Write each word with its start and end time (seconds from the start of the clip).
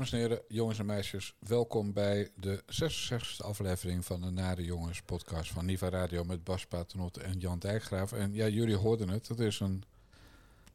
Dames 0.00 0.14
en 0.14 0.20
heren, 0.28 0.42
jongens 0.48 0.78
en 0.78 0.86
meisjes, 0.86 1.34
welkom 1.38 1.92
bij 1.92 2.30
de 2.36 2.62
66e 2.66 3.44
aflevering 3.44 4.04
van 4.04 4.20
de 4.20 4.30
Nare 4.30 4.64
Jongens 4.64 5.02
podcast 5.02 5.50
van 5.50 5.64
Niva 5.64 5.88
Radio 5.88 6.24
met 6.24 6.44
Bas 6.44 6.66
Paternot 6.66 7.16
en 7.16 7.38
Jan 7.38 7.58
Dijkgraaf. 7.58 8.12
En 8.12 8.34
ja, 8.34 8.48
jullie 8.48 8.76
hoorden 8.76 9.08
het, 9.08 9.28
het 9.28 9.40
is 9.40 9.60
een 9.60 9.84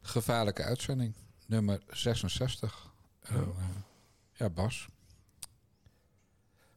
gevaarlijke 0.02 0.62
uitzending, 0.62 1.14
nummer 1.46 1.80
66. 1.88 2.92
En, 3.20 3.36
uh, 3.36 3.64
ja, 4.32 4.50
Bas. 4.50 4.88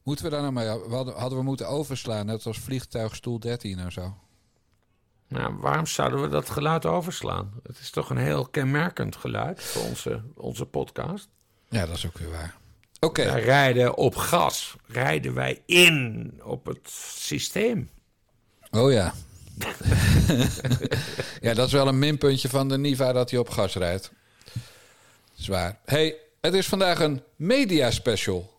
Moeten 0.03 0.25
we 0.25 0.31
daar 0.31 0.41
nou 0.41 0.53
mee? 0.53 0.67
Hadden, 1.11 1.37
we 1.37 1.43
moeten 1.43 1.67
overslaan, 1.67 2.25
net 2.25 2.45
als 2.45 2.59
vliegtuig 2.59 3.15
stoel 3.15 3.39
13 3.39 3.79
en 3.79 3.91
zo. 3.91 4.17
Nou, 5.27 5.55
waarom 5.57 5.85
zouden 5.85 6.21
we 6.21 6.27
dat 6.27 6.49
geluid 6.49 6.85
overslaan? 6.85 7.53
Het 7.63 7.79
is 7.79 7.89
toch 7.89 8.09
een 8.09 8.17
heel 8.17 8.45
kenmerkend 8.45 9.15
geluid 9.15 9.63
voor 9.63 9.83
onze, 9.83 10.23
onze 10.35 10.65
podcast. 10.65 11.29
Ja, 11.69 11.85
dat 11.85 11.95
is 11.95 12.05
ook 12.05 12.17
weer 12.17 12.29
waar. 12.29 12.55
Oké. 12.99 13.23
Wij 13.23 13.43
rijden 13.43 13.97
op 13.97 14.15
gas. 14.15 14.75
Rijden 14.87 15.33
wij 15.33 15.61
in 15.65 16.33
op 16.43 16.65
het 16.65 16.89
systeem. 17.17 17.89
Oh 18.71 18.91
ja. 18.91 19.13
ja, 21.41 21.53
dat 21.53 21.67
is 21.67 21.73
wel 21.73 21.87
een 21.87 21.99
minpuntje 21.99 22.49
van 22.49 22.67
de 22.69 22.77
Niva 22.77 23.11
dat 23.11 23.29
hij 23.29 23.39
op 23.39 23.49
gas 23.49 23.75
rijdt. 23.75 24.11
Zwaar. 25.33 25.79
hey, 25.85 26.15
het 26.41 26.53
is 26.53 26.67
vandaag 26.67 26.99
een 26.99 27.23
media 27.35 27.91
special. 27.91 28.57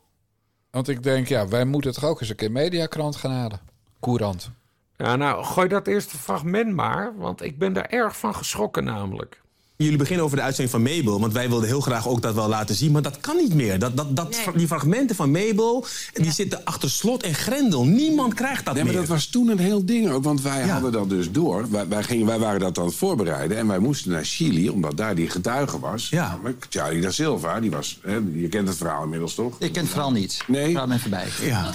Want 0.70 0.89
ik 0.89 1.02
denk, 1.02 1.28
ja, 1.28 1.48
wij 1.48 1.64
moeten 1.64 1.92
toch 1.92 2.05
ook 2.05 2.20
eens 2.20 2.30
een 2.30 2.36
keer 2.36 2.52
Mediakrant 2.52 3.17
gaan 3.17 3.33
halen. 3.33 3.61
Courant. 4.00 4.50
Ja, 4.97 5.17
nou, 5.17 5.45
gooi 5.45 5.69
dat 5.69 5.86
eerste 5.86 6.17
fragment 6.17 6.74
maar, 6.74 7.17
want 7.17 7.42
ik 7.42 7.58
ben 7.58 7.72
daar 7.72 7.86
erg 7.86 8.17
van 8.17 8.34
geschrokken 8.34 8.84
namelijk. 8.84 9.39
Jullie 9.83 9.98
beginnen 9.98 10.25
over 10.25 10.36
de 10.36 10.42
uitzending 10.42 10.84
van 10.84 10.95
Mabel, 10.97 11.20
want 11.20 11.33
wij 11.33 11.48
wilden 11.48 11.69
heel 11.69 11.81
graag 11.81 12.09
ook 12.09 12.23
dat 12.23 12.34
wel 12.34 12.48
laten 12.48 12.75
zien, 12.75 12.92
maar 12.92 13.03
dat 13.03 13.20
kan 13.20 13.36
niet 13.36 13.55
meer. 13.55 13.78
Dat, 13.78 13.97
dat, 13.97 14.17
dat, 14.17 14.28
Nee. 14.31 14.56
Die 14.56 14.67
fragmenten 14.67 15.17
van 15.17 15.31
Mabel, 15.31 15.86
die 16.12 16.33
zitten 16.33 16.64
achter 16.64 16.91
slot 16.91 17.23
en 17.23 17.34
grendel. 17.34 17.84
Niemand 17.84 18.34
krijgt 18.34 18.64
dat 18.64 18.75
Nee, 18.75 18.83
maar 18.84 18.92
meer. 18.92 19.03
dat 19.03 19.11
was 19.11 19.27
toen 19.27 19.48
een 19.48 19.58
heel 19.58 19.84
ding 19.84 20.11
ook, 20.11 20.25
want 20.25 20.42
wij 20.42 20.62
hadden 20.62 20.92
dat 20.92 21.08
dus 21.08 21.31
door. 21.31 21.70
Wij, 21.70 21.89
wij, 21.89 22.03
gingen, 22.03 22.27
wij 22.27 22.39
waren 22.39 22.61
dat 22.61 22.78
aan 22.78 22.84
het 22.84 22.95
voorbereiden 22.95 23.56
en 23.56 23.67
wij 23.67 23.78
moesten 23.78 24.11
naar 24.11 24.25
Chili, 24.25 24.69
omdat 24.69 24.97
daar 24.97 25.14
die 25.14 25.31
getuige 25.31 25.78
was. 25.78 26.08
Ja. 26.08 26.28
Namelijk 26.28 26.67
Charlie 26.70 27.01
da 27.01 27.11
Silva, 27.11 27.61
die 27.61 27.70
was, 27.70 27.98
hè, 28.03 28.19
je 28.34 28.48
kent 28.48 28.69
het 28.69 28.77
verhaal 28.77 29.03
inmiddels 29.03 29.34
toch? 29.34 29.55
Ik 29.58 29.73
ken 29.73 29.83
het 29.83 29.91
verhaal 29.91 30.12
niet. 30.12 30.39
Nee. 30.47 30.73
Praat 30.73 30.89
me 30.89 30.95
even 30.95 31.11
bij. 31.11 31.27
Ja. 31.42 31.70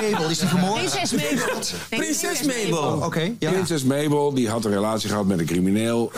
Mabel, 0.00 0.30
is 0.30 0.38
die 0.38 0.48
vermoord? 0.56 0.90
Prinses 0.90 1.12
Mabel. 1.12 1.60
Prinses 1.88 2.42
Mabel. 2.42 3.00
Oké, 3.04 3.32
ja. 3.38 3.50
Prinses 3.50 3.84
Mabel, 3.84 4.34
die 4.34 4.48
had 4.48 4.64
een 4.64 4.72
relatie 4.72 5.08
gehad 5.08 5.26
met 5.26 5.38
een 5.38 5.46
crimineel, 5.46 6.12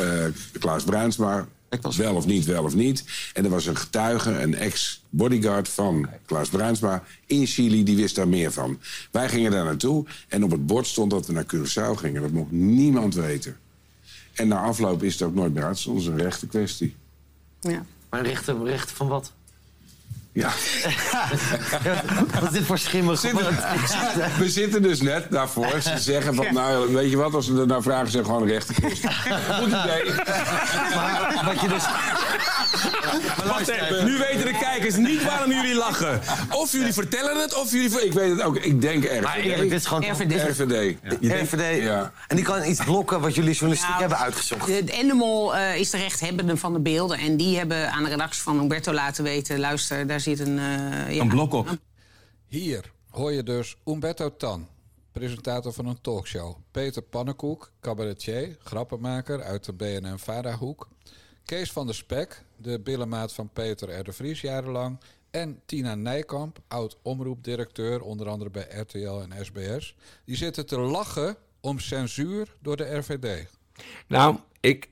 eh 0.53 0.61
Klaas 0.61 0.85
Bruinsma. 0.85 1.49
Ik 1.71 1.83
was- 1.83 1.97
Wel 1.97 2.15
of 2.15 2.27
niet, 2.27 2.45
wel 2.45 2.65
of 2.65 2.75
niet. 2.75 3.05
En 3.35 3.45
er 3.45 3.51
was 3.51 3.67
een 3.67 3.77
getuige, 3.77 4.31
een 4.41 4.55
ex-bodyguard 4.55 5.69
van 5.69 6.09
Klaas 6.27 6.49
Bruinsma 6.49 7.03
in 7.27 7.47
Chili, 7.47 7.85
die 7.85 7.97
wist 7.97 8.15
daar 8.15 8.29
meer 8.29 8.53
van. 8.53 8.79
Wij 9.11 9.29
gingen 9.29 9.51
daar 9.51 9.65
naartoe 9.65 10.05
en 10.29 10.45
op 10.45 10.51
het 10.51 10.67
bord 10.67 10.87
stond 10.87 11.11
dat 11.11 11.27
we 11.27 11.33
naar 11.33 11.45
Curaçao 11.55 11.99
gingen. 11.99 12.23
Dat 12.23 12.31
mocht 12.31 12.51
niemand 12.51 13.15
weten. 13.15 13.57
En 14.35 14.49
na 14.49 14.61
afloop 14.61 15.03
is 15.03 15.13
het 15.13 15.23
ook 15.23 15.35
nooit 15.35 15.55
meer 15.55 15.65
uit. 15.65 15.85
Dat 15.85 15.97
is 15.97 16.07
een 16.07 16.17
rechte 16.19 16.47
kwestie. 16.47 16.95
Ja. 17.61 17.85
Maar 18.11 18.23
rechten, 18.27 18.65
rechten 18.65 18.97
van 18.97 19.09
wat? 19.09 19.33
Ja. 20.41 20.53
Wat 22.41 22.43
is 22.43 22.51
dit 22.51 22.65
voor 22.65 22.79
schimmig? 22.79 23.23
We 24.39 24.49
zitten 24.49 24.83
dus 24.83 25.01
net 25.01 25.27
daarvoor. 25.31 25.81
Ze 25.81 25.99
zeggen 25.99 26.35
van, 26.35 26.47
nou, 26.53 26.95
weet 26.95 27.11
je 27.11 27.17
wat, 27.17 27.35
als 27.35 27.47
ze 27.47 27.61
er 27.61 27.67
naar 27.67 27.83
vragen, 27.83 28.11
zeg 28.11 28.25
gewoon 28.25 28.47
rechte 28.49 28.75
kwestie. 28.75 29.09
Goed 29.61 29.69
idee. 29.69 30.15
Wat 31.45 31.61
je 31.61 31.69
dus... 31.69 31.85
Wacht 33.45 33.69
even, 33.69 34.05
nu 34.05 34.19
weten 34.19 34.45
de 34.53 34.59
kijkers 34.61 34.97
niet 34.97 35.25
waarom 35.25 35.51
jullie 35.53 35.75
lachen. 35.75 36.21
Of 36.51 36.73
jullie 36.73 36.93
vertellen 36.93 37.41
het, 37.41 37.55
of 37.55 37.71
jullie... 37.73 38.05
Ik 38.05 38.13
weet 38.13 38.31
het 38.31 38.43
ook. 38.43 38.57
Ik 38.57 38.81
denk 38.81 39.05
RVD. 39.05 39.21
Maar 39.21 39.37
eerlijk, 39.37 39.71
dit 39.71 39.81
is 39.81 39.87
gewoon... 39.87 40.11
RVD. 40.11 40.59
RVD. 40.59 40.97
RVD. 41.21 41.83
Ja. 41.83 42.13
En 42.29 42.37
die 42.37 42.45
kan 42.45 42.65
iets 42.65 42.85
blokken 42.85 43.21
wat 43.21 43.35
jullie 43.35 43.51
journalistiek 43.53 43.89
Nou, 43.89 44.01
hebben 44.01 44.19
uitgezocht. 44.19 44.67
De, 44.67 44.85
de 44.85 44.93
Endemol 44.93 45.57
eh, 45.57 45.77
is 45.77 45.91
de 45.91 45.97
rechthebbende 45.97 46.57
van 46.57 46.73
de 46.73 46.81
beelden. 46.81 47.19
En 47.19 47.37
die 47.37 47.57
hebben 47.57 47.91
aan 47.93 48.05
de 48.05 48.11
redactie 48.11 48.43
van 48.43 48.59
Umberto 48.61 48.93
laten 48.93 49.25
weten... 49.25 49.59
luister, 49.61 50.07
daar 50.07 50.21
zit 50.21 50.39
een... 50.41 50.59
eh, 50.59 51.15
ja, 51.15 51.23
Een 51.23 51.29
blok 51.29 51.53
op. 51.53 51.69
Hier 52.47 52.85
hoor 53.11 53.33
je 53.33 53.43
dus 53.43 53.77
Umberto 53.87 54.37
Tan, 54.37 54.69
presentator 55.13 55.73
van 55.73 55.87
een 55.87 56.01
talkshow. 56.01 56.57
Peter 56.71 57.03
Pannenkoek, 57.03 57.71
cabaretier, 57.81 58.57
grappenmaker 58.63 59.43
uit 59.43 59.65
de 59.65 59.73
BNN-Vara-hoek. 59.73 60.89
Kees 61.45 61.73
van 61.73 61.87
der 61.87 61.95
Spek, 61.95 62.43
de 62.61 62.81
billenmaat 62.81 63.33
van 63.33 63.51
Peter 63.53 63.99
R. 63.99 64.05
de 64.05 64.13
Vries 64.13 64.41
jarenlang. 64.41 65.01
En 65.31 65.61
Tina 65.67 65.95
Nijkamp, 65.95 66.59
oud-omroepdirecteur, 66.69 68.03
onder 68.03 68.29
andere 68.29 68.51
bij 68.51 68.67
RTL 68.71 69.21
en 69.21 69.45
SBS. 69.45 69.97
Die 70.25 70.37
zitten 70.37 70.67
te 70.67 70.79
lachen 70.79 71.37
om 71.61 71.79
censuur 71.79 72.55
door 72.61 72.77
de 72.77 72.97
RVD. 72.97 73.47
Nou, 74.07 74.37
ik, 74.61 74.91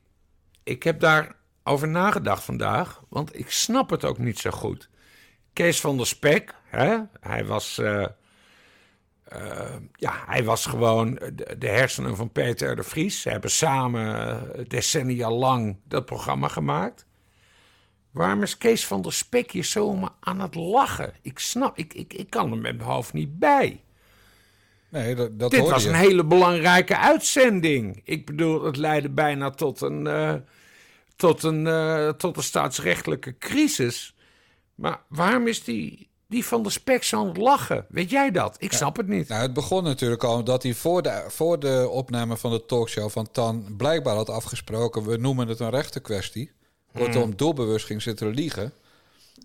ik 0.62 0.82
heb 0.82 1.00
daar 1.00 1.36
over 1.62 1.88
nagedacht 1.88 2.42
vandaag, 2.44 3.02
want 3.08 3.38
ik 3.38 3.50
snap 3.50 3.90
het 3.90 4.04
ook 4.04 4.18
niet 4.18 4.38
zo 4.38 4.50
goed. 4.50 4.88
Kees 5.52 5.80
van 5.80 5.96
der 5.96 6.06
Spek, 6.06 6.54
hè? 6.64 6.98
hij 7.20 7.44
was. 7.44 7.78
eh, 7.78 8.06
eh, 9.28 9.76
ja, 9.92 10.22
hij 10.26 10.44
was 10.44 10.66
gewoon 10.66 11.14
de, 11.58 11.68
hersenen 11.68 12.16
van 12.16 12.32
Peter 12.32 12.76
de 12.76 12.82
Vries. 12.82 13.20
Ze 13.20 13.28
hebben 13.30 13.50
samen 13.50 14.28
eh, 14.54 14.64
decennia 14.68 15.30
lang 15.30 15.76
dat 15.84 16.04
programma 16.04 16.48
gemaakt. 16.48 17.06
Waarom 18.18 18.42
is 18.42 18.58
Kees 18.58 18.86
van 18.86 19.02
der 19.02 19.12
Spek 19.12 19.50
hier 19.50 19.64
zo 19.64 20.08
aan 20.20 20.40
het 20.40 20.54
lachen? 20.54 21.12
Ik 21.22 21.38
snap, 21.38 21.78
ik, 21.78 21.94
ik, 21.94 22.14
ik 22.14 22.30
kan 22.30 22.50
er 22.50 22.58
met 22.58 22.76
mijn 22.76 22.88
hoofd 22.88 23.12
niet 23.12 23.38
bij. 23.38 23.82
Nee, 24.88 25.14
dat, 25.14 25.38
dat 25.38 25.50
Dit 25.50 25.68
was 25.68 25.82
je. 25.82 25.88
een 25.88 25.94
hele 25.94 26.24
belangrijke 26.24 26.96
uitzending. 26.96 28.00
Ik 28.04 28.26
bedoel, 28.26 28.64
het 28.64 28.76
leidde 28.76 29.08
bijna 29.08 29.50
tot 29.50 29.80
een, 29.80 30.06
eh, 30.06 30.34
tot 31.16 31.42
een, 31.42 31.66
eh, 31.66 32.08
tot 32.08 32.36
een 32.36 32.42
staatsrechtelijke 32.42 33.38
crisis. 33.38 34.14
Maar 34.74 35.00
waarom 35.08 35.46
is 35.46 35.64
die, 35.64 36.08
die 36.26 36.44
van 36.44 36.62
de 36.62 36.70
spek 36.70 37.04
zo 37.04 37.20
aan 37.20 37.28
het 37.28 37.36
lachen? 37.36 37.86
Weet 37.88 38.10
jij 38.10 38.30
dat? 38.30 38.56
Ik 38.58 38.72
snap 38.72 38.96
het 38.96 39.08
niet. 39.08 39.28
Nou, 39.28 39.42
het 39.42 39.52
begon 39.52 39.84
natuurlijk 39.84 40.24
al 40.24 40.44
dat 40.44 40.62
hij 40.62 40.74
voor 40.74 41.02
de, 41.02 41.24
voor 41.28 41.58
de 41.58 41.88
opname 41.90 42.36
van 42.36 42.50
de 42.50 42.66
talkshow 42.66 43.10
van 43.10 43.30
Tan 43.30 43.74
blijkbaar 43.76 44.14
had 44.14 44.30
afgesproken. 44.30 45.04
We 45.04 45.16
noemen 45.16 45.48
het 45.48 45.60
een 45.60 45.70
rechtenkwestie. 45.70 46.56
Kortom, 46.98 47.36
doelbewust 47.36 47.86
ging 47.86 48.02
zitten 48.02 48.28
liegen. 48.28 48.72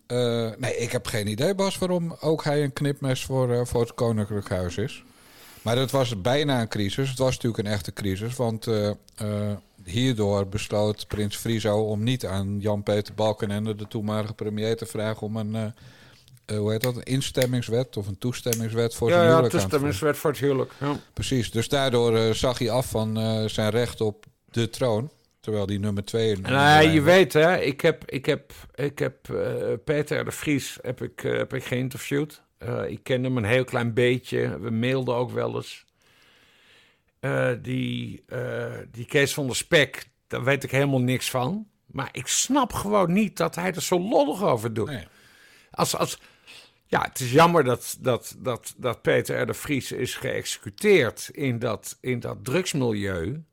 Eh, 0.07 0.49
nee, 0.57 0.77
ik 0.77 0.91
heb 0.91 1.07
geen 1.07 1.27
idee, 1.27 1.55
Bas, 1.55 1.77
waarom 1.77 2.15
ook 2.19 2.43
hij 2.43 2.63
een 2.63 2.73
knipmes 2.73 3.23
voor, 3.25 3.53
eh, 3.53 3.65
voor 3.65 3.81
het 3.81 3.93
Koninklijk 3.93 4.49
Huis 4.49 4.77
is. 4.77 5.03
Maar 5.61 5.77
het 5.77 5.91
was 5.91 6.21
bijna 6.21 6.61
een 6.61 6.67
crisis. 6.67 7.09
Het 7.09 7.17
was 7.17 7.35
natuurlijk 7.35 7.67
een 7.67 7.73
echte 7.73 7.93
crisis. 7.93 8.35
Want 8.35 8.67
eh, 8.67 8.91
hierdoor 9.83 10.47
besloot 10.47 11.07
prins 11.07 11.35
Friso 11.35 11.77
om 11.81 12.03
niet 12.03 12.25
aan 12.25 12.59
Jan-Peter 12.59 13.13
Balkenende, 13.13 13.75
de 13.75 13.87
toenmalige 13.87 14.33
premier, 14.33 14.77
te 14.77 14.85
vragen 14.85 15.21
om 15.21 15.37
een, 15.37 15.73
hoe 16.57 16.71
heet 16.71 16.81
dat, 16.81 16.95
een 16.95 17.03
instemmingswet 17.03 17.97
of 17.97 18.07
een 18.07 18.17
toestemmingswet 18.17 18.95
voor 18.95 19.09
zijn 19.09 19.21
Ja, 19.21 19.25
ja, 19.27 19.31
huwelijk 19.31 19.53
voeren. 19.53 19.69
toestemmingswet 19.69 20.17
voor 20.17 20.29
het 20.29 20.39
huwelijk. 20.39 20.71
Ja. 20.79 20.99
Precies, 21.13 21.51
dus 21.51 21.67
daardoor 21.67 22.35
zag 22.35 22.59
hij 22.59 22.69
af 22.69 22.89
van 22.89 23.17
zijn 23.49 23.69
recht 23.69 24.01
op 24.01 24.25
de 24.51 24.69
troon. 24.69 25.09
Terwijl 25.43 25.65
die 25.65 25.79
nummer 25.79 26.05
twee... 26.05 26.37
Nee, 26.37 26.91
je 26.91 27.01
weet 27.01 27.33
hè, 27.33 27.59
ik 27.59 27.81
heb, 27.81 28.11
ik 28.11 28.25
heb, 28.25 28.53
ik 28.75 28.99
heb 28.99 29.29
eh, 29.29 29.73
Peter 29.83 30.25
de 30.25 30.31
Vries 30.31 30.77
heb 30.81 31.01
ik, 31.01 31.23
eh, 31.23 31.37
heb 31.37 31.53
ik 31.53 31.63
geïnterviewd. 31.63 32.41
Eh, 32.57 32.89
ik 32.89 33.03
ken 33.03 33.23
hem 33.23 33.37
een 33.37 33.43
heel 33.43 33.63
klein 33.63 33.93
beetje. 33.93 34.59
We 34.59 34.69
mailden 34.69 35.15
ook 35.15 35.31
wel 35.31 35.55
eens. 35.55 35.85
Die, 37.61 38.23
die 38.91 39.05
Kees 39.05 39.33
van 39.33 39.45
der 39.45 39.55
Spek, 39.55 40.09
daar 40.27 40.43
weet 40.43 40.63
ik 40.63 40.71
helemaal 40.71 41.01
niks 41.01 41.29
van. 41.29 41.67
Maar 41.85 42.09
ik 42.11 42.27
snap 42.27 42.73
gewoon 42.73 43.13
niet 43.13 43.37
dat 43.37 43.55
hij 43.55 43.73
er 43.73 43.81
zo 43.81 43.99
lollig 43.99 44.43
over 44.43 44.73
doet. 44.73 44.89
Nee. 44.89 45.07
Als, 45.71 45.95
als, 45.95 46.19
ja, 46.85 47.01
het 47.01 47.19
is 47.19 47.31
jammer 47.31 47.63
dat, 47.63 47.97
dat, 47.99 48.35
dat, 48.37 48.73
dat 48.77 49.01
Peter 49.01 49.41
R. 49.41 49.45
de 49.45 49.53
Vries 49.53 49.91
is 49.91 50.15
geëxecuteerd 50.15 51.29
in 51.31 51.59
dat, 51.59 51.97
in 52.01 52.19
dat 52.19 52.37
drugsmilieu. 52.45 53.43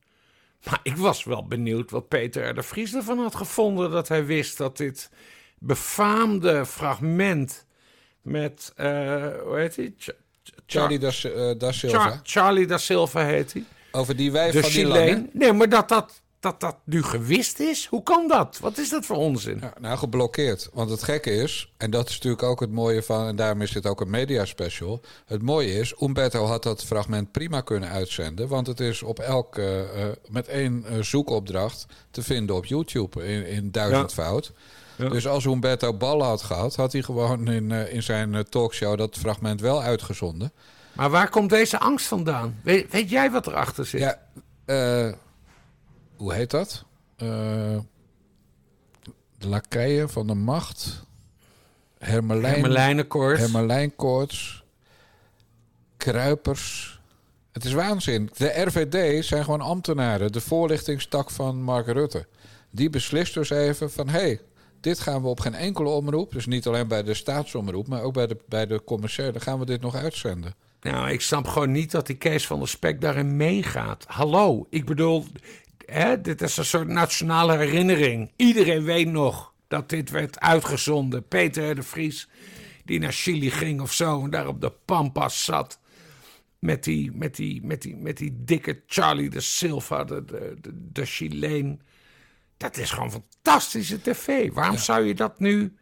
Maar 0.65 0.81
ik 0.83 0.97
was 0.97 1.25
wel 1.25 1.47
benieuwd 1.47 1.91
wat 1.91 2.09
Peter 2.09 2.49
R. 2.49 2.55
de 2.55 2.62
Vries 2.62 2.95
ervan 2.95 3.19
had 3.19 3.35
gevonden. 3.35 3.91
Dat 3.91 4.09
hij 4.09 4.25
wist 4.27 4.57
dat 4.59 4.77
dit 4.77 5.11
befaamde 5.59 6.67
fragment 6.67 7.67
met, 8.23 8.73
eh, 8.77 8.87
hoe 9.45 9.55
heet 9.57 9.77
hij? 9.77 9.95
Ch- 9.99 10.09
Ch- 10.45 10.51
Charlie 10.67 10.99
da, 10.99 11.09
eh, 11.23 11.59
da 11.59 11.73
Silva. 11.73 11.99
Char- 11.99 12.21
Charlie 12.23 12.67
da 12.67 12.79
Silva 12.79 13.25
heet 13.25 13.53
hij. 13.53 13.65
over 13.93 14.17
die 14.17 14.33
wijf 14.33 14.53
De 14.53 14.61
van 14.61 14.71
die. 14.71 14.85
Chileen. 14.85 15.31
Nee, 15.33 15.53
maar 15.53 15.69
dat 15.69 15.89
dat, 15.89 16.19
dat 16.40 16.60
dat 16.60 16.76
nu 16.84 17.02
gewist 17.02 17.58
is? 17.58 17.87
Hoe 17.87 18.02
kan 18.02 18.28
dat? 18.28 18.58
Wat 18.60 18.78
is 18.78 18.88
dat 18.88 19.06
voor 19.06 19.16
onzin? 19.16 19.58
Ja, 19.60 19.72
nou, 19.81 19.98
geblokkeerd. 19.98 20.69
Want 20.72 20.90
het 20.90 21.02
gekke 21.02 21.31
is, 21.31 21.72
en 21.76 21.90
dat 21.90 22.08
is 22.08 22.14
natuurlijk 22.14 22.42
ook 22.42 22.60
het 22.60 22.70
mooie 22.70 23.02
van... 23.02 23.26
en 23.26 23.37
daarom 23.37 23.62
is 23.62 23.70
dit 23.70 23.87
ook 23.87 24.00
een 24.00 24.10
mediaspecial. 24.10 25.00
Het 25.26 25.42
mooie 25.42 25.72
is, 25.72 25.94
Umberto 26.00 26.44
had 26.44 26.62
dat 26.62 26.84
fragment 26.84 27.32
prima 27.32 27.60
kunnen 27.60 27.88
uitzenden... 27.88 28.48
want 28.48 28.66
het 28.66 28.81
is 28.81 29.02
op 29.02 29.19
elke, 29.19 29.90
eh, 29.94 30.04
met 30.32 30.48
één 30.48 30.84
eh, 30.84 31.02
zoekopdracht 31.02 31.87
te 32.10 32.22
vinden 32.22 32.56
op 32.56 32.66
YouTube 32.66 33.26
in, 33.26 33.46
in 33.46 33.70
duizendvoud. 33.70 34.52
Dus 35.08 35.26
als 35.26 35.44
Umberto 35.44 35.94
ballen 35.94 36.26
had 36.26 36.42
gehad... 36.42 36.76
had 36.76 36.92
hij 36.92 37.02
gewoon 37.02 37.48
in, 37.48 37.72
eh, 37.72 37.92
in 37.92 38.02
zijn 38.02 38.34
eh, 38.34 38.40
talkshow 38.40 38.98
dat 38.98 39.16
fragment 39.16 39.60
wel 39.60 39.82
uitgezonden. 39.82 40.52
Maar 40.92 41.10
waar 41.10 41.28
komt 41.28 41.50
deze 41.50 41.78
angst 41.78 42.06
vandaan? 42.06 42.60
Weet, 42.62 42.92
weet 42.92 43.10
jij 43.10 43.31
wat 43.31 43.46
erachter 43.46 43.87
zit? 43.87 44.00
Ja, 44.00 44.19
eh, 44.64 45.12
hoe 46.20 46.32
heet 46.34 46.50
dat? 46.50 46.84
Eh, 47.17 47.78
de 49.38 49.49
lakeien 49.49 50.11
van 50.11 50.26
de 50.26 50.34
macht. 50.34 51.05
Hermelijn, 51.99 52.55
Hermelijnenkoorts. 52.55 53.40
Hermelijnkoorts. 53.40 54.64
Kruipers. 55.96 57.00
Het 57.52 57.64
is 57.64 57.72
waanzin. 57.72 58.31
De 58.37 58.61
RVD 58.61 59.25
zijn 59.25 59.44
gewoon 59.44 59.61
ambtenaren. 59.61 60.32
De 60.32 60.40
voorlichtingstak 60.40 61.31
van 61.31 61.62
Mark 61.62 61.87
Rutte. 61.87 62.26
Die 62.70 62.90
beslist 62.90 63.34
dus 63.34 63.50
even 63.50 63.90
van... 63.90 64.08
hé, 64.08 64.19
hey, 64.19 64.40
dit 64.81 65.00
gaan 65.00 65.23
we 65.23 65.28
op 65.28 65.40
geen 65.40 65.55
enkele 65.55 65.88
omroep... 65.88 66.32
dus 66.32 66.46
niet 66.46 66.66
alleen 66.66 66.88
bij 66.88 67.02
de 67.02 67.14
staatsomroep... 67.14 67.88
maar 67.88 68.02
ook 68.02 68.14
bij 68.14 68.26
de, 68.26 68.37
bij 68.49 68.66
de 68.66 68.84
commerciële... 68.84 69.40
gaan 69.40 69.58
we 69.58 69.66
dit 69.66 69.81
nog 69.81 69.94
uitzenden. 69.94 70.55
Nou, 70.81 71.11
ik 71.11 71.20
snap 71.20 71.46
gewoon 71.46 71.73
niet 71.73 71.90
dat 71.90 72.06
die 72.06 72.16
Kees 72.16 72.46
van 72.46 72.58
der 72.58 72.69
Spek 72.69 73.00
daarin 73.00 73.37
meegaat. 73.37 74.05
Hallo, 74.08 74.66
ik 74.70 74.84
bedoel, 74.84 75.26
hè, 75.90 76.20
dit 76.20 76.42
is 76.42 76.56
een 76.56 76.64
soort 76.64 76.88
nationale 76.88 77.56
herinnering. 77.56 78.32
Iedereen 78.37 78.84
weet 78.84 79.08
nog 79.08 79.52
dat 79.69 79.88
dit 79.88 80.10
werd 80.10 80.40
uitgezonden. 80.40 81.28
Peter 81.28 81.75
de 81.75 81.82
Vries, 81.82 82.28
die 82.84 82.98
naar 82.98 83.12
Chili 83.12 83.50
ging 83.50 83.81
of 83.81 83.92
zo... 83.92 84.25
en 84.25 84.31
daar 84.31 84.46
op 84.46 84.60
de 84.60 84.72
Pampas 84.84 85.44
zat... 85.44 85.81
met 86.58 86.84
die, 86.84 87.12
met 87.12 87.37
die, 87.37 87.64
met 87.64 87.82
die, 87.82 87.96
met 87.96 88.16
die 88.16 88.32
dikke 88.44 88.82
Charlie 88.87 89.31
de 89.31 89.40
Silva, 89.40 90.04
de, 90.04 90.25
de, 90.25 90.56
de, 90.60 90.70
de 90.92 91.04
Chileen. 91.04 91.81
Dat 92.56 92.76
is 92.76 92.90
gewoon 92.90 93.10
fantastische 93.10 94.00
tv. 94.00 94.52
Waarom 94.52 94.78
zou 94.78 95.04
je 95.04 95.14
dat 95.14 95.38
nu... 95.38 95.75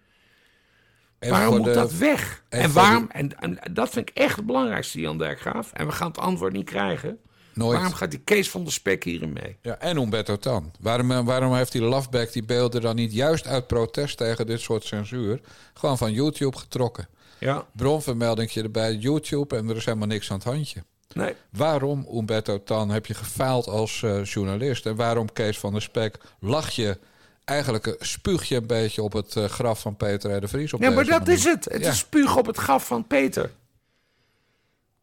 En 1.19 1.31
waarom 1.31 1.57
moet 1.57 1.65
de- 1.65 1.73
dat 1.73 1.93
weg? 1.93 2.45
en 2.49 2.73
waarom, 2.73 3.07
en, 3.11 3.41
en 3.41 3.59
dat 3.73 3.91
vind 3.91 4.09
ik 4.09 4.17
echt 4.17 4.37
het 4.37 4.47
belangrijkste, 4.47 5.01
Jan 5.01 5.19
Dijkgraaf. 5.19 5.73
En 5.73 5.87
we 5.87 5.93
gaan 5.93 6.09
het 6.09 6.19
antwoord 6.19 6.53
niet 6.53 6.65
krijgen. 6.71 7.19
Nooit. 7.59 7.77
Waarom 7.79 7.95
gaat 7.95 8.11
die 8.11 8.21
Kees 8.21 8.51
van 8.51 8.63
der 8.65 8.73
Spek 8.73 9.05
hierin 9.05 9.33
mee? 9.33 9.57
Ja, 9.63 9.79
en 9.79 9.97
Umberto 9.97 10.37
Tan. 10.37 10.73
Waarom, 10.81 11.11
eh, 11.11 11.25
waarom 11.25 11.55
heeft 11.55 11.73
die 11.73 11.83
Loveback 11.83 12.33
die 12.33 12.45
beelden 12.45 12.81
dan 12.81 12.97
niet 12.97 13.13
juist 13.13 13.47
uit 13.47 13.67
protest 13.67 14.17
tegen 14.17 14.47
dit 14.47 14.61
soort 14.61 14.85
censuur... 14.85 15.41
gewoon 15.75 15.99
van 15.99 16.13
YouTube 16.13 16.57
getrokken? 16.57 17.09
Ja, 17.39 17.67
Bronvermeldingje 17.73 18.63
erbij, 18.63 18.95
YouTube 18.95 19.57
en 19.57 19.69
er 19.69 19.77
is 19.77 19.85
helemaal 19.85 20.07
niks 20.09 20.31
aan 20.31 20.37
het 20.37 20.47
handje. 20.47 20.85
nee. 21.15 21.35
Waarom, 21.51 22.07
Umberto 22.15 22.63
Tan, 22.63 22.91
heb 22.91 23.07
je 23.07 23.15
gefaald 23.15 23.67
als 23.69 24.03
eh, 24.03 24.25
journalist? 24.25 24.87
En 24.87 24.97
waarom, 24.97 25.33
Kees 25.33 25.59
van 25.59 25.73
der 25.73 25.83
Spek, 25.83 26.17
lach 26.41 26.71
je... 26.71 26.99
Eigenlijk 27.45 27.97
spuug 27.99 28.45
je 28.49 28.57
een 28.57 28.67
beetje 28.67 29.03
op 29.03 29.13
het 29.13 29.37
eh, 29.37 29.45
graf 29.45 29.81
van 29.81 29.97
Peter 29.97 30.37
R. 30.37 30.41
de 30.41 30.49
Vries 30.49 30.73
op 30.73 30.81
Ja, 30.81 30.91
maar 30.91 31.05
dat 31.05 31.19
manier. 31.19 31.35
is 31.35 31.45
het. 31.45 31.65
Het 31.65 31.83
Ja. 31.83 31.91
is 31.91 31.99
spuug 31.99 32.37
op 32.37 32.47
het 32.47 32.57
graf 32.57 32.87
van 32.87 33.07
Peter. 33.07 33.51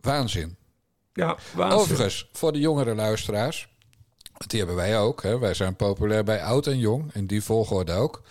Waanzin. 0.02 0.56
Ja, 1.16 1.38
waanzin. 1.54 1.80
Overigens, 1.80 2.30
voor 2.32 2.52
de 2.52 2.60
jongere 2.60 2.96
luisteraars... 2.96 3.68
want 4.34 4.50
die 4.50 4.60
hebben 4.60 4.78
wij 4.78 5.00
ook. 5.00 5.24
Hè? 5.24 5.40
Wij 5.40 5.54
zijn 5.54 5.76
populair 5.76 6.24
bij 6.24 6.44
oud 6.44 6.68
en 6.68 6.80
jong. 6.80 7.14
In 7.14 7.28
die 7.28 7.44
volgorde 7.44 7.94
ook. 7.94 8.22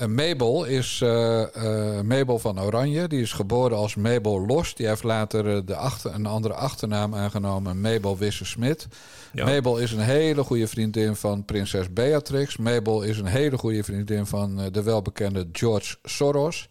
En 0.00 0.14
Mabel 0.14 0.64
is 0.64 1.00
eh, 1.02 1.42
eh, 1.42 2.04
Mabel 2.04 2.38
van 2.38 2.60
Oranje. 2.60 3.08
Die 3.08 3.20
is 3.20 3.32
geboren 3.32 3.76
als 3.76 3.94
Mabel 3.94 4.46
Los. 4.46 4.74
Die 4.74 4.86
heeft 4.86 5.02
later 5.02 5.56
eh, 5.56 5.60
de 5.64 5.76
achter, 5.76 6.14
een 6.14 6.26
andere 6.26 6.54
achternaam 6.54 7.14
aangenomen. 7.14 7.80
Mabel 7.80 8.18
Wisse-Smit. 8.18 8.88
Ja. 9.32 9.44
Mabel 9.44 9.78
is 9.78 9.92
een 9.92 10.00
hele 10.00 10.42
goede 10.42 10.66
vriendin 10.66 11.16
van 11.16 11.44
prinses 11.44 11.92
Beatrix. 11.92 12.56
Mabel 12.56 13.02
is 13.02 13.18
een 13.18 13.26
hele 13.26 13.58
goede 13.58 13.84
vriendin 13.84 14.26
van 14.26 14.68
de 14.72 14.82
welbekende 14.82 15.48
George 15.52 15.96
Soros. 16.04 16.68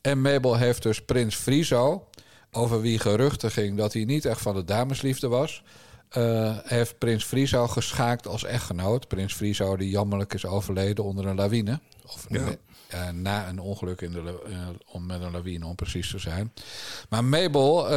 En 0.00 0.20
Mabel 0.20 0.56
heeft 0.56 0.82
dus 0.82 1.04
prins 1.04 1.34
Friso... 1.34 2.06
over 2.52 2.80
wie 2.80 2.98
geruchten 2.98 3.50
ging 3.50 3.76
dat 3.76 3.92
hij 3.92 4.04
niet 4.04 4.24
echt 4.24 4.40
van 4.40 4.54
de 4.54 4.64
damesliefde 4.64 5.28
was... 5.28 5.62
eh, 6.08 6.58
heeft 6.62 6.98
prins 6.98 7.24
Friso 7.24 7.66
geschaakt 7.66 8.26
als 8.26 8.44
echtgenoot. 8.44 9.08
Prins 9.08 9.34
Friso 9.34 9.76
die 9.76 9.90
jammerlijk 9.90 10.34
is 10.34 10.46
overleden 10.46 11.04
onder 11.04 11.26
een 11.26 11.36
lawine. 11.36 11.80
Of 12.06 12.26
Ja. 12.28 12.56
eh, 12.88 13.08
na 13.08 13.48
een 13.48 13.58
ongeluk 13.60 14.00
in 14.00 14.12
de, 14.12 14.42
eh, 14.46 14.68
om 14.86 15.06
met 15.06 15.22
een 15.22 15.30
lawine, 15.32 15.66
om 15.66 15.74
precies 15.74 16.10
te 16.10 16.18
zijn. 16.18 16.52
Maar 17.08 17.24
Mabel 17.24 17.88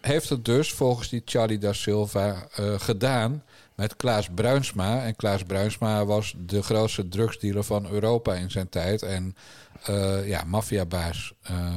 heeft 0.00 0.28
het 0.28 0.44
dus 0.44 0.72
volgens 0.72 1.08
die 1.08 1.22
Charlie 1.24 1.58
da 1.58 1.72
Silva 1.72 2.48
gedaan 2.76 3.42
met 3.74 3.96
Klaas 3.96 4.28
Bruinsma. 4.34 5.04
En 5.04 5.16
Klaas 5.16 5.42
Bruinsma 5.42 6.04
was 6.04 6.34
de 6.38 6.62
grootste 6.62 7.08
drugsdealer 7.08 7.64
van 7.64 7.86
Europa 7.90 8.34
in 8.34 8.50
zijn 8.50 8.68
tijd. 8.68 9.02
En 9.02 9.36
ja, 10.24 10.44
maffiabaas 10.46 11.32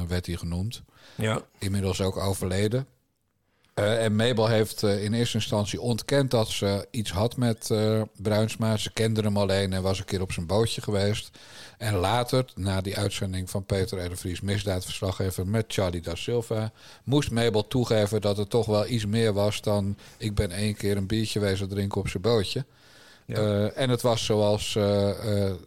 werd 0.08 0.26
hij 0.26 0.36
genoemd. 0.36 0.82
Ja. 1.18 1.42
Inmiddels 1.58 2.00
ook 2.00 2.16
overleden. 2.16 2.86
Eh, 3.74 4.04
en 4.04 4.16
Mabel 4.16 4.48
heeft 4.48 4.82
eh, 4.82 5.04
in 5.04 5.12
eerste 5.12 5.36
instantie 5.36 5.80
ontkend 5.80 6.30
dat 6.30 6.48
ze 6.48 6.86
iets 6.90 7.10
had 7.10 7.36
met 7.36 7.70
Bruinsma. 8.16 8.76
Ze 8.76 8.92
kende 8.92 9.20
hem 9.20 9.36
alleen 9.36 9.72
en 9.72 9.82
was 9.82 9.98
een 9.98 10.04
keer 10.04 10.20
op 10.20 10.32
zijn 10.32 10.46
bootje 10.46 10.80
geweest. 10.80 11.30
En 11.78 11.94
later, 11.94 12.44
na 12.54 12.80
die 12.80 12.96
uitzending 12.96 13.50
van 13.50 13.64
Peter 13.64 14.04
R. 14.04 14.08
de 14.08 14.16
Vries, 14.16 14.40
misdaadverslaggever 14.40 15.46
met 15.46 15.64
Charlie 15.68 16.00
da 16.00 16.14
Silva, 16.14 16.72
moest 17.04 17.30
Mabel 17.30 17.66
toegeven 17.66 18.20
dat 18.20 18.36
het 18.36 18.50
toch 18.50 18.66
wel 18.66 18.86
iets 18.86 19.06
meer 19.06 19.32
was 19.32 19.60
dan 19.60 19.96
ik 20.16 20.34
ben 20.34 20.50
één 20.50 20.76
keer 20.76 20.96
een 20.96 21.06
biertje 21.06 21.40
wezen 21.40 21.68
drinken 21.68 22.00
op 22.00 22.08
zijn 22.08 22.22
bootje. 22.22 22.64
En 23.74 23.90
het 23.90 24.02
was 24.02 24.24
zoals 24.24 24.78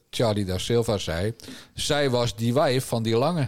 Charlie 0.09 0.45
da 0.45 0.57
Silva 0.57 0.97
zei, 0.97 1.33
zij 1.73 2.09
was 2.09 2.35
die 2.35 2.53
wijf 2.53 2.85
van 2.85 3.03
die 3.03 3.17
Lange. 3.17 3.47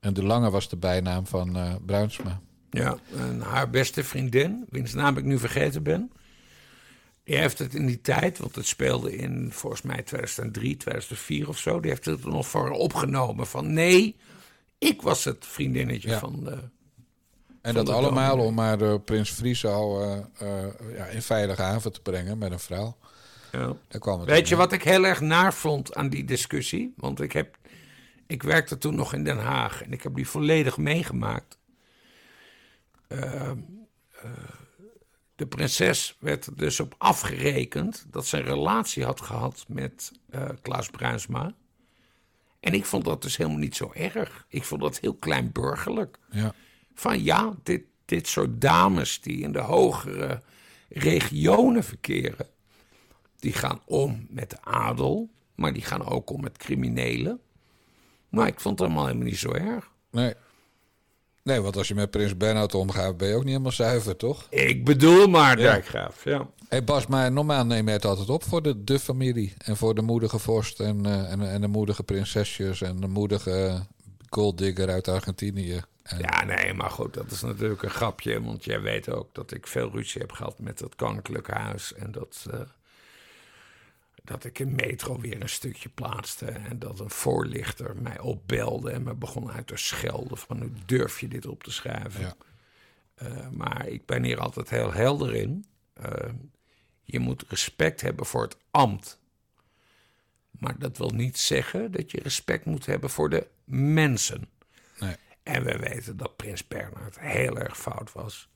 En 0.00 0.14
de 0.14 0.22
Lange 0.24 0.50
was 0.50 0.68
de 0.68 0.76
bijnaam 0.76 1.26
van 1.26 1.56
eh, 1.56 1.74
Bruinsma. 1.86 2.40
Ja, 2.70 2.98
en 3.16 3.40
haar 3.40 3.70
beste 3.70 4.04
vriendin, 4.04 4.64
wiens 4.68 4.92
naam 4.94 5.16
ik 5.16 5.24
nu 5.24 5.38
vergeten 5.38 5.82
ben. 5.82 6.12
Die 7.24 7.36
heeft 7.36 7.58
het 7.58 7.74
in 7.74 7.86
die 7.86 8.00
tijd, 8.00 8.38
want 8.38 8.54
het 8.54 8.66
speelde 8.66 9.16
in 9.16 9.52
volgens 9.52 9.82
mij 9.82 10.02
2003, 10.02 10.76
2004 10.76 11.48
of 11.48 11.58
zo. 11.58 11.80
Die 11.80 11.90
heeft 11.90 12.04
het 12.04 12.24
er 12.24 12.30
nog 12.30 12.46
voor 12.46 12.70
opgenomen 12.70 13.46
van 13.46 13.72
nee, 13.72 14.16
ik 14.78 15.02
was 15.02 15.24
het 15.24 15.46
vriendinnetje 15.46 16.08
Ja. 16.08 16.18
van 16.18 16.44
de... 16.44 16.58
En 17.62 17.74
dat 17.74 17.88
allemaal 17.88 18.28
dominee. 18.28 18.48
om 18.48 18.54
maar 18.54 18.78
de 18.78 19.00
prins 19.04 19.42
eh, 19.42 19.62
eh, 20.38 20.66
ja, 20.96 21.04
in 21.06 21.22
veilige 21.22 21.62
haven 21.62 21.92
te 21.92 22.00
brengen 22.00 22.38
met 22.38 22.52
een 22.52 22.58
vrouw. 22.58 22.96
Ja. 23.52 23.76
Daar 23.88 24.00
kwam 24.00 24.20
het 24.20 24.28
Weet 24.28 24.48
je 24.48 24.56
wat 24.56 24.72
ik 24.72 24.82
heel 24.82 25.04
erg 25.04 25.20
naar 25.20 25.54
vond 25.54 25.94
aan 25.94 26.08
die 26.08 26.24
discussie? 26.24 26.92
Want 26.96 27.20
ik, 27.20 27.32
heb, 27.32 27.56
ik 28.30 28.42
werkte 28.42 28.78
toen 28.78 28.94
nog 28.94 29.12
in 29.14 29.24
Den 29.24 29.38
Haag 29.38 29.82
en 29.82 29.92
ik 29.92 30.02
heb 30.02 30.14
die 30.14 30.28
volledig 30.28 30.76
meegemaakt. 30.76 31.58
Ehm, 33.08 33.58
eh, 34.22 34.30
de 35.36 35.46
prinses 35.46 36.16
werd 36.20 36.46
er 36.46 36.56
dus 36.56 36.80
op 36.80 36.94
afgerekend 36.98 38.06
dat 38.10 38.26
ze 38.26 38.36
een 38.36 38.44
relatie 38.44 39.04
had 39.04 39.20
gehad 39.20 39.64
met 39.68 40.12
eh, 40.30 40.48
Klaas 40.62 40.88
Bruinsma. 40.90 41.54
En 42.60 42.72
ik 42.74 42.84
vond 42.84 43.04
dat 43.04 43.22
dus 43.22 43.36
helemaal 43.36 43.58
niet 43.58 43.76
zo 43.76 43.90
erg. 43.94 44.44
Ik 44.48 44.64
vond 44.64 44.80
dat 44.80 44.98
heel 45.00 45.14
kleinburgerlijk 45.14 46.18
Ja. 46.30 46.54
van 46.94 47.22
ja, 47.22 47.54
dit, 47.62 47.82
dit 48.04 48.26
soort 48.26 48.60
dames 48.60 49.20
die 49.20 49.40
in 49.42 49.52
de 49.52 49.60
hogere 49.60 50.42
regionen 50.88 51.84
verkeren, 51.84 52.46
die 53.38 53.52
gaan 53.52 53.80
om 53.84 54.26
met 54.28 54.50
de 54.50 54.62
adel, 54.62 55.30
maar 55.54 55.72
die 55.72 55.82
gaan 55.82 56.04
ook 56.06 56.30
om 56.30 56.40
met 56.40 56.56
criminelen. 56.56 57.40
Maar 58.30 58.46
ik 58.46 58.60
vond 58.60 58.78
het 58.78 58.88
allemaal 58.88 59.06
helemaal 59.06 59.26
niet 59.28 59.38
zo 59.38 59.52
erg. 59.52 59.90
Nee. 60.10 60.34
nee, 61.42 61.60
want 61.60 61.76
als 61.76 61.88
je 61.88 61.94
met 61.94 62.10
prins 62.10 62.36
Bernhard 62.36 62.74
omgaat, 62.74 63.16
ben 63.16 63.28
je 63.28 63.34
ook 63.34 63.40
niet 63.40 63.50
helemaal 63.50 63.72
zuiver, 63.72 64.16
toch? 64.16 64.46
Ik 64.50 64.84
bedoel 64.84 65.26
maar, 65.26 65.56
Dijkgraaf. 65.56 66.24
Ja. 66.24 66.48
hey 66.68 66.84
Bas, 66.84 67.06
maar 67.06 67.32
normaal 67.32 67.66
neem 67.66 67.86
je 67.86 67.92
het 67.92 68.04
altijd 68.04 68.28
op 68.28 68.44
voor 68.44 68.62
de, 68.62 68.84
de 68.84 68.98
familie. 68.98 69.54
En 69.58 69.76
voor 69.76 69.94
de 69.94 70.02
moedige 70.02 70.38
vorst 70.38 70.80
en, 70.80 71.06
eh, 71.06 71.32
en, 71.32 71.50
en 71.50 71.60
de 71.60 71.68
moedige 71.68 72.02
prinsesjes 72.02 72.82
en 72.82 72.96
de 73.00 73.08
moedige 73.08 73.86
golddigger 74.28 74.90
uit 74.90 75.08
Argentinië. 75.08 75.80
En, 76.02 76.18
ja, 76.18 76.44
nee, 76.44 76.74
maar 76.74 76.90
goed, 76.90 77.14
dat 77.14 77.30
is 77.30 77.42
natuurlijk 77.42 77.82
een 77.82 77.90
grapje. 77.90 78.42
Want 78.42 78.64
jij 78.64 78.80
weet 78.80 79.10
ook 79.10 79.34
dat 79.34 79.52
ik 79.52 79.66
veel 79.66 79.90
ruzie 79.90 80.20
heb 80.20 80.32
gehad 80.32 80.58
met 80.58 80.80
het 80.80 80.94
Koninklijk 80.94 81.50
Huis. 81.50 81.94
En 81.94 82.12
dat, 82.12 82.46
eh, 82.50 82.60
dat 84.24 84.44
ik 84.44 84.58
een 84.58 84.74
metro 84.74 85.20
weer 85.20 85.40
een 85.42 85.48
stukje 85.48 85.88
plaatste. 85.88 86.46
En 86.46 86.78
dat 86.78 87.00
een 87.00 87.10
voorlichter 87.10 87.96
mij 87.96 88.18
opbelde 88.18 88.90
en 88.90 89.02
me 89.02 89.14
begon 89.14 89.50
uit 89.50 89.66
te 89.66 89.76
schelden. 89.76 90.36
Van 90.38 90.60
hoe 90.60 90.70
durf 90.86 91.20
je 91.20 91.28
dit 91.28 91.46
op 91.46 91.62
te 91.62 91.70
schrijven? 91.72 92.20
Ja. 92.20 92.34
Eh, 93.14 93.48
maar 93.48 93.86
ik 93.88 94.06
ben 94.06 94.24
hier 94.24 94.40
altijd 94.40 94.70
heel 94.70 94.92
helder 94.92 95.34
in. 95.34 95.64
Eh, 95.92 96.32
Je 97.04 97.18
moet 97.18 97.44
respect 97.48 98.00
hebben 98.00 98.26
voor 98.26 98.42
het 98.42 98.56
ambt. 98.70 99.18
Maar 100.50 100.78
dat 100.78 100.98
wil 100.98 101.10
niet 101.10 101.38
zeggen 101.38 101.92
dat 101.92 102.10
je 102.10 102.20
respect 102.20 102.64
moet 102.64 102.86
hebben 102.86 103.10
voor 103.10 103.30
de 103.30 103.46
mensen. 103.64 104.48
Nee. 104.98 105.16
En 105.42 105.64
we 105.64 105.78
weten 105.78 106.16
dat 106.16 106.36
Prins 106.36 106.68
Bernhard 106.68 107.20
heel 107.20 107.58
erg 107.58 107.78
fout 107.78 108.12
was. 108.12 108.48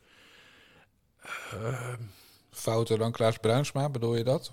Fouter 2.51 2.99
dan 2.99 3.13
Klaas 3.13 3.37
Bruinsma, 3.39 3.89
bedoel 3.89 4.17
je 4.17 4.25
dat? 4.25 4.51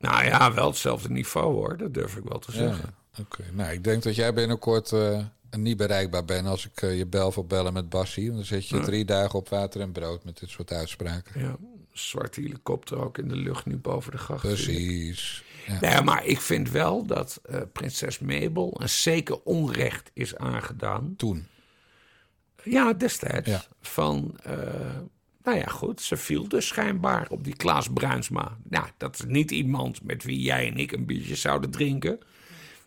Nou 0.00 0.24
ja, 0.24 0.54
wel 0.54 0.66
hetzelfde 0.66 1.10
niveau 1.10 1.54
hoor, 1.54 1.76
dat 1.76 1.94
durf 1.94 2.16
ik 2.16 2.24
wel 2.24 2.38
te 2.38 2.52
Ja, 2.52 2.58
zeggen. 2.58 2.94
Oké, 3.18 3.44
nou 3.52 3.72
ik 3.72 3.84
denk 3.84 4.02
dat 4.02 4.14
jij 4.14 4.34
binnenkort 4.34 4.92
eh, 4.92 5.24
niet 5.50 5.76
bereikbaar 5.76 6.24
bent 6.24 6.46
als 6.46 6.66
ik 6.66 6.82
eh, 6.82 6.98
je 6.98 7.06
bel 7.06 7.32
voor 7.32 7.46
bellen 7.46 7.72
met 7.72 7.88
Bassie. 7.88 8.24
Want 8.24 8.36
dan 8.36 8.46
zit 8.46 8.68
je 8.68 8.80
drie 8.80 9.04
dagen 9.04 9.38
op 9.38 9.48
water 9.48 9.80
en 9.80 9.92
brood 9.92 10.24
met 10.24 10.38
dit 10.38 10.48
soort 10.48 10.72
uitspraken. 10.72 11.40
Ja, 11.40 11.56
zwarte 11.92 12.40
helikopter 12.40 12.98
ook 12.98 13.18
in 13.18 13.28
de 13.28 13.36
lucht 13.36 13.66
nu 13.66 13.76
boven 13.76 14.12
de 14.12 14.18
gracht. 14.18 14.40
Precies. 14.42 15.44
Ja. 15.66 15.80
Nee, 15.80 16.02
maar 16.02 16.24
ik 16.24 16.40
vind 16.40 16.70
wel 16.70 17.06
dat 17.06 17.40
eh, 17.44 17.60
prinses 17.72 18.18
Mabel 18.18 18.80
een 18.80 18.88
zeker 18.88 19.42
onrecht 19.42 20.10
is 20.12 20.36
aangedaan. 20.36 21.14
Toen. 21.16 21.46
Ja, 22.64 22.92
destijds. 22.92 23.48
Ja. 23.48 23.64
Van, 23.80 24.38
nou 25.44 25.58
ja, 25.58 25.66
goed, 25.66 26.00
ze 26.00 26.16
viel 26.16 26.48
dus 26.48 26.66
schijnbaar 26.66 27.26
op 27.30 27.44
die 27.44 27.56
Klaas 27.56 27.88
Bruinsma. 27.88 28.56
Nou, 28.62 28.86
dat 28.96 29.14
is 29.18 29.24
niet 29.24 29.50
iemand 29.50 30.02
met 30.02 30.24
wie 30.24 30.40
jij 30.40 30.66
en 30.66 30.76
ik 30.76 30.92
een 30.92 31.06
biertje 31.06 31.34
zouden 31.36 31.70
drinken. 31.70 32.18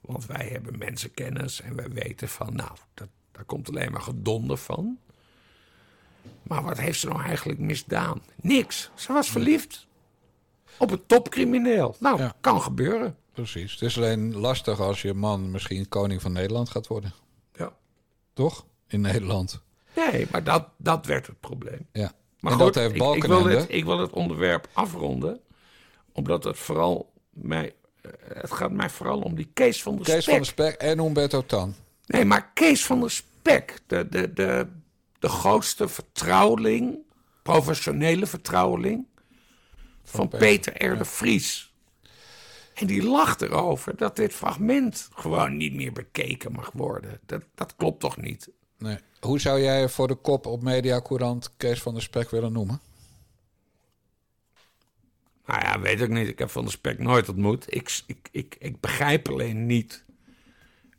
Want 0.02 0.26
wij 0.26 0.48
hebben 0.52 0.78
mensenkennis 0.78 1.62
en 1.62 1.76
wij 1.76 1.90
weten 1.90 2.30
van, 2.30 2.56
nou, 2.56 2.72
dat, 2.94 3.08
daar 3.32 3.44
komt 3.44 3.70
alleen 3.70 3.92
maar 3.92 4.02
gedonder 4.02 4.58
van. 4.58 4.98
Maar 6.44 6.64
wat 6.64 6.78
heeft 6.78 7.00
ze 7.00 7.08
nou 7.08 7.22
eigenlijk 7.24 7.60
misdaan? 7.60 8.22
Niks. 8.42 8.92
Ze 8.96 9.14
was 9.14 9.30
verliefd 9.30 9.88
op 10.78 10.92
een 10.92 11.06
topcrimineel. 11.06 11.96
Nou, 12.00 12.18
Ja. 12.20 12.36
kan 12.42 12.62
gebeuren. 12.62 13.18
Precies. 13.34 13.72
Het 13.72 13.82
is 13.82 13.98
alleen 13.98 14.36
lastig 14.36 14.80
als 14.80 15.02
je 15.02 15.14
man 15.14 15.52
misschien 15.52 15.90
koning 15.90 16.22
van 16.22 16.32
Nederland 16.32 16.70
gaat 16.70 16.88
worden. 16.88 17.14
Ja. 17.54 17.74
Toch? 18.34 18.66
In 18.88 19.02
Nederland. 19.02 19.62
Nee, 19.96 20.28
maar 20.32 20.44
dat, 20.44 20.68
dat 20.78 21.06
werd 21.06 21.28
het 21.28 21.40
probleem. 21.40 21.88
Ja. 21.92 22.12
Maar 22.44 22.52
en 22.52 22.58
goed, 22.60 22.74
dat 22.74 22.84
heeft 22.84 22.96
ik, 22.96 23.16
ik, 23.16 23.24
wil 23.24 23.46
het, 23.46 23.66
ik 23.68 23.86
wil 23.86 24.00
het 24.00 24.12
onderwerp 24.12 24.68
afronden. 24.74 25.40
Omdat 26.12 26.44
het 26.44 26.58
vooral 26.58 27.12
mij... 27.30 27.76
eh, 28.02 28.12
Het 28.28 28.52
gaat 28.52 28.72
mij 28.72 28.90
vooral 28.90 29.20
om 29.22 29.36
die 29.36 29.50
Kees 29.54 29.84
van 29.84 29.96
der 29.96 30.06
Kees 30.06 30.24
Spek. 30.24 30.24
van 30.24 30.36
der 30.44 30.46
Spek 30.46 30.74
en 30.76 31.00
Humberto 31.00 31.46
Tan. 31.46 31.76
Nee, 32.06 32.26
maar 32.26 32.52
Kees 32.54 32.86
van 32.86 33.00
der 33.00 33.12
Spek. 33.12 33.80
De, 33.88 34.10
de, 34.10 34.34
de, 34.34 34.68
de 35.20 35.30
grootste 35.30 35.88
vertrouweling, 35.88 36.98
professionele 37.44 38.26
vertrouweling... 38.26 39.06
van, 40.04 40.28
Peter, 40.28 40.72
Peter, 40.72 40.92
R. 40.94 40.98
de 40.98 41.06
Vries. 41.06 41.74
En 42.74 42.88
die 42.88 43.04
lacht 43.04 43.42
erover 43.42 43.96
dat 43.98 44.16
dit 44.16 44.34
fragment 44.34 45.10
gewoon 45.16 45.58
niet 45.58 45.74
meer 45.74 45.92
bekeken 45.92 46.52
mag 46.52 46.72
worden. 46.74 47.20
Dat, 47.26 47.44
dat 47.56 47.76
klopt 47.76 48.00
toch 48.00 48.18
niet? 48.18 48.50
Nee. 48.84 48.98
Hoe 49.20 49.40
zou 49.40 49.62
jij 49.62 49.90
voor 49.90 50.08
de 50.08 50.16
kop 50.16 50.46
op 50.46 50.62
Media 50.62 51.02
Courant 51.02 51.50
Kees 51.58 51.82
van 51.82 51.94
der 51.94 52.02
Spek 52.02 52.30
willen 52.30 52.52
noemen? 52.52 52.80
Nou 55.46 55.62
ja, 55.62 55.80
weet 55.80 56.02
ik 56.02 56.10
niet. 56.10 56.28
Ik 56.28 56.40
heb 56.40 56.50
Van 56.50 56.64
der 56.64 56.72
Spek 56.72 57.00
nooit 57.00 57.30
ontmoet. 57.30 57.66
Ik, 57.76 58.02
ik, 58.08 58.30
ik, 58.32 58.56
ik 58.60 58.80
begrijp 58.80 59.30
alleen 59.30 59.66
niet 59.66 60.04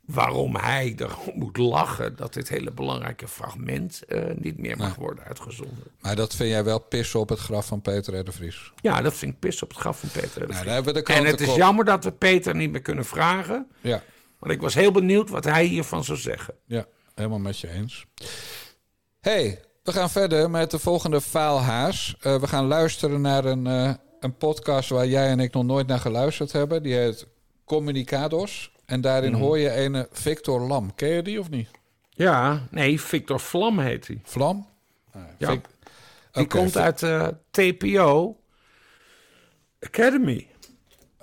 waarom 0.04 0.56
hij 0.56 0.94
erom 0.96 1.38
moet 1.42 1.56
lachen... 1.56 2.16
dat 2.16 2.34
dit 2.34 2.48
hele 2.48 2.70
belangrijke 2.70 3.28
fragment 3.28 4.04
eh, 4.04 4.22
niet 4.36 4.58
meer 4.58 4.76
mag 4.76 4.94
worden 4.94 5.24
uitgezonden. 5.24 5.84
Maar 6.00 6.16
dat 6.16 6.34
vind 6.34 6.50
jij 6.50 6.64
wel 6.64 6.78
pissen 6.78 7.20
op 7.20 7.28
het 7.28 7.38
graf 7.38 7.66
van 7.66 7.80
Peter 7.80 8.18
R. 8.18 8.24
de 8.24 8.32
Vries. 8.32 8.72
Ja, 8.80 9.02
dat 9.02 9.14
vind 9.14 9.32
ik 9.32 9.38
pis 9.38 9.62
op 9.62 9.68
het 9.68 9.78
graf 9.78 10.00
van 10.00 10.08
Peter. 10.08 10.42
R. 10.42 10.46
de 10.46 10.52
Nou, 10.52 10.82
Vries. 10.82 11.02
en 11.02 11.24
het 11.24 11.40
is 11.40 11.54
jammer 11.54 11.84
dat 11.84 12.04
we 12.04 12.12
Peter 12.12 12.54
niet 12.54 12.70
meer 12.70 12.82
kunnen 12.82 13.04
vragen. 13.04 13.66
Ja. 13.80 14.02
Want 14.38 14.52
ik 14.52 14.60
was 14.60 14.74
heel 14.74 14.92
benieuwd 14.92 15.30
wat 15.30 15.44
hij 15.44 15.64
hiervan 15.64 16.04
zou 16.04 16.18
zeggen. 16.18 16.54
Ja, 16.64 16.86
helemaal 17.14 17.38
met 17.38 17.58
je 17.58 17.70
eens. 17.70 18.06
hey, 19.20 19.60
we 19.82 19.92
gaan 19.92 20.10
verder 20.10 20.50
met 20.50 20.70
de 20.70 20.78
volgende 20.78 21.20
faalhaas. 21.20 22.16
Eh 22.20 22.40
we 22.40 22.46
gaan 22.46 22.66
luisteren 22.66 23.20
naar 23.20 23.44
een, 23.44 23.66
eh, 23.66 23.94
een 24.20 24.36
podcast 24.36 24.88
waar 24.88 25.06
jij 25.06 25.28
en 25.28 25.40
ik 25.40 25.52
nog 25.52 25.64
nooit 25.64 25.86
naar 25.86 25.98
geluisterd 26.00 26.52
hebben. 26.52 26.82
Die 26.82 26.94
heet 26.94 27.26
Communicados. 27.64 28.72
En 28.86 29.00
daarin 29.00 29.32
Mhm. 29.32 29.40
hoor 29.40 29.58
je 29.58 29.76
een 29.80 30.06
Victor 30.10 30.60
Lam. 30.60 30.94
Ken 30.94 31.08
je 31.08 31.22
die 31.22 31.40
of 31.40 31.50
niet? 31.50 31.68
Ja, 32.10 32.66
nee, 32.70 33.00
Victor 33.00 33.40
Vlam 33.40 33.78
heet 33.78 34.06
hij. 34.06 34.20
Vlam? 34.24 34.68
Ja, 35.38 35.50
Vic- 35.50 35.66
die 36.32 36.46
komt 36.46 36.76
uit 36.76 37.02
eh, 37.02 37.26
TPO 37.50 38.36
Academy. 39.80 40.46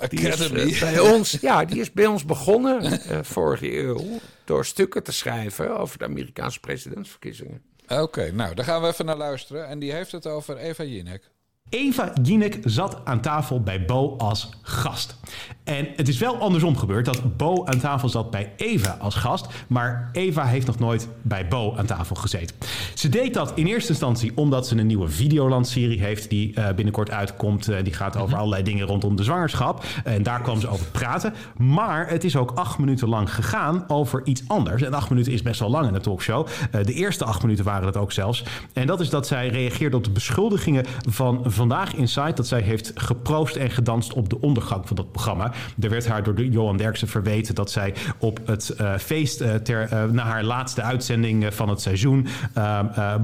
Die 0.09 0.27
is, 0.27 0.39
eh, 0.39 0.79
bij 0.79 0.99
ons, 0.99 1.37
ja, 1.41 1.65
die 1.65 1.79
is 1.79 1.91
bij 1.91 2.05
ons 2.05 2.25
begonnen 2.25 2.81
eh, 3.01 3.19
vorige 3.21 3.77
eeuw 3.77 4.19
door 4.45 4.65
stukken 4.65 5.03
te 5.03 5.11
schrijven 5.11 5.77
over 5.77 5.97
de 5.97 6.05
Amerikaanse 6.05 6.59
presidentsverkiezingen. 6.59 7.61
Oké, 7.87 8.31
nou, 8.31 8.55
daar 8.55 8.65
gaan 8.65 8.81
we 8.81 8.87
even 8.87 9.05
naar 9.05 9.17
luisteren. 9.17 9.67
En 9.67 9.79
die 9.79 9.91
heeft 9.91 10.11
het 10.11 10.27
over 10.27 10.57
Eva 10.57 10.83
Jinek. 10.83 11.29
Eva 11.69 12.13
Jinek 12.23 12.59
zat 12.63 12.97
aan 13.03 13.21
tafel 13.21 13.61
bij 13.61 13.85
Bo 13.85 14.15
als 14.17 14.49
gast. 14.61 15.19
En 15.63 15.87
het 15.95 16.07
is 16.07 16.17
wel 16.17 16.37
andersom 16.37 16.77
gebeurd 16.77 17.05
dat 17.05 17.37
Bo 17.37 17.65
aan 17.65 17.79
tafel 17.79 18.09
zat 18.09 18.31
bij 18.31 18.53
Eva 18.57 18.97
als 18.99 19.15
gast. 19.15 19.47
Maar 19.67 20.09
Eva 20.11 20.45
heeft 20.45 20.67
nog 20.67 20.79
nooit 20.79 21.07
bij 21.21 21.47
Bo 21.47 21.73
aan 21.77 21.85
tafel 21.85 22.15
gezeten. 22.15 22.55
Ze 22.95 23.09
deed 23.09 23.33
dat 23.33 23.51
in 23.55 23.65
eerste 23.65 23.89
instantie 23.89 24.31
omdat 24.35 24.67
ze 24.67 24.77
een 24.77 24.87
nieuwe 24.87 25.07
Videoland-serie 25.07 25.99
heeft 25.99 26.29
die 26.29 26.53
eh, 26.53 26.75
binnenkort 26.75 27.11
uitkomt. 27.11 27.67
Eh, 27.67 27.83
die 27.83 27.93
gaat 27.93 28.17
over 28.17 28.37
allerlei 28.37 28.63
dingen 28.63 28.85
rondom 28.85 29.15
de 29.15 29.23
zwangerschap. 29.23 29.83
En 30.03 30.23
daar 30.23 30.41
kwam 30.41 30.59
ze 30.59 30.67
over 30.67 30.85
praten. 30.85 31.33
Maar 31.57 32.09
het 32.09 32.23
is 32.23 32.35
ook 32.35 32.51
acht 32.51 32.77
minuten 32.77 33.09
lang 33.09 33.33
gegaan 33.33 33.83
over 33.87 34.21
iets 34.25 34.43
anders. 34.47 34.81
En 34.81 34.93
acht 34.93 35.09
minuten 35.09 35.33
is 35.33 35.41
best 35.41 35.59
wel 35.59 35.69
lang 35.69 35.87
in 35.87 35.95
een 35.95 36.01
talkshow. 36.01 36.47
Eh, 36.71 36.83
de 36.83 36.93
eerste 36.93 37.25
acht 37.25 37.41
minuten 37.41 37.65
waren 37.65 37.85
het 37.85 37.97
ook 37.97 38.11
zelfs. 38.11 38.43
En 38.73 38.87
dat 38.87 38.99
is 38.99 39.09
dat 39.09 39.27
zij 39.27 39.47
reageerde 39.47 39.97
op 39.97 40.03
de 40.03 40.11
beschuldigingen 40.11 40.85
van 41.09 41.43
Vandaag 41.51 41.93
Inside. 41.93 42.33
Dat 42.33 42.47
zij 42.47 42.61
heeft 42.61 42.91
geproost 42.95 43.55
en 43.55 43.69
gedanst 43.69 44.13
op 44.13 44.29
de 44.29 44.41
ondergang 44.41 44.87
van 44.87 44.95
dat 44.95 45.11
programma. 45.11 45.51
Er 45.79 45.89
werd 45.89 46.07
haar 46.07 46.23
door 46.23 46.43
Johan 46.43 46.77
Derksen 46.77 47.07
verweten 47.07 47.55
dat 47.55 47.71
zij 47.71 47.93
op 48.17 48.39
het 48.45 48.69
eh, 48.69 48.97
feest 48.97 49.41
eh, 49.41 49.55
ter, 49.55 49.87
eh, 49.89 50.03
na 50.03 50.23
haar 50.23 50.43
laatste 50.43 50.81
uitzending 50.81 51.53
van 51.53 51.69
het 51.69 51.81
seizoen 51.81 52.27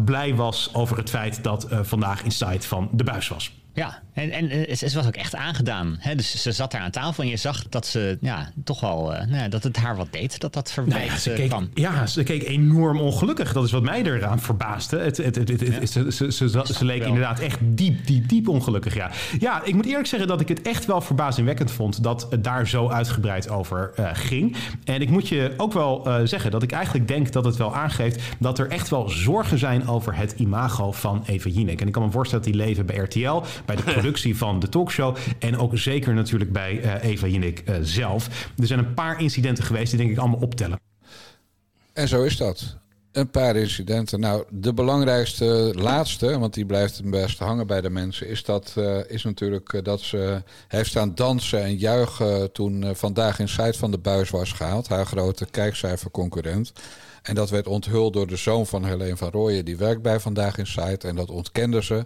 blij 0.06 0.36
was 0.36 0.70
over 0.74 0.98
het 0.98 1.10
feit 1.10 1.44
dat 1.44 1.68
Vandaag 1.82 2.24
Inside 2.24 2.62
van 2.68 2.90
de 2.92 3.04
buis 3.04 3.28
was. 3.28 3.52
Ja, 3.78 4.02
en, 4.14 4.32
en 4.32 4.50
eh, 4.50 4.76
ze, 4.76 4.90
ze 4.90 4.96
was 4.96 5.08
ook 5.08 5.16
echt 5.16 5.36
aangedaan. 5.36 5.96
Hè? 6.00 6.16
Dus 6.16 6.42
ze 6.42 6.52
zat 6.52 6.72
daar 6.72 6.82
aan 6.82 6.92
tafel 6.92 7.24
en 7.24 7.30
je 7.30 7.38
zag 7.38 7.64
dat 7.70 7.86
ze 7.86 8.18
ja, 8.22 8.52
toch 8.64 8.80
wel 8.80 9.16
eh, 9.16 9.28
nou 9.28 9.50
dat 9.50 9.64
het 9.64 9.78
haar 9.78 9.96
wat 9.96 10.08
deed, 10.12 10.40
dat 10.40 10.54
dat 10.54 10.74
Nou 10.76 10.90
voorbij 10.90 11.06
ja, 11.06 11.18
ze 11.18 11.34
keek, 11.34 11.50
kwam. 11.50 11.70
ja, 11.74 12.06
ze 12.06 12.24
keek 12.24 12.44
enorm 12.44 13.00
ongelukkig. 13.00 13.54
Dat 13.54 13.64
is 13.66 13.72
wat 13.72 13.84
mij 13.84 14.04
eraan 14.04 14.40
verbaasde. 14.40 15.00
Het, 15.00 15.18
het, 15.18 15.36
het, 15.36 15.50
ze, 15.90 16.12
ze, 16.12 16.32
ze, 16.32 16.50
ze, 16.50 16.62
ze 16.66 16.86
leek 16.86 17.00
wel. 17.00 17.08
inderdaad 17.08 17.40
echt 17.40 17.60
diep, 17.62 18.08
diep, 18.08 18.30
diep 18.30 18.48
ongelukkig. 18.48 18.96
Ja. 18.96 19.12
ja, 19.40 19.64
ik 19.64 19.74
moet 19.74 19.86
eerlijk 19.86 20.08
zeggen 20.08 20.28
dat 20.28 20.42
ik 20.42 20.48
het 20.48 20.62
echt 20.62 20.86
wel 20.86 21.02
verbazingwekkend 21.02 21.72
vond 21.72 22.04
dat 22.04 22.28
het 22.30 22.44
daar 22.44 22.68
zo 22.68 22.90
uitgebreid 22.90 23.50
over 23.50 23.92
ging. 24.14 24.56
En 24.84 25.02
ik 25.02 25.10
moet 25.10 25.28
je 25.28 25.54
ook 25.58 25.74
wel 25.74 26.10
zeggen 26.24 26.52
dat 26.52 26.64
ik 26.64 26.72
eigenlijk 26.72 27.08
denk 27.08 27.32
dat 27.32 27.46
het 27.46 27.56
wel 27.56 27.76
aangeeft 27.76 28.22
dat 28.40 28.60
er 28.60 28.68
echt 28.70 28.90
wel 28.90 29.10
zorgen 29.10 29.58
zijn 29.58 29.88
over 29.88 30.16
het 30.16 30.34
imago 30.38 30.92
van 30.92 31.24
Eva 31.26 31.50
Jinek. 31.50 31.82
En 31.82 31.88
ik 31.88 31.94
kan 31.94 32.04
me 32.04 32.12
voorstellen 32.12 32.44
dat 32.44 32.54
die 32.54 32.64
leven 32.64 32.86
bij 32.86 32.96
RTL, 32.96 33.42
bij 33.68 33.76
de 33.76 33.84
productie 33.84 34.38
van 34.38 34.60
de 34.60 34.70
talkshow 34.70 35.16
en 35.40 35.58
ook 35.58 35.78
zeker 35.78 36.14
natuurlijk 36.14 36.52
bij 36.52 36.82
eh, 36.82 37.10
Eva 37.10 37.28
Jinek 37.28 37.60
eh, 37.60 37.76
zelf. 37.82 38.50
Er 38.58 38.68
zijn 38.68 38.80
een 38.80 38.94
paar 38.94 39.22
incidenten 39.22 39.64
geweest 39.64 39.90
die 39.90 40.00
denk 40.00 40.12
ik 40.12 40.18
allemaal 40.18 40.40
optellen. 40.40 40.80
En 41.94 42.08
zo 42.08 42.24
is 42.24 42.38
dat. 42.38 42.78
Een 43.12 43.30
paar 43.30 43.56
incidenten. 43.56 44.20
Nou, 44.20 44.44
de 44.50 44.74
belangrijkste, 44.74 45.74
laatste, 45.76 46.40
want 46.40 46.54
die 46.54 46.66
blijft 46.66 46.98
het 46.98 47.10
best 47.10 47.40
hangen 47.40 47.68
bij 47.68 47.82
de 47.82 47.90
mensen, 47.90 48.28
is, 48.28 48.44
dat, 48.44 48.74
eh, 48.76 49.00
is 49.08 49.24
natuurlijk 49.24 49.80
dat 49.84 50.02
ze 50.02 50.44
heeft 50.68 50.90
staan 50.90 51.16
dansen 51.16 51.64
en 51.64 51.78
juichen 51.78 52.52
toen 52.52 52.96
vandaag 52.96 53.40
in 53.40 53.74
van 53.74 53.92
de 53.92 53.98
buis 53.98 54.30
was 54.30 54.52
gehaald. 54.52 54.88
Haar 54.88 55.06
grote 55.06 55.46
kijkcijferconcurrent. 55.46 56.74
En 57.28 57.36
dat 57.36 57.50
werd 57.50 57.68
onthuld 57.68 58.14
door 58.14 58.28
de 58.28 58.36
zoon 58.36 58.66
van 58.66 58.86
Helene 58.86 59.18
van 59.18 59.30
Rooyen, 59.30 59.66
die 59.66 59.78
werkt 59.78 60.02
bij 60.02 60.20
Vandaag 60.20 60.58
in. 60.58 60.66
En 60.98 61.16
dat 61.16 61.30
ontkende 61.30 61.84
ze. 61.84 62.06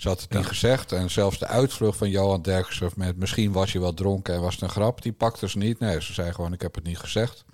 Ze 0.00 0.08
had 0.08 0.20
het 0.20 0.32
niet 0.32 0.46
gezegd. 0.46 0.92
En 0.92 1.10
zelfs 1.10 1.38
de 1.38 1.46
uitvlucht 1.46 1.98
van 1.98 2.10
Johan 2.10 2.42
Derksen 2.42 2.90
met 2.96 3.16
misschien 3.16 3.52
was 3.52 3.72
je 3.72 3.80
wel 3.80 3.94
dronken 3.94 4.34
en 4.34 4.40
was 4.40 4.54
het 4.54 4.62
een 4.62 4.70
grap, 4.70 5.02
die 5.02 5.12
pakte 5.12 5.48
ze 5.48 5.58
niet. 5.58 5.78
Nee, 5.78 6.02
ze 6.02 6.12
zei 6.12 6.32
gewoon 6.32 6.52
ik 6.52 6.62
heb 6.62 6.74
het 6.74 6.84
niet 6.84 6.98
gezegd. 6.98 7.44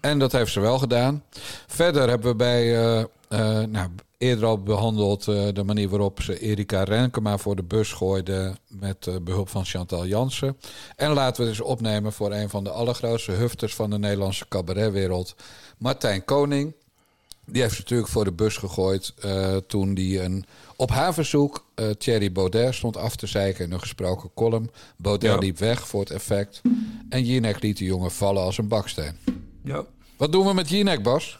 En 0.00 0.18
dat 0.18 0.32
heeft 0.32 0.52
ze 0.52 0.60
wel 0.60 0.78
gedaan. 0.78 1.24
Verder 1.66 2.08
hebben 2.08 2.30
we 2.30 2.36
bij, 2.36 2.82
eh, 3.28 3.64
nou, 3.64 3.90
eerder 4.18 4.44
al 4.44 4.62
behandeld 4.62 5.28
eh, 5.28 5.48
de 5.52 5.62
manier 5.62 5.88
waarop 5.88 6.22
ze 6.22 6.38
Erika 6.38 6.82
Renkema 6.82 7.38
voor 7.38 7.56
de 7.56 7.62
bus 7.62 7.92
gooide 7.92 8.56
met 8.68 9.06
eh, 9.06 9.14
behulp 9.22 9.48
van 9.48 9.64
Chantal 9.64 10.06
Jansen. 10.06 10.56
En 10.96 11.12
laten 11.12 11.42
we 11.42 11.48
het 11.48 11.58
eens 11.58 11.68
opnemen 11.68 12.12
voor 12.12 12.32
een 12.32 12.50
van 12.50 12.64
de 12.64 12.70
allergrootste 12.70 13.32
hufters 13.32 13.74
van 13.74 13.90
de 13.90 13.98
Nederlandse 13.98 14.48
cabaretwereld, 14.48 15.34
Martijn 15.78 16.24
Koning. 16.24 16.74
Die 17.44 17.62
heeft 17.62 17.74
ze 17.74 17.80
natuurlijk 17.80 18.10
voor 18.10 18.24
de 18.24 18.32
bus 18.32 18.56
gegooid 18.56 19.14
toen 19.66 19.94
die 19.94 20.22
een, 20.22 20.44
op 20.82 20.90
haar 20.90 21.14
verzoek 21.14 21.66
eh, 21.74 21.90
Thierry 21.90 22.32
Baudet 22.32 22.74
stond 22.74 22.96
af 22.96 23.16
te 23.16 23.26
zeiken 23.26 23.64
in 23.64 23.72
een 23.72 23.80
gesproken 23.80 24.30
column. 24.34 24.70
Baudet 24.96 25.30
Ja. 25.30 25.38
liep 25.38 25.58
weg 25.58 25.88
voor 25.88 26.00
het 26.00 26.10
effect. 26.10 26.62
En 27.08 27.24
Jinek 27.24 27.62
liet 27.62 27.78
de 27.78 27.84
jongen 27.84 28.10
vallen 28.10 28.42
als 28.42 28.58
een 28.58 28.68
baksteen. 28.68 29.16
Ja. 29.64 29.84
Wat 30.16 30.32
doen 30.32 30.46
we 30.46 30.54
met 30.54 30.68
Jinek, 30.68 31.02
Bas? 31.02 31.38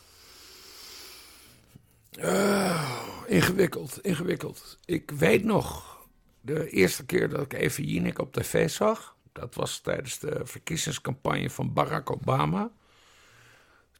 Ingewikkeld, 3.26 3.98
ingewikkeld. 4.02 4.78
Ik 4.84 5.10
weet 5.10 5.44
nog, 5.44 5.98
de 6.40 6.70
eerste 6.70 7.04
keer 7.04 7.28
dat 7.28 7.40
ik 7.40 7.52
even 7.52 7.84
Jinek 7.84 8.18
op 8.18 8.32
tv 8.32 8.70
zag... 8.70 9.16
dat 9.32 9.54
was 9.54 9.80
tijdens 9.80 10.18
de 10.18 10.40
verkiezingscampagne 10.44 11.50
van 11.50 11.72
Barack 11.72 12.10
Obama. 12.10 12.70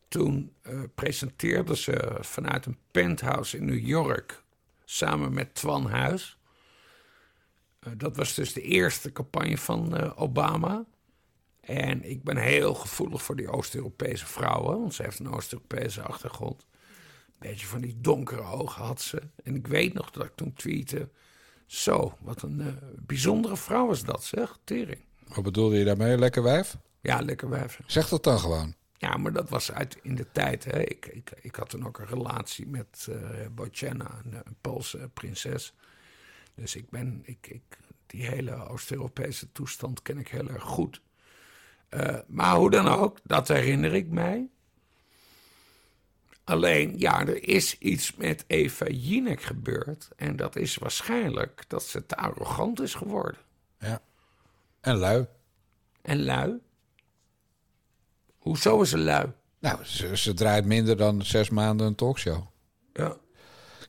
Toen 0.08 0.52
eh, 0.62 0.75
presenteerde 0.94 1.76
ze 1.76 2.16
vanuit 2.20 2.66
een 2.66 2.78
penthouse 2.90 3.56
in 3.56 3.64
New 3.64 3.87
York... 3.87 4.42
samen 4.92 5.34
met 5.34 5.54
Twan 5.54 5.87
Huis. 5.87 6.38
Eh, 7.78 7.92
dat 7.96 8.16
was 8.16 8.34
dus 8.34 8.52
de 8.52 8.62
eerste 8.62 9.12
campagne 9.12 9.58
van 9.58 9.96
eh, 9.96 10.11
Obama... 10.16 10.84
En 11.62 12.11
ik 12.11 12.22
ben 12.22 12.37
heel 12.37 12.75
gevoelig 12.75 13.22
voor 13.22 13.37
die 13.37 13.49
Oost-Europese 13.49 14.26
vrouwen, 14.26 14.80
want 14.80 14.94
ze 14.94 15.02
heeft 15.02 15.18
een 15.18 15.32
Oost-Europese 15.32 16.02
achtergrond. 16.02 16.66
Een 17.26 17.49
beetje 17.49 17.66
van 17.66 17.80
die 17.80 18.00
donkere 18.00 18.42
ogen 18.42 18.82
had 18.82 19.00
ze. 19.00 19.22
En 19.44 19.54
ik 19.54 19.66
weet 19.66 19.94
nog 19.94 20.11
dat 20.11 20.25
ik 20.25 20.32
toen 20.34 20.52
tweette... 20.52 21.08
Zo, 21.66 22.16
wat 22.20 22.42
een 22.42 22.61
eh, 22.61 22.66
bijzondere 22.99 23.56
vrouw 23.56 23.90
is 23.90 24.02
dat, 24.02 24.25
zeg. 24.25 24.58
Tering. 24.64 25.04
Wat 25.26 25.44
bedoelde 25.44 25.78
je 25.78 25.84
daarmee? 25.84 26.18
Lekker 26.18 26.42
wijf? 26.42 26.76
Ja, 27.00 27.20
lekker 27.20 27.49
wijf. 27.49 27.80
Zeg 27.87 28.08
dat 28.08 28.25
dan 28.25 28.38
gewoon. 28.38 28.75
Ja, 29.02 29.16
maar 29.16 29.32
dat 29.32 29.49
was 29.49 29.73
uit 29.73 29.99
in 30.02 30.14
de 30.14 30.26
tijd. 30.32 30.64
Hè. 30.64 30.80
Ik, 30.80 31.06
ik, 31.06 31.30
ik 31.40 31.54
had 31.54 31.68
toen 31.68 31.87
ook 31.87 31.99
een 31.99 32.06
relatie 32.06 32.66
met 32.66 33.09
Bojana, 33.54 34.21
een, 34.25 34.35
een 34.35 34.56
Poolse 34.61 35.11
prinses. 35.14 35.75
Dus 36.54 36.76
ik 36.76 36.90
ben, 36.90 37.23
ik, 37.25 37.47
ik, 37.47 37.78
die 38.06 38.26
hele 38.26 38.68
Oost-Europese 38.68 39.52
toestand 39.52 40.02
ken 40.02 40.18
ik 40.18 40.28
heel 40.28 40.49
erg 40.49 40.62
goed. 40.62 41.00
Eh, 41.88 42.18
maar 42.26 42.56
hoe 42.56 42.71
dan 42.71 42.88
ook, 42.88 43.18
dat 43.23 43.49
herinner 43.49 43.94
ik 43.94 44.09
mij. 44.09 44.49
Alleen, 46.44 46.99
ja, 46.99 47.21
er 47.21 47.49
is 47.49 47.78
iets 47.78 48.14
met 48.14 48.44
Eva 48.47 48.87
Jinek 48.87 49.42
gebeurd. 49.42 50.09
En 50.16 50.37
dat 50.37 50.56
is 50.56 50.76
waarschijnlijk 50.76 51.64
dat 51.68 51.82
ze 51.82 52.06
te 52.06 52.16
arrogant 52.16 52.80
is 52.80 52.94
geworden. 52.94 53.40
Ja. 53.78 54.02
En 54.80 54.97
lui. 54.97 55.26
En 56.02 56.25
lui. 56.25 56.61
Hoezo 58.42 58.80
is 58.80 58.88
ze 58.88 58.99
lui? 58.99 59.26
Nou, 59.58 59.78
ze, 59.84 60.16
ze 60.16 60.34
draait 60.34 60.64
minder 60.64 60.96
dan 60.96 61.22
zes 61.25 61.50
maanden 61.50 61.87
een 61.87 61.94
talkshow. 61.94 62.42
Ja. 62.92 63.16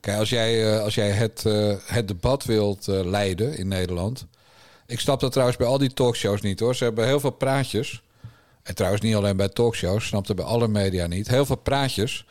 Kijk, 0.00 0.18
als 0.18 0.28
jij, 0.28 0.74
eh, 0.74 0.82
als 0.82 0.94
jij 0.94 1.10
het, 1.10 1.46
eh, 1.46 1.74
het 1.84 2.08
debat 2.08 2.44
wilt 2.44 2.88
eh, 2.88 3.04
leiden 3.04 3.56
in 3.56 3.68
Nederland. 3.68 4.26
Ik 4.86 5.00
snap 5.00 5.20
dat 5.20 5.32
trouwens 5.32 5.58
bij 5.58 5.66
al 5.66 5.78
die 5.78 5.92
talkshows 5.92 6.40
niet 6.40 6.60
hoor. 6.60 6.74
Ze 6.74 6.84
hebben 6.84 7.06
heel 7.06 7.20
veel 7.20 7.30
praatjes. 7.30 8.02
En 8.62 8.74
trouwens 8.74 9.02
niet 9.02 9.14
alleen 9.14 9.36
bij 9.36 9.48
talkshows, 9.48 10.06
snap 10.06 10.26
het 10.26 10.36
bij 10.36 10.44
alle 10.44 10.68
media 10.68 11.06
niet. 11.06 11.28
Heel 11.28 11.46
veel 11.46 11.56
praatjes. 11.56 12.26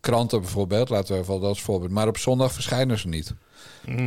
Kranten 0.00 0.40
bijvoorbeeld, 0.40 0.88
laten 0.88 1.14
we 1.14 1.20
even 1.20 1.34
dat 1.34 1.48
als 1.48 1.62
voorbeeld. 1.62 1.90
Maar 1.90 2.08
op 2.08 2.18
zondag 2.18 2.52
verschijnen 2.52 2.98
ze 2.98 3.08
niet. 3.08 3.34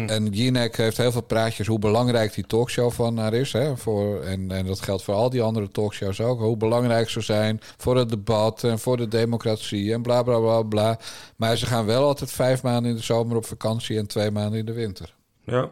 En 0.08 0.26
Jinek 0.28 0.78
heeft 0.78 0.98
heel 0.98 1.12
veel 1.12 1.22
praatjes 1.22 1.68
hoe 1.68 1.80
belangrijk 1.80 2.34
die 2.34 2.46
talkshow 2.48 2.92
van 2.92 3.18
haar 3.18 3.34
is. 3.34 3.52
Hè, 3.52 3.78
voor, 3.78 4.22
en, 4.22 4.52
en 4.52 4.66
dat 4.66 4.82
geldt 4.82 5.04
voor 5.04 5.14
al 5.14 5.30
die 5.30 5.42
andere 5.42 5.70
talkshows 5.72 6.22
ook. 6.22 6.40
Hoe 6.40 6.58
belangrijk 6.58 7.10
ze 7.10 7.22
zijn 7.22 7.60
voor 7.78 7.98
het 7.98 8.10
debat 8.10 8.64
en 8.64 8.80
voor 8.80 8.98
de 8.98 9.08
democratie 9.08 9.94
en 9.94 10.02
bla 10.02 10.24
bla 10.24 10.40
bla 10.40 10.62
bla. 10.62 11.00
Maar 11.36 11.58
ze 11.58 11.66
gaan 11.66 11.86
wel 11.86 12.04
altijd 12.04 12.32
vijf 12.32 12.64
maanden 12.64 12.92
in 12.92 12.98
de 12.98 13.04
zomer 13.04 13.36
op 13.38 13.46
vakantie 13.46 13.98
en 13.98 14.08
twee 14.08 14.32
maanden 14.32 14.60
in 14.60 14.66
de 14.66 14.74
winter. 14.74 15.14
Ja. 15.44 15.70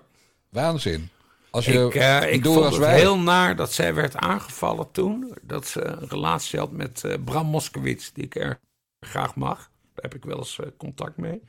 Waanzin. 0.50 1.10
Als 1.50 1.66
je 1.66 1.86
Ik, 1.86 1.96
eh, 1.96 2.34
ik 2.34 2.44
doe 2.44 2.54
vond 2.54 2.66
als 2.66 2.76
het 2.76 2.84
wij. 2.86 3.00
heel 3.00 3.20
naar 3.20 3.56
dat 3.56 3.74
zij 3.74 3.94
werd 3.94 4.16
aangevallen 4.16 4.92
toen. 4.92 5.34
Dat 5.42 5.68
ze 5.68 5.84
een 5.84 6.08
relatie 6.10 6.60
had 6.60 6.72
met 6.72 7.04
eh, 7.04 7.14
Bram 7.26 7.46
Moskowitz, 7.48 8.12
die 8.14 8.24
ik 8.24 8.36
erg 8.36 8.58
graag 9.00 9.36
mag. 9.36 9.58
Daar 9.58 10.04
heb 10.04 10.16
ik 10.16 10.24
wel 10.26 10.38
eens 10.38 10.60
eh, 10.60 10.68
contact 10.78 11.18
mee. 11.18 11.42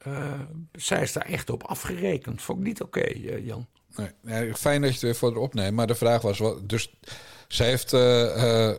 Eh, 0.00 0.32
zij 0.72 1.02
is 1.02 1.12
daar 1.12 1.26
echt 1.26 1.50
op 1.50 1.62
afgerekend. 1.62 2.42
Vond 2.42 2.58
ik 2.58 2.64
niet 2.64 2.82
oké, 2.82 3.00
eh, 3.00 3.46
Jan. 3.46 3.66
Nee, 3.96 4.08
nee, 4.22 4.54
fijn 4.54 4.80
dat 4.80 4.88
je 4.90 4.94
het 4.94 5.04
weer 5.04 5.14
voor 5.14 5.32
de 5.32 5.38
opneemt. 5.38 5.76
Maar 5.76 5.86
de 5.86 5.94
vraag 5.94 6.22
was, 6.22 6.38
wat, 6.38 6.68
dus 6.68 6.90
zij 7.48 7.66
heeft 7.68 7.92
eh, 7.92 8.72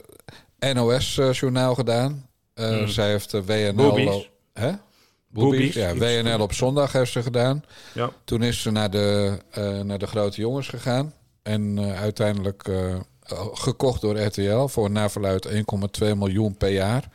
NOS-journaal 0.73 1.75
gedaan. 1.75 2.29
Eh, 2.53 2.87
Zij 2.87 3.09
heeft 3.09 3.31
WNL... 3.31 4.25
Hè? 4.53 4.71
Boobies. 5.31 5.73
Ja, 5.73 5.95
WNL 5.95 6.39
op 6.41 6.53
zondag 6.53 6.91
heeft 6.91 7.11
ze 7.11 7.21
gedaan. 7.23 7.63
Ja. 7.93 8.11
Toen 8.23 8.43
is 8.43 8.61
ze 8.61 8.71
naar 8.71 8.89
de, 8.91 9.37
eh, 9.51 9.79
naar 9.79 9.97
de 9.99 10.07
grote 10.07 10.41
jongens 10.41 10.67
gegaan. 10.67 11.13
En 11.43 11.77
eh, 11.77 11.99
uiteindelijk 12.01 12.67
eh, 12.67 12.99
gekocht 13.53 14.01
door 14.01 14.19
RTL 14.19 14.65
voor 14.67 14.91
naar 14.91 15.11
verluid 15.11 15.47
1,2 16.01 16.15
miljoen 16.15 16.57
per 16.57 16.69
jaar. 16.69 17.09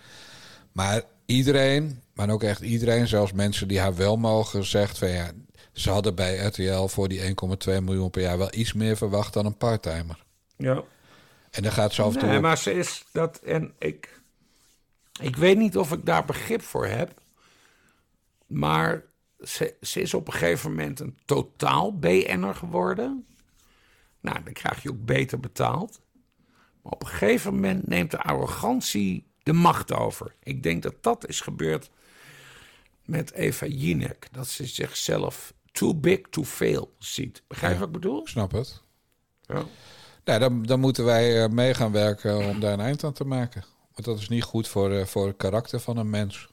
Maar 0.73 1.03
iedereen, 1.27 2.03
maar 2.17 2.31
ook 2.31 2.43
echt 2.43 2.61
iedereen, 2.61 3.09
zelfs 3.09 3.33
mensen 3.33 3.69
die 3.69 3.81
haar 3.81 3.97
wel 3.97 4.17
mogen, 4.17 4.65
zegt 4.65 4.99
van 4.99 5.09
ja, 5.09 5.31
ze 5.73 5.91
hadden 5.91 6.15
bij 6.15 6.37
RTL 6.37 6.87
voor 6.87 7.09
die 7.09 7.21
1,2 7.21 7.83
miljoen 7.83 8.11
per 8.11 8.23
jaar 8.23 8.39
wel 8.39 8.55
iets 8.55 8.73
meer 8.73 8.97
verwacht 8.97 9.33
dan 9.33 9.47
een 9.47 9.57
parttimer. 9.57 10.25
ja. 10.57 10.83
En 11.51 11.63
dan 11.63 11.73
gaat 11.73 11.93
ze 11.93 12.03
af 12.03 12.15
en 12.15 12.19
toe. 12.19 12.29
Nee, 12.29 12.41
maar 12.41 12.59
ze 12.59 12.73
is 12.73 13.05
dat. 13.13 13.39
En 13.39 13.75
ik. 13.79 14.21
Ik 15.21 15.37
weet 15.37 15.57
niet 15.57 15.77
of 15.77 15.93
ik 15.93 16.07
daar 16.07 16.25
begrip 16.25 16.63
voor 16.63 16.87
heb. 16.87 17.21
Maar 18.47 19.05
ze, 19.41 19.75
ze 19.81 20.01
is 20.01 20.15
op 20.15 20.27
een 20.27 20.33
gegeven 20.33 20.71
moment 20.71 21.01
een 21.01 21.19
totaal 21.25 21.99
BN'er 21.99 22.55
geworden. 22.55 23.27
Nou, 24.21 24.43
dan 24.43 24.53
krijg 24.53 24.83
je 24.83 24.91
ook 24.91 25.05
beter 25.05 25.41
betaald. 25.41 26.01
Maar 26.83 26.93
op 26.93 27.03
een 27.03 27.09
gegeven 27.09 27.55
moment 27.55 27.87
neemt 27.87 28.11
de 28.11 28.23
arrogantie 28.23 29.27
de 29.43 29.53
macht 29.53 29.93
over. 29.93 30.35
Ik 30.43 30.63
denk 30.63 30.83
dat 30.83 30.95
dat 31.01 31.29
is 31.29 31.41
gebeurd 31.41 31.91
met 33.07 33.33
Eva 33.33 33.67
Jinek. 33.67 34.29
Dat 34.33 34.49
ze 34.49 34.67
zichzelf 34.67 35.55
too 35.73 35.95
big 35.95 36.21
to 36.31 36.45
fail 36.45 36.95
ziet. 36.99 37.43
Begrijp 37.47 37.73
je 37.73 37.79
wat 37.79 37.89
ik 37.89 37.95
bedoel? 37.95 38.27
Snap 38.27 38.53
het. 38.53 38.83
Ja. 39.43 39.65
Nou, 40.25 40.39
dan, 40.41 40.63
dan 40.63 40.81
moeten 40.81 41.05
wij 41.05 41.43
eh, 41.43 41.51
mee 41.51 41.75
gaan 41.75 41.93
werken 41.93 42.37
om 42.49 42.61
daar 42.61 42.73
een 42.73 42.81
eind 42.81 43.05
aan 43.05 43.13
te 43.13 43.25
maken. 43.25 43.65
Want 43.93 44.05
dat 44.05 44.19
is 44.19 44.29
niet 44.29 44.43
goed 44.43 44.69
voor, 44.69 44.93
eh, 44.93 45.05
voor 45.07 45.27
het 45.27 45.37
karakter 45.37 45.81
van 45.81 45.97
een 45.97 46.11
mens. 46.11 46.49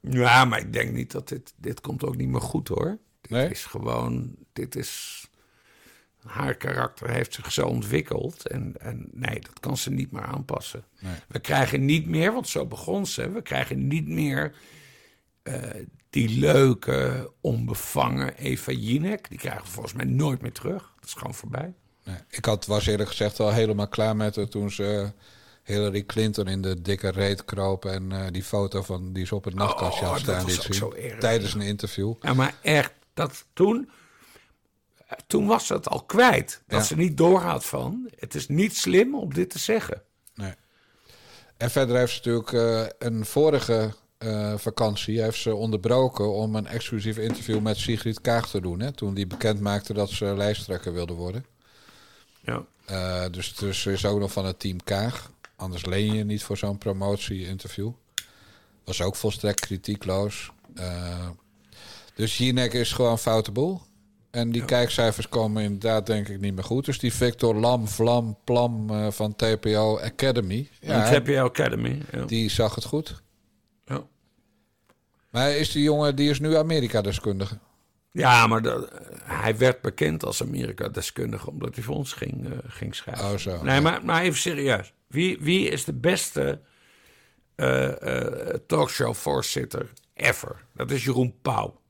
Ja, 0.00 0.44
maar 0.44 0.58
ik 0.58 0.72
denk 0.72 0.92
niet 0.92 1.10
dat 1.10 1.28
dit... 1.28 1.54
Dit 1.56 1.80
komt 1.80 2.04
ook 2.04 2.16
niet 2.16 2.28
meer 2.28 2.40
goed, 2.40 2.68
hoor. 2.68 2.98
Dit 3.20 3.30
Nee? 3.30 3.50
is 3.50 3.64
gewoon... 3.64 4.34
Dit 4.52 4.76
is... 4.76 5.22
Haar 6.24 6.54
karakter 6.54 7.10
heeft 7.10 7.34
zich 7.34 7.52
zo 7.52 7.66
ontwikkeld. 7.66 8.48
En, 8.48 8.74
en 8.80 9.08
nee, 9.12 9.40
dat 9.40 9.60
kan 9.60 9.76
ze 9.76 9.90
niet 9.90 10.10
meer 10.12 10.22
aanpassen. 10.22 10.84
Nee. 11.00 11.14
We 11.28 11.38
krijgen 11.38 11.84
niet 11.84 12.06
meer, 12.06 12.32
want 12.32 12.48
zo 12.48 12.66
begon 12.66 13.06
ze... 13.06 13.30
We 13.30 13.42
krijgen 13.42 13.86
niet 13.86 14.08
meer 14.08 14.54
eh, 15.44 15.86
die 16.10 16.38
leuke, 16.38 17.30
onbevangen 17.40 18.36
Eva 18.36 18.72
Jinek. 18.72 19.28
Die 19.28 19.38
krijgen 19.38 19.64
we 19.64 19.70
volgens 19.70 19.94
mij 19.94 20.04
nooit 20.04 20.40
meer 20.40 20.52
terug. 20.52 20.92
Dat 21.00 21.04
is 21.08 21.12
gewoon 21.14 21.34
voorbij. 21.34 21.74
Nee. 22.04 22.16
Ik 22.28 22.44
had, 22.44 22.66
was 22.66 22.86
eerlijk 22.86 23.08
gezegd 23.08 23.40
al 23.40 23.52
helemaal 23.52 23.88
klaar 23.88 24.16
met 24.16 24.36
haar 24.36 24.48
toen 24.48 24.70
ze 24.70 25.12
Hillary 25.62 26.02
Clinton 26.04 26.46
in 26.46 26.62
de 26.62 26.82
dikke 26.82 27.08
reet 27.10 27.44
kroop. 27.44 27.84
En 27.84 28.12
eh, 28.12 28.26
die 28.30 28.42
foto 28.44 28.82
van 28.82 29.12
die 29.12 29.26
ze 29.26 29.34
op 29.34 29.44
het 29.44 29.54
nachtkastje 29.54 30.06
Oh, 30.06 30.16
staan 30.16 30.44
liet 30.44 30.62
zien. 30.70 31.18
Tijdens 31.18 31.54
een 31.54 31.60
interview. 31.60 32.14
Ja, 32.20 32.34
maar 32.34 32.54
echt, 32.62 32.92
dat 33.14 33.44
toen... 33.52 33.90
Toen 35.26 35.46
was 35.46 35.66
ze 35.66 35.74
het 35.74 35.88
al 35.88 36.02
kwijt. 36.02 36.62
Dat 36.66 36.80
Ja. 36.80 36.84
ze 36.86 36.96
niet 36.96 37.16
doorgaat 37.16 37.64
van... 37.64 38.10
Het 38.18 38.34
is 38.34 38.48
niet 38.48 38.76
slim 38.76 39.14
om 39.14 39.34
dit 39.34 39.50
te 39.50 39.58
zeggen. 39.58 40.02
Nee. 40.34 40.52
En 41.56 41.70
verder 41.70 41.96
heeft 41.96 42.12
ze 42.12 42.16
natuurlijk 42.30 42.52
eh, 42.52 43.08
een 43.08 43.24
vorige 43.24 43.94
eh, 44.18 44.54
vakantie 44.56 45.22
heeft 45.22 45.40
ze 45.40 45.54
onderbroken 45.54 46.32
om 46.32 46.54
een 46.54 46.66
exclusief 46.66 47.16
interview 47.18 47.60
met 47.60 47.76
Sigrid 47.76 48.20
Kaag 48.20 48.48
te 48.48 48.60
doen. 48.60 48.80
Hè, 48.80 48.92
toen 48.92 49.14
die 49.14 49.26
bekend 49.26 49.60
maakte 49.60 49.92
dat 49.92 50.10
ze 50.10 50.24
lijsttrekker 50.24 50.92
wilde 50.92 51.12
worden. 51.12 51.44
Ja. 52.40 52.64
Eh, 52.86 53.24
dus, 53.30 53.54
dus 53.54 53.80
ze 53.80 53.92
is 53.92 54.06
ook 54.06 54.18
nog 54.18 54.32
van 54.32 54.46
het 54.46 54.58
team 54.58 54.82
Kaag. 54.82 55.30
Anders 55.56 55.84
leen 55.84 56.14
je 56.14 56.24
niet 56.24 56.42
voor 56.42 56.56
zo'n 56.56 56.78
promotie-interview. 56.78 57.90
Was 58.84 59.02
ook 59.02 59.16
volstrekt 59.16 59.60
kritiekloos. 59.60 60.50
Eh, 60.74 61.28
dus 62.14 62.38
Jinek 62.38 62.72
is 62.72 62.92
gewoon 62.92 63.18
foute 63.18 63.52
boel. 63.52 63.82
En 64.30 64.50
die 64.50 64.64
kijkcijfers 64.64 65.28
komen 65.28 65.62
inderdaad 65.62 66.06
denk 66.06 66.28
ik 66.28 66.40
niet 66.40 66.54
meer 66.54 66.64
goed. 66.64 66.84
Dus 66.84 66.98
die 66.98 67.12
Victor 67.12 67.54
Lam, 67.54 67.88
Vlam, 67.88 68.36
Plam 68.44 68.88
van 69.12 69.36
TPO 69.36 69.98
Academy. 69.98 70.68
Ja, 70.80 71.10
Ja, 71.10 71.20
TPO 71.20 71.44
Academy. 71.44 72.02
Ja. 72.12 72.24
die 72.24 72.50
zag 72.50 72.74
het 72.74 72.84
goed. 72.84 73.22
Maar 75.34 75.50
is 75.50 75.72
die 75.72 75.82
jongen, 75.82 76.16
die 76.16 76.30
is 76.30 76.40
nu 76.40 76.56
Amerika-deskundige. 76.56 77.58
Ja, 78.10 78.46
maar 78.46 78.62
hij 79.24 79.58
werd 79.58 79.80
bekend 79.80 80.24
als 80.24 80.42
Amerika-deskundige 80.42 81.50
omdat 81.50 81.74
hij 81.74 81.84
voor 81.84 81.94
ons 81.94 82.12
ging, 82.12 82.46
eh, 82.46 82.58
ging 82.66 82.94
schrijven. 82.94 83.24
Oh, 83.24 83.36
zo. 83.36 83.62
Nee, 83.62 83.80
maar, 83.80 84.04
maar 84.04 84.22
even 84.22 84.38
serieus. 84.38 84.92
Wie, 85.06 85.38
wie 85.40 85.68
is 85.68 85.84
de 85.84 85.92
beste 85.92 86.60
eh, 87.54 87.88
talkshow-voorzitter 88.66 89.92
ever. 90.14 90.64
Dat 90.74 90.90
is 90.90 91.04
Jeroen 91.04 91.34
Pauw. 91.42 91.80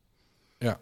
Ja. 0.59 0.81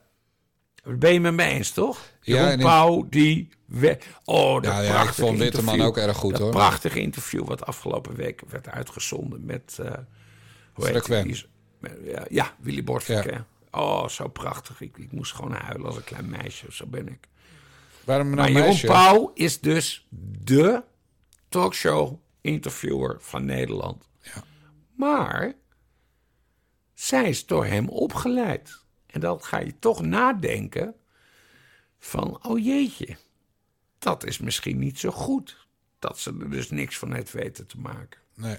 Ben 0.85 1.13
je 1.13 1.21
met 1.21 1.35
me 1.35 1.45
eens, 1.45 1.71
toch? 1.71 1.99
Ja, 2.21 2.43
Jeroen 2.43 2.59
Pauw, 2.59 3.07
die... 3.09 3.49
We... 3.67 3.99
Oh, 4.25 4.55
dat 4.55 4.65
Ja, 4.65 4.81
ja, 4.81 4.87
ik 4.87 4.93
prachtige 4.93 5.21
vond 5.21 5.39
Witteman 5.39 5.75
interview. 5.75 5.87
ook 5.87 6.09
erg 6.09 6.17
goed, 6.17 6.33
dat 6.33 6.41
hoor. 6.41 6.51
prachtige 6.51 7.01
interview 7.01 7.47
wat 7.47 7.67
afgelopen 7.67 8.15
week 8.15 8.43
werd 8.49 8.69
uitgezonden 8.69 9.45
met... 9.45 9.79
hoe 10.73 10.87
heet 10.87 11.25
die? 11.25 11.51
Ja, 12.03 12.25
ja, 12.29 12.55
Willy 12.59 12.85
Bortfrequent. 12.85 13.47
Oh, 13.71 14.09
zo 14.09 14.29
prachtig. 14.29 14.81
Ik, 14.81 14.97
ik 14.97 15.13
moest 15.13 15.35
gewoon 15.35 15.53
huilen 15.53 15.87
als 15.87 15.97
een 15.97 16.05
klein 16.05 16.31
meisje. 16.31 16.67
Zo 16.71 16.87
ben 16.87 17.09
ik. 17.09 17.29
Waarom 18.05 18.27
nou 18.27 18.37
Maar 18.37 18.51
Jeroen 18.51 18.67
meisje? 18.67 18.87
Pauw 18.87 19.31
is 19.35 19.61
dus 19.61 20.07
de 20.45 20.83
talkshow-interviewer 21.49 23.17
van 23.21 23.45
Nederland. 23.45 24.09
Maar 24.97 25.55
zij 26.95 27.29
is 27.29 27.47
door 27.47 27.67
hem 27.67 27.89
opgeleid. 27.89 28.81
En 29.07 29.21
dan 29.21 29.43
ga 29.43 29.59
je 29.59 29.79
toch 29.79 30.03
nadenken 30.03 30.95
van, 31.99 32.45
oh 32.45 32.65
jeetje, 32.65 33.17
dat 33.99 34.25
is 34.25 34.39
misschien 34.39 34.79
niet 34.79 34.99
zo 34.99 35.11
goed. 35.11 35.67
Dat 35.99 36.19
ze 36.19 36.37
er 36.41 36.51
dus 36.51 36.71
niks 36.71 36.99
van 36.99 37.13
heeft 37.13 37.33
weten 37.33 37.67
te 37.67 37.79
maken. 37.79 38.21
Nee. 38.35 38.59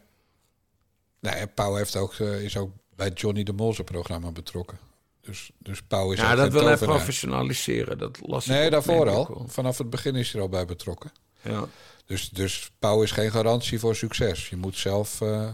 Nee, 1.20 1.48
Pauw 1.48 1.76
heeft 1.76 1.96
ook, 1.96 2.14
eh, 2.14 2.44
is 2.44 2.58
ook 2.58 2.72
bij 2.96 3.10
Johnny 3.10 3.44
de 3.44 3.54
Mol 3.54 3.74
zijn 3.74 3.88
programma 3.88 4.32
betrokken. 4.32 4.80
Dus, 5.22 5.52
dus 5.58 5.82
Pauw 5.82 6.12
is 6.12 6.20
Ja, 6.20 6.36
dat 6.36 6.52
wil 6.52 6.66
hij 6.66 6.78
professionaliseren. 6.78 7.98
Dat 7.98 8.20
las 8.22 8.46
Nee, 8.46 8.70
daarvoor 8.70 9.10
al. 9.10 9.46
Vanaf 9.48 9.78
het 9.78 9.90
begin 9.90 10.16
is 10.16 10.32
hij 10.32 10.36
er 10.36 10.42
al 10.42 10.52
bij 10.52 10.66
betrokken. 10.66 11.12
Ja. 11.42 11.68
Dus, 12.06 12.30
dus 12.30 12.72
Pauw 12.80 13.04
is 13.04 13.12
geen 13.12 13.32
garantie 13.32 13.80
voor 13.80 13.96
succes. 13.96 14.50
Je 14.50 14.56
moet 14.56 14.78
zelf, 14.78 15.22
eh, 15.22 15.50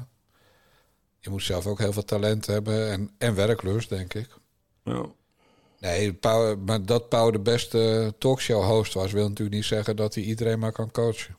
je 1.19 1.29
moet 1.29 1.43
zelf 1.43 1.67
ook 1.67 1.79
heel 1.79 1.93
veel 1.93 2.05
talent 2.05 2.45
hebben 2.45 2.91
en, 2.91 3.11
en 3.17 3.35
werklust, 3.35 3.89
denk 3.89 4.13
ik. 4.13 4.27
Ja. 4.83 5.05
Nee, 5.79 6.13
Pauw, 6.13 6.55
maar 6.55 6.85
dat 6.85 7.09
Pauw 7.09 7.31
de 7.31 7.39
beste 7.39 8.13
talkshow-host 8.17 8.93
was, 8.93 9.11
wil 9.11 9.27
natuurlijk 9.27 9.55
niet 9.55 9.65
zeggen 9.65 9.95
dat 9.95 10.15
hij 10.15 10.23
iedereen 10.23 10.59
maar 10.59 10.71
kan 10.71 10.91
coachen. 10.91 11.37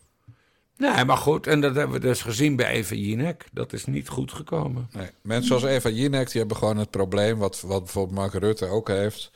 Nee, 0.80 1.04
maar 1.04 1.16
goed, 1.16 1.46
en 1.46 1.60
dat 1.60 1.74
hebben 1.74 2.00
we 2.00 2.06
dus 2.06 2.22
gezien 2.22 2.56
bij 2.56 2.66
Eva 2.66 2.94
Jinek. 2.94 3.44
Dat 3.52 3.72
is 3.72 3.86
niet 3.86 4.08
goed 4.08 4.32
gekomen. 4.32 4.88
Nee. 4.92 5.08
Mensen 5.20 5.58
zoals 5.58 5.74
Eva 5.74 5.88
Jinek, 5.88 6.30
die 6.30 6.40
hebben 6.40 6.56
gewoon 6.56 6.76
het 6.76 6.90
probleem, 6.90 7.38
wat, 7.38 7.60
wat 7.60 7.84
bijvoorbeeld 7.84 8.18
Mark 8.18 8.32
Rutte 8.32 8.66
ook 8.66 8.88
heeft, 8.88 9.30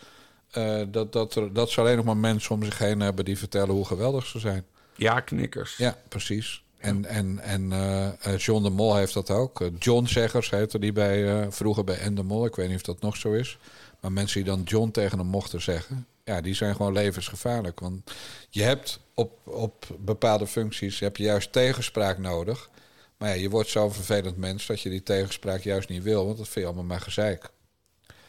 eh, 0.51 0.81
dat, 0.89 1.13
dat, 1.13 1.35
er, 1.35 1.53
dat 1.53 1.71
ze 1.71 1.81
alleen 1.81 1.97
nog 1.97 2.05
maar 2.05 2.17
mensen 2.17 2.55
om 2.55 2.65
zich 2.65 2.79
heen 2.79 3.01
hebben 3.01 3.25
die 3.25 3.39
vertellen 3.39 3.75
hoe 3.75 3.85
geweldig 3.85 4.27
ze 4.27 4.39
zijn. 4.39 4.65
Ja, 4.97 5.21
knikkers. 5.21 5.77
Ja, 5.77 5.97
precies. 6.09 6.63
En, 6.79 7.05
en, 7.05 7.39
en 7.39 7.73
eh, 7.73 8.07
eh, 8.07 8.39
John 8.39 8.63
de 8.63 8.71
Mol 8.71 8.97
heeft 8.97 9.15
dat 9.15 9.31
ook. 9.31 9.71
John 9.79 10.07
Zeggers 10.07 10.51
heette 10.51 10.79
die 10.79 10.93
bij, 10.93 11.47
vroeger 11.51 11.85
bij 11.85 11.99
En 11.99 12.15
de 12.15 12.23
Mol. 12.23 12.45
Ik 12.45 12.55
weet 12.55 12.69
niet 12.69 12.77
of 12.77 12.83
dat 12.83 13.01
nog 13.01 13.17
zo 13.17 13.33
is. 13.33 13.59
Maar 14.01 14.13
mensen 14.13 14.45
die 14.45 14.53
dan 14.53 14.63
John 14.63 14.91
tegen 14.91 15.19
hem 15.19 15.27
mochten 15.27 15.63
zeggen... 15.63 16.07
ja, 16.25 16.41
die 16.41 16.55
zijn 16.55 16.77
gewoon 16.77 16.93
levensgevaarlijk. 16.93 17.81
Want 17.81 18.13
je 18.51 18.63
hebt 18.63 19.01
op, 19.15 19.47
op 19.47 19.87
bepaalde 19.99 20.47
functies 20.47 21.01
heb 21.01 21.17
je 21.17 21.25
juist 21.25 21.53
tegenspraak 21.53 22.19
nodig. 22.19 22.71
Maar 23.17 23.29
ja, 23.29 23.35
je 23.35 23.51
wordt 23.51 23.69
zo'n 23.69 23.93
vervelend 23.93 24.37
mens... 24.37 24.67
dat 24.67 24.81
je 24.81 24.89
die 24.91 25.03
tegenspraak 25.03 25.61
juist 25.61 25.89
niet 25.89 26.03
wil. 26.03 26.25
Want 26.27 26.37
dat 26.39 26.47
vind 26.49 26.59
je 26.61 26.65
allemaal 26.65 26.85
maar 26.85 27.01
gezeik. 27.01 27.51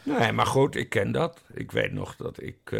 Nee, 0.03 0.31
maar 0.31 0.45
goed, 0.45 0.75
ik 0.75 0.89
ken 0.89 1.11
dat. 1.11 1.41
Ik 1.53 1.71
weet 1.71 1.91
nog 1.91 2.15
dat 2.15 2.41
ik. 2.41 2.71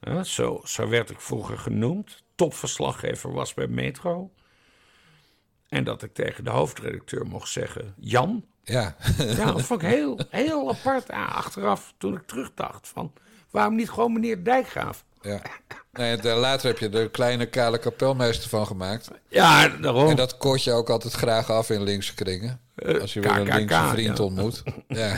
eh, 0.00 0.22
zo, 0.22 0.60
zo 0.64 0.88
werd 0.88 1.10
ik 1.10 1.20
vroeger 1.20 1.58
genoemd. 1.58 2.22
Topverslaggever 2.34 3.32
was 3.32 3.54
bij 3.54 3.66
Metro. 3.66 4.30
En 5.68 5.84
dat 5.84 6.02
ik 6.02 6.14
tegen 6.14 6.44
de 6.44 6.50
hoofdredacteur 6.50 7.26
mocht 7.26 7.48
zeggen: 7.48 7.94
Jan. 7.98 8.44
Ja. 8.62 8.96
Ja, 9.18 9.52
dat 9.52 9.62
vond 9.62 9.82
ik 9.82 9.88
heel, 9.96 10.20
heel 10.30 10.68
apart. 10.68 11.06
Ja, 11.08 11.24
achteraf, 11.24 11.94
toen 11.98 12.14
ik 12.14 12.26
terugdacht: 12.26 12.88
van 12.88 13.12
waarom 13.50 13.74
niet 13.74 13.90
gewoon 13.90 14.12
meneer 14.12 14.44
Dijkgraaf? 14.44 15.04
Ja. 15.22 15.40
Nee, 15.92 16.16
de- 16.16 16.28
later 16.28 16.66
heb 16.68 16.78
je 16.78 16.88
er 16.88 17.10
kleine 17.10 17.46
kale 17.46 17.78
kapelmeester 17.78 18.48
van 18.48 18.66
gemaakt. 18.66 19.10
Ja, 19.28 19.68
daarom. 19.68 20.08
En 20.08 20.16
dat 20.16 20.36
koort 20.36 20.64
je 20.64 20.72
ook 20.72 20.90
altijd 20.90 21.12
graag 21.12 21.50
af 21.50 21.70
in 21.70 21.82
linkse 21.82 22.14
kringen. 22.14 22.60
Eh, 22.74 23.00
Als 23.00 23.12
je 23.12 23.20
weer 23.20 23.36
een 23.36 23.54
linkse 23.54 23.88
vriend 23.88 24.18
ja. 24.18 24.24
ontmoet. 24.24 24.62
Ja. 24.88 25.16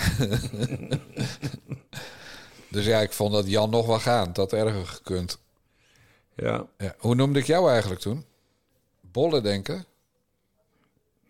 dus 2.68 2.85
ja, 2.85 3.01
ik 3.01 3.12
vond 3.12 3.33
dat 3.33 3.49
Jan 3.51 3.71
nog 3.71 3.87
wel 3.87 3.99
gaan. 3.99 4.33
Dat 4.33 4.37
had 4.51 4.53
erger 4.53 4.87
gekund. 4.87 5.40
Ja. 6.37 6.66
Ja. 6.79 6.95
Hoe 6.99 7.14
noemde 7.14 7.38
ik 7.38 7.47
jou 7.47 7.71
eigenlijk 7.71 8.01
toen? 8.01 8.25
Bolle 9.01 9.40
denken? 9.40 9.85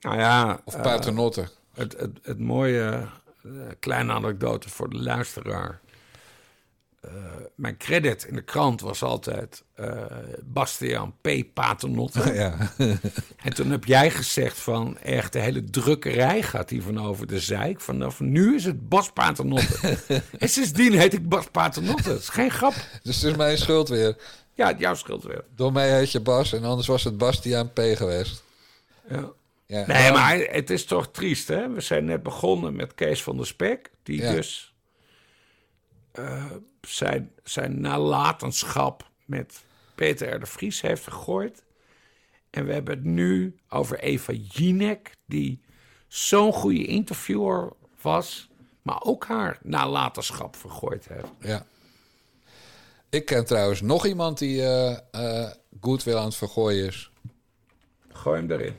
Nou 0.00 0.18
ja. 0.18 0.60
Of 0.64 0.74
eh, 0.74 0.82
paternotte? 0.82 1.48
het, 1.74 1.92
het, 1.98 2.10
het 2.22 2.38
mooie, 2.38 3.08
eh, 3.44 3.50
kleine 3.80 4.12
anekdote 4.12 4.68
voor 4.68 4.90
de 4.90 4.98
luisteraar. 5.02 5.80
Eh, 7.02 7.10
mijn 7.54 7.76
credit 7.76 8.24
in 8.24 8.34
de 8.34 8.42
krant 8.42 8.80
was 8.80 9.02
altijd 9.02 9.62
eh, 9.74 10.06
Bastiaan 10.44 11.14
P. 11.20 11.28
Paternotte. 11.54 12.32
Ja. 12.42 12.56
En 13.44 13.54
toen 13.54 13.70
heb 13.70 13.84
jij 13.84 14.10
gezegd 14.10 14.58
van, 14.58 14.98
echt 14.98 15.32
de 15.32 15.38
hele 15.38 15.64
drukkerij 15.64 16.42
gaat 16.42 16.70
hier 16.70 16.82
van 16.82 17.06
over 17.06 17.26
de 17.26 17.40
zeik. 17.40 17.80
Vanaf 17.80 18.20
nu 18.20 18.54
is 18.54 18.64
het 18.64 18.88
Bas 18.88 19.12
Paternotte. 19.12 19.96
en 20.38 20.48
sindsdien 20.48 20.92
heet 20.92 21.12
ik 21.12 21.28
Bas 21.28 21.46
Paternotte. 21.50 22.08
Dat 22.08 22.18
is 22.18 22.28
geen 22.28 22.50
grap. 22.50 22.74
Dus 23.02 23.16
het 23.20 23.30
is 23.30 23.36
mijn 23.36 23.58
schuld 23.58 23.88
weer. 23.88 24.16
Ja, 24.54 24.74
jouw 24.78 24.94
schuld 24.94 25.22
weer. 25.24 25.44
Door 25.54 25.72
mij 25.72 25.96
heet 25.98 26.12
je 26.12 26.20
Bas 26.20 26.52
en 26.52 26.64
anders 26.64 26.86
was 26.86 27.04
het 27.04 27.18
Bastiaan 27.18 27.72
P. 27.72 27.80
geweest. 27.80 28.42
Ja. 29.08 29.30
Ja, 29.66 29.86
Nee, 29.86 30.12
maar 30.12 30.38
het 30.38 30.70
is 30.70 30.84
toch 30.84 31.08
triest, 31.10 31.48
hè? 31.48 31.68
We 31.72 31.80
zijn 31.80 32.04
net 32.04 32.22
begonnen 32.22 32.76
met 32.76 32.94
Kees 32.94 33.22
van 33.22 33.36
der 33.36 33.46
Spek, 33.46 33.90
die 34.02 34.20
Ja. 34.20 34.32
dus 34.32 34.71
eh, 36.12 36.50
zijn, 36.80 37.32
zijn 37.42 37.80
nalatenschap 37.80 39.10
met 39.24 39.64
Peter 39.94 40.34
R. 40.34 40.40
de 40.40 40.46
Vries 40.46 40.80
heeft 40.80 41.02
gegooid. 41.02 41.64
En 42.50 42.66
we 42.66 42.72
hebben 42.72 42.94
het 42.94 43.04
nu 43.04 43.56
over 43.68 43.98
Eva 43.98 44.32
Jinek, 44.32 45.16
die 45.26 45.60
zo'n 46.08 46.52
goede 46.52 46.84
interviewer 46.84 47.72
was, 48.00 48.48
maar 48.82 49.02
ook 49.02 49.24
haar 49.24 49.58
nalatenschap 49.62 50.56
vergooid 50.56 51.08
heeft. 51.08 51.32
Ja. 51.40 51.66
Ik 53.10 53.24
ken 53.24 53.44
trouwens 53.44 53.80
nog 53.80 54.06
iemand 54.06 54.38
die 54.38 54.62
eh 54.62 54.98
eh 55.10 55.50
goed 55.80 56.02
wil 56.02 56.18
aan 56.18 56.24
het 56.24 56.34
vergooien 56.34 56.86
is. 56.86 57.10
Gooi 58.08 58.40
hem 58.40 58.50
erin. 58.50 58.76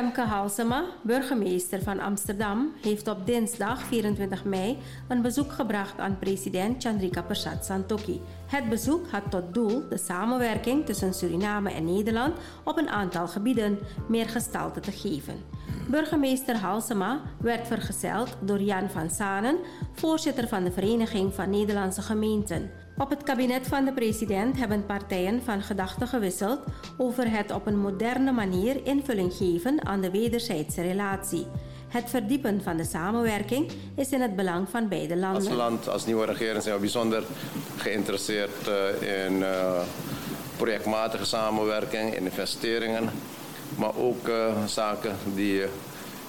Femke 0.00 0.20
Halsema, 0.20 0.84
burgemeester 1.02 1.82
van 1.82 2.00
Amsterdam, 2.00 2.72
heeft 2.82 3.08
op 3.08 3.26
dinsdag 3.26 3.82
24 3.82 4.44
mei 4.44 4.78
een 5.08 5.22
bezoek 5.22 5.52
gebracht 5.52 5.98
aan 5.98 6.18
president 6.18 6.82
Chandrika 6.82 7.22
Persat 7.22 7.64
Santokhi. 7.64 8.20
Het 8.46 8.68
bezoek 8.68 9.08
had 9.10 9.30
tot 9.30 9.54
doel 9.54 9.88
de 9.88 9.98
samenwerking 9.98 10.86
tussen 10.86 11.14
Suriname 11.14 11.72
en 11.72 11.84
Nederland 11.84 12.36
op 12.64 12.78
een 12.78 12.88
aantal 12.88 13.28
gebieden 13.28 13.78
meer 14.08 14.28
gestalte 14.28 14.80
te 14.80 14.92
geven. 14.92 15.34
Burgemeester 15.88 16.56
Halsema 16.56 17.20
werd 17.40 17.66
vergezeld 17.66 18.36
door 18.40 18.60
Jan 18.60 18.90
van 18.90 19.10
Sanen, 19.10 19.56
voorzitter 19.92 20.48
van 20.48 20.64
de 20.64 20.72
Vereniging 20.72 21.34
van 21.34 21.50
Nederlandse 21.50 22.02
Gemeenten. 22.02 22.70
Op 23.00 23.10
het 23.10 23.22
kabinet 23.22 23.66
van 23.66 23.84
de 23.84 23.92
president 23.92 24.56
hebben 24.56 24.86
partijen 24.86 25.42
van 25.42 25.62
gedachten 25.62 26.08
gewisseld 26.08 26.60
over 26.96 27.30
het 27.30 27.52
op 27.52 27.66
een 27.66 27.78
moderne 27.78 28.32
manier 28.32 28.86
invulling 28.86 29.32
geven 29.32 29.86
aan 29.86 30.00
de 30.00 30.10
wederzijdse 30.10 30.82
relatie. 30.82 31.46
Het 31.88 32.10
verdiepen 32.10 32.62
van 32.62 32.76
de 32.76 32.84
samenwerking 32.84 33.70
is 33.94 34.10
in 34.10 34.20
het 34.20 34.36
belang 34.36 34.68
van 34.68 34.88
beide 34.88 35.14
Als 35.14 35.22
landen. 35.22 35.54
land, 35.54 35.88
als 35.88 36.06
nieuwe 36.06 36.24
regering 36.26 36.62
zijn 36.62 36.74
we 36.74 36.80
bijzonder 36.80 37.22
geïnteresseerd 37.76 38.68
eh, 38.68 39.26
in 39.26 39.42
eh, 39.42 39.80
projectmatige 40.56 41.24
samenwerking, 41.24 42.14
in 42.14 42.24
investeringen, 42.24 43.10
maar 43.76 43.96
ook 43.96 44.28
eh, 44.28 44.64
zaken 44.66 45.16
die 45.34 45.62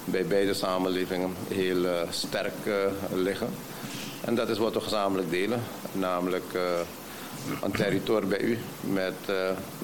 bij 0.06 0.26
beide 0.26 0.54
samenlevingen 0.54 1.34
heel 1.48 1.86
sterk 2.10 2.90
liggen. 3.14 3.48
En 4.26 4.36
dat 4.36 4.50
is 4.50 4.58
wat 4.58 4.74
we 4.74 4.82
gezamenlijk 4.82 5.30
delen, 5.30 5.62
namelijk 5.92 6.54
eh, 6.54 6.62
een 7.62 7.72
territorium 7.72 8.30
bij 8.30 8.42
u 8.42 8.58
met 8.82 9.14
eh, 9.26 9.36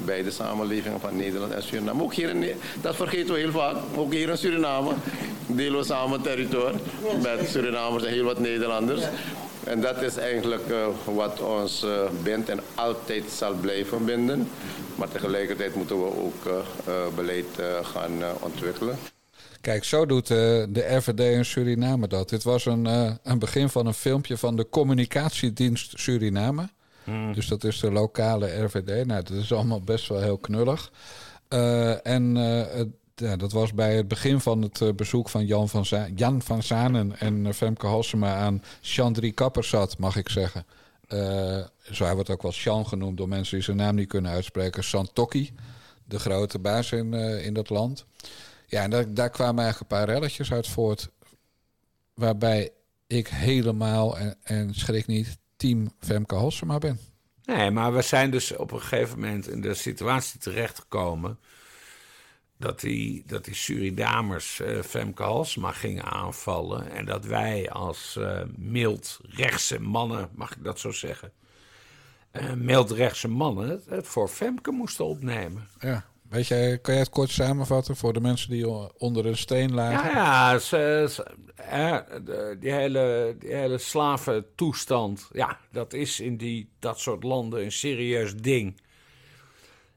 beide 0.06 0.32
samenlevingen 0.32 1.00
van 1.00 1.16
Nederland 1.16 1.54
en 1.54 1.64
Suriname. 1.64 2.04
Ook 2.04 2.14
hier 2.14 2.30
in, 2.30 2.56
dat 2.82 2.96
vergeten 2.96 3.34
we 3.34 3.40
heel 3.40 3.52
vaak, 3.52 3.76
ook 3.96 4.14
hier 4.14 4.30
in 4.30 4.38
Suriname 4.38 4.92
delen 5.46 5.80
we 5.80 5.86
samen 5.86 6.22
territorium 6.22 6.80
met 7.22 7.50
Surinamers 7.50 8.04
en 8.04 8.14
heel 8.14 8.24
wat 8.24 8.40
Nederlanders. 8.40 9.02
En 9.64 9.82
dat 9.82 10.02
is 10.02 10.18
eigenlijk 10.18 10.70
eh, 10.70 10.88
wat 11.16 11.40
ons 11.40 11.84
eh, 11.84 11.90
bindt 12.24 12.50
en 12.50 12.60
altijd 12.76 13.24
zal 13.32 13.54
blijven 13.54 14.06
binden. 14.06 14.50
Maar 14.96 15.08
tegelijkertijd 15.08 15.76
moeten 15.76 16.00
we 16.00 16.06
ook 16.06 16.66
beleid 17.16 17.46
gaan 17.82 18.12
ontwikkelen. 18.40 18.98
Kijk, 19.68 19.84
zo 19.84 20.06
doet 20.06 20.30
eh, 20.32 20.38
de 20.70 20.86
RVD 20.96 21.20
in 21.20 21.46
Suriname 21.46 22.08
dat. 22.08 22.30
Dit 22.30 22.44
was 22.44 22.66
een, 22.66 22.86
eh, 22.88 23.12
een 23.24 23.40
begin 23.40 23.70
van 23.70 23.86
een 23.86 23.94
filmpje 23.94 24.38
van 24.38 24.56
de 24.56 24.70
Communicatiedienst 24.70 26.00
Suriname. 26.00 26.70
Hmm. 27.04 27.34
Dus 27.34 27.48
dat 27.48 27.64
is 27.64 27.80
de 27.80 27.92
lokale 27.92 28.64
RVD. 28.64 29.06
Nou, 29.06 29.24
dat 29.24 29.38
is 29.38 29.52
allemaal 29.54 29.82
best 29.82 30.08
wel 30.08 30.22
heel 30.22 30.38
knullig. 30.38 30.92
Eh, 31.48 32.06
en 32.08 32.36
het- 32.36 32.88
ja, 33.16 33.36
dat 33.36 33.52
was 33.52 33.74
bij 33.74 33.96
het 33.96 34.08
begin 34.08 34.40
van 34.40 34.62
het 34.62 34.96
bezoek 34.96 35.30
van 35.30 35.46
Jan 35.46 35.70
van, 35.70 35.86
Za- 35.86 36.08
Jan 36.16 36.42
van 36.42 36.64
Zanen 36.64 37.20
en 37.20 37.54
Femke 37.54 37.88
Halsema 37.88 38.36
aan 38.36 38.64
Chandri 38.82 39.34
Kappersat, 39.34 39.98
mag 39.98 40.16
ik 40.16 40.30
zeggen. 40.30 40.66
Zo 41.92 42.04
hij 42.06 42.14
wordt 42.14 42.30
ook 42.30 42.42
wel 42.42 42.52
Sjan 42.52 42.88
genoemd 42.88 43.18
door 43.18 43.28
mensen 43.28 43.56
die 43.56 43.64
zijn 43.64 43.78
naam 43.78 43.96
niet 43.96 44.08
kunnen 44.08 44.32
uitspreken. 44.32 44.84
Santokki, 44.84 45.54
de 46.06 46.20
grote 46.20 46.60
baas 46.60 46.92
in, 46.92 47.14
in 47.14 47.54
dat 47.54 47.70
land. 47.70 48.06
Ja, 48.70 48.82
en 48.84 48.90
daar, 48.90 49.14
daar 49.14 49.30
kwamen 49.30 49.64
eigenlijk 49.64 49.92
een 49.92 49.98
paar 49.98 50.10
relletjes 50.10 50.52
uit 50.52 50.68
voort. 50.68 51.10
Waarbij 52.14 52.72
ik 53.08 53.28
helemaal, 53.28 54.18
en, 54.18 54.36
en 54.44 54.74
schrik 54.74 55.08
niet, 55.08 55.38
team 55.56 55.92
Femke 56.00 56.36
Halsema 56.36 56.78
ben. 56.78 57.00
Nee, 57.46 57.72
maar 57.72 57.94
we 57.94 58.02
zijn 58.02 58.32
dus 58.32 58.56
op 58.56 58.72
een 58.72 58.82
gegeven 58.82 59.20
moment 59.20 59.48
in 59.48 59.62
de 59.62 59.74
situatie 59.74 60.40
terechtgekomen. 60.40 61.40
dat 62.58 62.80
die, 62.80 63.24
dat 63.26 63.46
die 63.46 63.54
Surinamers 63.56 64.60
eh, 64.60 64.82
Femke 64.82 65.24
Halsema 65.24 65.72
gingen 65.72 66.04
aanvallen. 66.04 66.92
En 66.92 67.06
dat 67.06 67.26
wij 67.26 67.70
als 67.72 68.16
eh, 68.16 68.42
mild 68.56 69.20
rechtse 69.24 69.80
mannen, 69.80 70.30
mag 70.36 70.52
ik 70.52 70.64
dat 70.64 70.80
zo 70.80 70.92
zeggen. 70.92 71.32
eh 72.32 72.54
mild 72.54 72.92
rechtse 72.92 73.28
mannen 73.28 73.70
het, 73.70 73.86
het 73.86 74.08
voor 74.08 74.28
Femke 74.28 74.72
moesten 74.72 75.06
opnemen. 75.06 75.68
Ja. 75.80 76.06
Weet 76.30 76.48
jij, 76.48 76.78
kan 76.80 76.94
jij 76.94 77.04
het 77.04 77.12
kort 77.12 77.30
samenvatten 77.30 77.96
voor 77.96 78.14
de 78.14 78.20
mensen 78.22 78.50
die 78.50 78.68
onder 79.00 79.26
een 79.26 79.38
steen 79.38 79.74
lagen? 79.74 80.10
Ja, 80.10 80.16
ja 80.52 80.60
ze, 80.60 81.08
ze- 81.10 81.36
hè, 81.56 82.00
de- 82.24 82.58
die, 82.60 82.72
hele, 82.72 83.36
die 83.40 83.54
hele 83.54 83.78
slaventoestand, 83.78 85.30
ja, 85.32 85.60
dat 85.72 85.94
is 85.94 86.20
in 86.20 86.38
die, 86.38 86.70
dat 86.80 87.00
soort 87.00 87.24
landen 87.24 87.64
een 87.64 87.72
serieus 87.72 88.36
ding. 88.36 88.82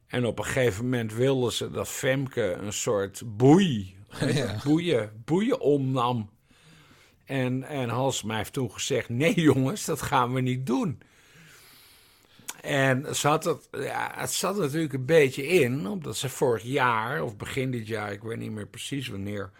En 0.06 0.24
op 0.26 0.38
een 0.38 0.44
gegeven 0.44 0.84
moment 0.84 1.14
wilden 1.14 1.52
ze 1.52 1.70
dat 1.70 1.88
Femke 1.88 2.42
een 2.52 2.72
soort 2.72 3.22
boei, 3.26 3.96
Ja. 4.32 4.60
boeien, 4.64 5.22
boeien 5.24 5.60
omnam. 5.60 6.30
En, 7.24 7.62
en 7.64 7.88
Halsema 7.88 8.36
heeft 8.36 8.52
toen 8.52 8.72
gezegd, 8.72 9.08
nee 9.08 9.40
jongens, 9.40 9.84
dat 9.84 10.02
gaan 10.02 10.32
we 10.34 10.40
niet 10.40 10.66
doen. 10.66 11.00
En 12.62 13.16
ze 13.16 13.28
had 13.28 13.44
het, 13.44 13.68
ja, 13.72 14.12
het 14.14 14.32
zat 14.32 14.56
natuurlijk 14.56 14.92
een 14.92 15.04
beetje 15.04 15.46
in, 15.46 15.86
omdat 15.88 16.16
ze 16.16 16.28
vorig 16.28 16.62
jaar, 16.62 17.22
of 17.22 17.36
begin 17.36 17.70
dit 17.70 17.86
jaar, 17.86 18.12
ik 18.12 18.22
weet 18.22 18.38
niet 18.38 18.50
meer 18.50 18.66
precies 18.66 19.08
wanneer, 19.08 19.50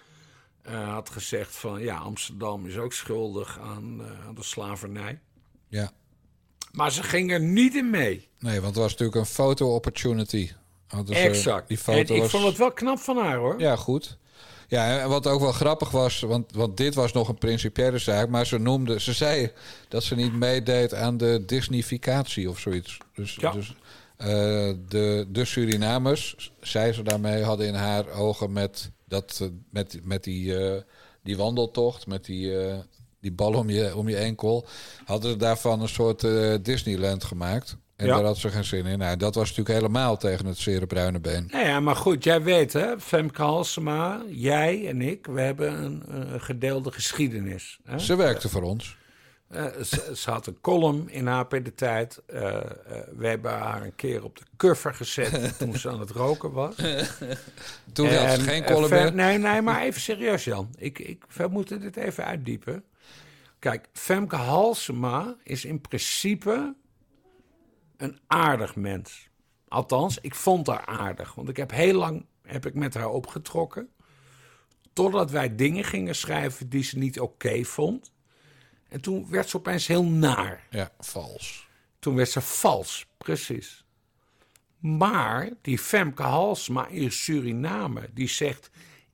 eh, 0.62 0.92
had 0.92 1.10
gezegd 1.10 1.56
van 1.56 1.80
ja, 1.82 1.96
Amsterdam 1.96 2.66
is 2.66 2.76
ook 2.76 2.92
schuldig 2.92 3.58
aan, 3.60 4.00
eh, 4.04 4.26
aan 4.26 4.34
de 4.34 4.42
slavernij. 4.42 5.20
Ja. 5.68 5.90
Maar 6.72 6.92
ze 6.92 7.02
ging 7.02 7.32
er 7.32 7.40
niet 7.40 7.74
in 7.74 7.90
mee. 7.90 8.28
Nee, 8.38 8.54
want 8.60 8.74
het 8.74 8.82
was 8.82 8.90
natuurlijk 8.90 9.18
een 9.18 9.26
foto-opportunity. 9.26 10.50
Hadden 10.86 11.16
ze- 11.16 11.22
exact. 11.22 11.68
Die 11.68 11.78
foto 11.78 11.98
en 11.98 12.14
ik 12.14 12.20
was... 12.20 12.30
vond 12.30 12.44
het 12.44 12.56
wel 12.56 12.72
knap 12.72 12.98
van 12.98 13.16
haar 13.16 13.36
hoor. 13.36 13.60
Ja, 13.60 13.76
goed. 13.76 14.18
Ja, 14.70 15.00
en 15.00 15.08
wat 15.08 15.26
ook 15.26 15.40
wel 15.40 15.52
grappig 15.52 15.90
was, 15.90 16.20
want, 16.20 16.52
want 16.52 16.76
dit 16.76 16.94
was 16.94 17.12
nog 17.12 17.28
een 17.28 17.38
principiële 17.38 17.98
zaak, 17.98 18.28
maar 18.28 18.46
ze 18.46 18.58
noemde, 18.58 19.00
ze 19.00 19.12
zei 19.12 19.50
dat 19.88 20.02
ze 20.02 20.14
niet 20.14 20.32
meedeed 20.32 20.94
aan 20.94 21.16
de 21.16 21.42
Disneyficatie 21.46 22.50
of 22.50 22.58
zoiets. 22.58 22.98
Dus, 23.14 23.34
Ja. 23.34 23.50
dus 23.50 23.74
eh, 24.16 24.28
de, 24.88 25.26
de 25.28 25.44
Surinamers, 25.44 26.52
zei 26.60 26.92
ze 26.92 27.02
daarmee, 27.02 27.42
hadden 27.42 27.66
in 27.66 27.74
haar 27.74 28.08
ogen 28.08 28.52
met, 28.52 28.90
dat, 29.04 29.50
met, 29.70 30.00
met 30.02 30.24
die, 30.24 30.56
eh, 30.58 30.80
die 31.22 31.36
wandeltocht, 31.36 32.06
met 32.06 32.24
die, 32.24 32.58
eh, 32.58 32.78
die 33.20 33.32
bal 33.32 33.54
om 33.54 33.70
je, 33.70 33.96
om 33.96 34.08
je 34.08 34.16
enkel, 34.16 34.66
hadden 35.04 35.30
ze 35.30 35.36
daarvan 35.36 35.80
een 35.80 35.88
soort 35.88 36.20
Disneyland 36.64 37.24
gemaakt. 37.24 37.76
En 38.00 38.06
Ja. 38.06 38.14
daar 38.14 38.24
had 38.24 38.38
ze 38.38 38.48
geen 38.50 38.64
zin 38.64 38.86
in. 38.86 38.98
Nou, 38.98 39.16
dat 39.16 39.34
was 39.34 39.48
natuurlijk 39.48 39.76
helemaal 39.78 40.16
tegen 40.16 40.46
het 40.46 40.58
zere 40.58 40.86
bruine 40.86 41.20
been. 41.20 41.48
Nou 41.50 41.66
ja, 41.66 41.80
maar 41.80 41.96
goed, 41.96 42.24
jij 42.24 42.42
weet 42.42 42.72
hè, 42.72 43.00
Femke 43.00 43.42
Halsema, 43.42 44.22
jij 44.28 44.88
en 44.88 45.02
ik, 45.02 45.26
we 45.26 45.40
hebben 45.40 45.82
een, 45.82 46.02
een 46.06 46.40
gedeelde 46.40 46.92
geschiedenis. 46.92 47.78
Hè? 47.84 47.98
Ze 47.98 48.16
werkte 48.16 48.48
voor 48.48 48.62
ons. 48.62 48.96
Eh, 49.48 49.64
ze, 49.82 50.12
ze 50.14 50.30
had 50.30 50.46
een 50.46 50.60
column 50.60 51.08
in 51.10 51.26
HP 51.26 51.50
De 51.50 51.74
Tijd. 51.74 52.22
Eh, 52.26 52.42
we 53.16 53.26
hebben 53.26 53.50
haar 53.52 53.82
een 53.82 53.94
keer 53.94 54.24
op 54.24 54.36
de 54.38 54.44
cover 54.56 54.94
gezet 54.94 55.52
toen 55.58 55.76
ze 55.76 55.88
aan 55.88 56.00
het 56.00 56.10
roken 56.10 56.52
was. 56.52 56.74
Toen 57.92 58.06
had 58.06 58.30
ze 58.30 58.36
En, 58.36 58.40
geen 58.40 58.64
column 58.64 58.90
meer. 58.90 59.14
Nee, 59.14 59.38
nee, 59.38 59.62
maar 59.62 59.82
even 59.82 60.00
serieus 60.00 60.44
Jan. 60.44 60.70
Ik, 60.78 60.98
ik, 60.98 61.24
we 61.36 61.48
moeten 61.48 61.80
dit 61.80 61.96
even 61.96 62.24
uitdiepen. 62.24 62.84
Kijk, 63.58 63.88
Femke 63.92 64.36
Halsema 64.36 65.36
is 65.42 65.64
in 65.64 65.80
principe 65.80 66.74
een 68.00 68.18
aardig 68.26 68.76
mens. 68.76 69.28
Althans, 69.68 70.18
ik 70.18 70.34
vond 70.34 70.66
haar 70.66 70.86
aardig. 70.86 71.34
Want 71.34 71.48
ik 71.48 71.56
heb 71.56 71.70
heel 71.70 71.94
lang 71.94 72.26
heb 72.42 72.66
ik 72.66 72.74
met 72.74 72.94
haar 72.94 73.08
opgetrokken. 73.08 73.88
Totdat 74.92 75.30
wij 75.30 75.56
dingen 75.56 75.84
gingen 75.84 76.14
schrijven 76.14 76.68
die 76.68 76.82
ze 76.82 76.98
niet 76.98 77.20
oké 77.20 77.64
vond. 77.64 78.12
En 78.88 79.00
toen 79.00 79.30
werd 79.30 79.48
ze 79.48 79.56
opeens 79.56 79.86
heel 79.86 80.04
naar. 80.04 80.66
Ja, 80.70 80.92
vals. 80.98 81.68
Toen 81.98 82.14
werd 82.14 82.30
ze 82.30 82.40
vals, 82.40 83.06
precies. 83.18 83.84
Maar 84.78 85.50
die 85.62 85.78
Femke 85.78 86.22
Halsema 86.22 86.86
in 86.86 87.12
Suriname, 87.12 88.10
die 88.14 88.28
zegt... 88.28 88.70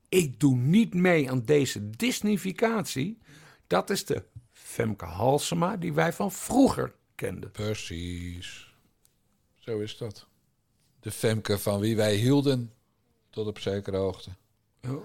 ik 0.09 0.41
doe 0.41 0.57
niet 0.57 0.95
mee 0.95 1.31
aan 1.31 1.43
deze 1.43 1.91
Disneyficatie. 1.91 3.19
Dat 3.67 3.91
is 3.91 4.05
de 4.05 4.25
Femke 4.53 5.05
Halsema 5.05 5.77
die 5.77 5.93
wij 5.93 6.13
van 6.13 6.33
vroeger 6.33 6.95
kenden. 7.15 7.51
Precies. 7.51 8.66
Zo 9.67 9.79
is 9.79 9.97
dat. 9.97 10.27
De 11.01 11.11
Femke 11.11 11.59
van 11.59 11.81
wie 11.81 11.97
wij 11.97 12.15
hielden, 12.15 12.73
tot 13.31 13.47
op 13.47 13.59
zekere 13.59 13.97
hoogte. 13.97 14.31
Oh. 14.89 15.05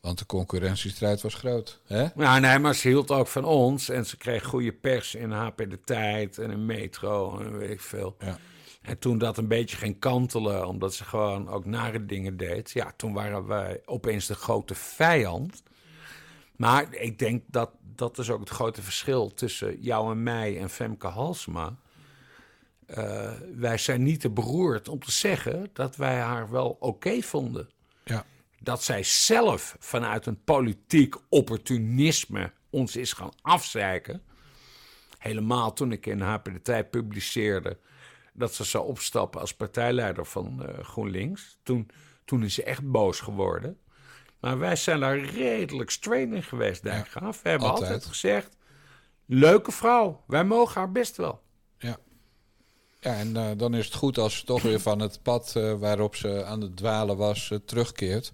Want 0.00 0.18
de 0.18 0.26
concurrentiestrijd 0.26 1.20
was 1.20 1.34
groot. 1.34 1.80
Hè? 1.84 2.06
Ja, 2.16 2.38
nee, 2.38 2.58
maar 2.58 2.74
ze 2.74 2.88
hield 2.88 3.10
ook 3.10 3.26
van 3.26 3.44
ons. 3.44 3.88
En 3.88 4.06
ze 4.06 4.16
kreeg 4.16 4.44
goede 4.44 4.72
pers 4.72 5.14
in 5.14 5.30
HP 5.30 5.56
De 5.56 5.80
Tijd 5.80 6.38
en 6.38 6.50
in 6.50 6.66
Metro 6.66 7.38
en 7.38 7.58
weet 7.58 7.70
ik 7.70 7.80
veel. 7.80 8.16
Ja. 8.18 8.38
En 8.82 8.98
toen 8.98 9.18
dat 9.18 9.38
een 9.38 9.48
beetje 9.48 9.76
ging 9.76 9.98
kantelen, 9.98 10.66
omdat 10.66 10.94
ze 10.94 11.04
gewoon 11.04 11.48
ook 11.48 11.64
nare 11.64 12.06
dingen 12.06 12.36
deed... 12.36 12.70
ja, 12.70 12.92
toen 12.96 13.12
waren 13.12 13.46
wij 13.46 13.80
opeens 13.84 14.26
de 14.26 14.34
grote 14.34 14.74
vijand. 14.74 15.62
Maar 16.56 16.94
ik 16.94 17.18
denk 17.18 17.42
dat 17.46 17.70
dat 17.94 18.18
is 18.18 18.30
ook 18.30 18.40
het 18.40 18.48
grote 18.48 18.82
verschil 18.82 19.34
tussen 19.34 19.80
jou 19.80 20.10
en 20.10 20.22
mij 20.22 20.58
en 20.58 20.70
Femke 20.70 21.06
Halsema. 21.06 21.76
Eh, 22.86 23.32
wij 23.56 23.78
zijn 23.78 24.02
niet 24.02 24.20
te 24.20 24.30
beroerd 24.30 24.88
om 24.88 24.98
te 24.98 25.12
zeggen 25.12 25.70
dat 25.72 25.96
wij 25.96 26.18
haar 26.18 26.50
wel 26.50 26.76
oké 26.80 27.20
vonden. 27.20 27.70
Ja. 28.04 28.24
Dat 28.60 28.82
zij 28.82 29.02
zelf 29.02 29.76
vanuit 29.78 30.26
een 30.26 30.44
politiek 30.44 31.16
opportunisme 31.28 32.52
ons 32.70 32.96
is 32.96 33.12
gaan 33.12 33.32
afzeiken. 33.42 34.22
Helemaal 35.18 35.72
toen 35.72 35.92
ik 35.92 36.06
in 36.06 36.20
HP 36.20 36.44
De 36.44 36.62
Tijd 36.62 36.90
publiceerde 36.90 37.78
dat 38.32 38.54
ze 38.54 38.64
zou 38.64 38.86
opstappen 38.86 39.40
als 39.40 39.54
partijleider 39.54 40.26
van 40.26 40.66
eh, 40.66 40.84
GroenLinks. 40.84 41.58
Toen, 41.62 41.90
toen 42.24 42.42
is 42.42 42.54
ze 42.54 42.62
echt 42.62 42.90
boos 42.90 43.20
geworden. 43.20 43.78
Maar 44.40 44.58
wij 44.58 44.76
zijn 44.76 45.00
daar 45.00 45.18
redelijk 45.18 45.90
straight 45.90 46.34
in 46.34 46.42
geweest, 46.42 46.84
ik. 46.84 47.06
Gaaf. 47.06 47.42
We 47.42 47.48
hebben 47.48 47.68
altijd. 47.68 47.90
altijd. 47.90 48.10
gezegd, 48.10 48.56
leuke 49.26 49.72
vrouw, 49.72 50.24
wij 50.26 50.44
mogen 50.44 50.80
haar 50.80 50.92
best 50.92 51.16
wel. 51.16 51.42
Ja. 53.06 53.12
Ja, 53.12 53.18
en 53.18 53.36
eh, 53.36 53.50
dan 53.56 53.74
is 53.74 53.84
het 53.84 53.94
goed 53.94 54.18
als 54.18 54.38
ze 54.38 54.44
toch 54.44 54.62
weer 54.62 54.80
van 54.80 55.00
het 55.00 55.18
pad 55.22 55.52
eh, 55.56 55.72
waarop 55.78 56.16
ze 56.16 56.44
aan 56.44 56.60
het 56.60 56.76
dwalen 56.76 57.16
was 57.16 57.50
eh, 57.50 57.58
terugkeert. 57.64 58.32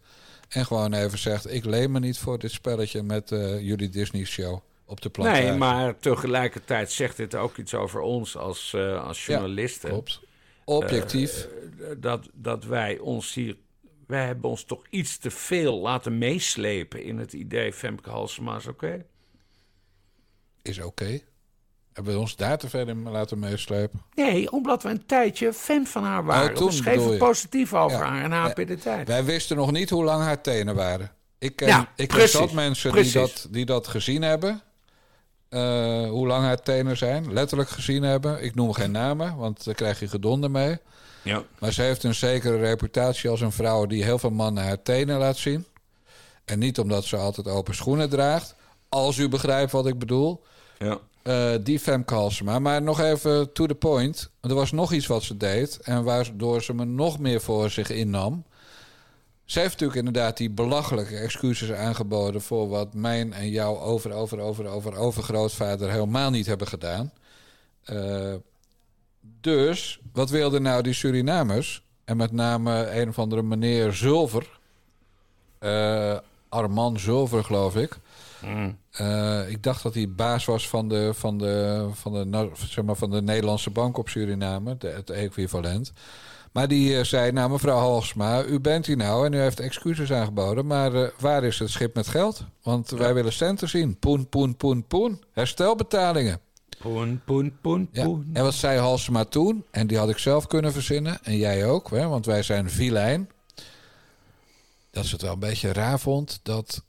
En 0.49 0.67
gewoon 0.67 0.93
even 0.93 1.19
zegt, 1.19 1.53
ik 1.53 1.65
leen 1.65 1.91
me 1.91 1.99
niet 1.99 2.19
voor 2.19 2.39
dit 2.39 2.51
spelletje 2.51 3.03
met 3.03 3.29
jullie 3.61 3.89
Disney-show 3.89 4.61
op 4.85 5.01
de 5.01 5.09
plantage. 5.11 5.43
Nee, 5.43 5.53
maar 5.57 5.99
tegelijkertijd 5.99 6.91
zegt 6.91 7.17
dit 7.17 7.35
ook 7.35 7.57
iets 7.57 7.75
over 7.75 8.01
ons 8.01 8.37
als, 8.37 8.75
als 9.05 9.27
Ja, 9.27 9.33
journalisten. 9.33 9.91
klopt. 9.91 10.21
Objectief. 10.65 11.49
Dat, 11.99 12.29
dat 12.33 12.65
wij 12.65 12.99
ons 12.99 13.35
hier... 13.35 13.57
Wij 14.07 14.27
hebben 14.27 14.51
ons 14.51 14.65
toch 14.65 14.83
iets 14.91 15.19
te 15.19 15.31
veel 15.31 15.79
laten 15.81 16.19
meeslepen 16.19 17.03
in 17.03 17.19
het 17.19 17.33
idee... 17.33 17.73
Femke 17.73 18.11
Halsema 18.11 18.57
is 18.57 18.67
oké. 18.67 19.05
Is 20.63 20.81
oké. 20.83 21.21
Hebben 21.93 22.13
we 22.15 22.19
ons 22.21 22.37
daar 22.37 22.59
te 22.59 22.69
ver 22.69 22.89
in 22.89 23.09
laten 23.11 23.39
meeslepen? 23.39 24.03
Nee, 24.15 24.53
omdat 24.53 24.83
we 24.83 24.89
een 24.89 25.07
tijdje 25.07 25.53
fan 25.53 25.87
van 25.87 26.05
haar 26.05 26.25
waren. 26.25 26.51
Oh, 26.51 26.57
toen 26.57 26.67
we 26.67 26.73
schreven 26.73 27.11
je. 27.13 27.17
positief 27.17 27.75
over 27.75 27.99
Ja. 27.99 28.05
haar 28.05 28.23
en 28.25 28.33
HP 28.33 28.57
De 28.67 28.79
Tijd. 28.79 29.09
Wij 29.09 29.25
wisten 29.25 29.57
nog 29.57 29.71
niet 29.71 29.91
hoe 29.91 30.05
lang 30.05 30.23
haar 30.23 30.41
tenen 30.41 30.75
waren. 30.75 31.11
Ik 31.39 31.57
ken, 31.57 31.69
Ja, 31.69 31.89
ik 31.97 32.09
ken 32.09 32.29
zat 32.29 32.53
mensen 32.53 32.91
precies. 32.91 33.13
die 33.13 33.21
dat, 33.23 33.47
die 33.51 33.65
dat 33.67 33.87
gezien 33.87 34.23
hebben. 34.23 34.63
Eh, 35.49 35.61
hoe 36.09 36.27
lang 36.27 36.45
haar 36.45 36.63
tenen 36.63 36.97
zijn. 36.97 37.33
Letterlijk 37.33 37.69
gezien 37.71 38.03
hebben. 38.03 38.43
Ik 38.43 38.55
noem 38.55 38.73
geen 38.73 38.91
namen, 38.91 39.37
want 39.37 39.65
daar 39.65 39.75
krijg 39.75 40.01
je 40.01 40.09
gedonder 40.09 40.51
mee. 40.51 40.79
Ja. 41.23 41.43
Maar 41.59 41.73
ze 41.73 41.83
heeft 41.83 42.03
een 42.05 42.15
zekere 42.15 42.57
reputatie 42.57 43.31
als 43.31 43.41
een 43.41 43.53
vrouw 43.53 43.87
die 43.87 44.05
heel 44.05 44.19
veel 44.19 44.31
mannen 44.31 44.65
haar 44.65 44.83
tenen 44.83 45.19
laat 45.19 45.37
zien. 45.37 45.67
En 46.45 46.59
niet 46.59 46.79
omdat 46.79 47.05
ze 47.05 47.17
altijd 47.17 47.49
open 47.49 47.75
schoenen 47.75 48.11
draagt. 48.11 48.55
Als 48.89 49.19
u 49.19 49.29
begrijpt 49.29 49.73
wat 49.73 49.87
ik 49.87 49.99
bedoel. 49.99 50.45
Ja. 50.79 50.99
Eh, 51.23 51.55
die 51.61 51.79
Femke 51.79 52.15
Halsema. 52.15 52.59
Maar 52.59 52.83
nog 52.83 53.01
even 53.01 53.53
to 53.53 53.67
the 53.67 53.75
point. 53.75 54.31
Er 54.41 54.55
was 54.55 54.73
nog 54.73 54.93
iets 54.93 55.07
wat 55.07 55.23
ze 55.23 55.37
deed. 55.37 55.79
En 55.81 56.05
waardoor 56.05 56.63
ze 56.63 56.75
me 56.75 56.85
nog 56.85 57.19
meer 57.19 57.41
voor 57.41 57.71
zich 57.71 57.91
innam. 57.91 58.45
Ze 59.45 59.59
heeft 59.59 59.71
natuurlijk 59.71 59.99
inderdaad 59.99 60.37
die 60.37 60.51
belachelijke 60.51 61.17
excuses 61.17 61.73
aangeboden... 61.73 62.41
voor 62.43 62.69
wat 62.69 62.95
mijn 62.95 63.33
en 63.33 63.51
jouw 63.51 63.79
over, 63.79 64.13
over, 64.13 64.39
over, 64.41 64.67
over, 64.67 64.97
overgrootvader 64.97 65.91
helemaal 65.91 66.31
niet 66.31 66.47
hebben 66.47 66.67
gedaan. 66.67 67.13
Eh, 67.83 68.35
dus, 69.41 70.01
wat 70.13 70.31
wilden 70.31 70.63
nou 70.63 70.83
die 70.83 70.93
Surinamers? 70.93 71.83
En 72.05 72.17
met 72.17 72.33
name 72.33 73.01
een 73.01 73.09
of 73.09 73.19
andere 73.19 73.43
meneer 73.43 73.93
Zulver. 73.93 74.59
eh, 75.59 76.19
Armand 76.49 77.01
Zulver, 77.01 77.45
geloof 77.45 77.77
ik. 77.77 77.99
Eh, 78.91 79.51
ik 79.51 79.63
dacht 79.63 79.83
dat 79.83 79.95
hij 79.95 80.11
baas 80.11 80.45
was 80.45 80.69
van 80.69 80.89
de, 80.89 81.11
van 81.15 81.39
de, 81.39 81.89
van 81.93 82.13
de, 82.13 82.25
nou, 82.25 82.51
zeg 82.55 82.85
maar 82.85 82.97
van 82.97 83.11
de 83.11 83.23
Nederlandse 83.23 83.71
bank 83.71 83.99
op 83.99 84.09
Suriname, 84.09 84.77
de, 84.79 84.89
het 84.89 85.11
equivalent. 85.11 85.93
Maar 86.53 86.69
die 86.69 86.97
eh, 86.99 87.05
zei, 87.05 87.33
nou 87.33 87.51
mevrouw 87.51 87.79
Halsma, 87.79 88.45
u 88.45 88.61
bent 88.61 88.87
hier 88.87 88.97
nou 88.97 89.27
en 89.27 89.33
u 89.33 89.39
heeft 89.39 89.61
excuses 89.61 90.13
aangeboden, 90.13 90.67
maar 90.67 90.95
eh, 90.95 91.09
waar 91.19 91.45
is 91.45 91.59
het 91.59 91.71
schip 91.71 91.95
met 91.95 92.09
geld? 92.09 92.45
Want 92.63 92.91
wij 92.91 93.15
willen 93.15 93.33
centen 93.33 93.69
zien. 93.69 93.99
Poen, 93.99 94.29
poen, 94.29 94.57
poen, 94.57 94.87
poen. 94.87 95.23
Herstelbetalingen. 95.33 96.41
Poen, 96.79 97.21
poen, 97.25 97.57
poen, 97.61 97.89
Ja. 97.93 98.05
poen. 98.05 98.31
En 98.33 98.43
wat 98.43 98.55
zei 98.55 98.79
Halsema 98.79 99.25
toen? 99.25 99.65
En 99.71 99.87
die 99.87 99.99
had 99.99 100.09
ik 100.09 100.19
zelf 100.19 100.47
kunnen 100.47 100.73
verzinnen. 100.73 101.19
En 101.23 101.37
jij 101.37 101.67
ook, 101.67 101.91
hè? 101.91 102.09
want 102.09 102.27
wij 102.27 102.43
zijn 102.43 102.71
vilijn. 102.71 103.31
Dat 104.91 105.05
ze 105.07 105.13
het 105.13 105.23
wel 105.23 105.33
een 105.33 105.39
beetje 105.39 105.73
raar 105.73 106.01
vond 106.01 106.41
dat, 106.43 106.83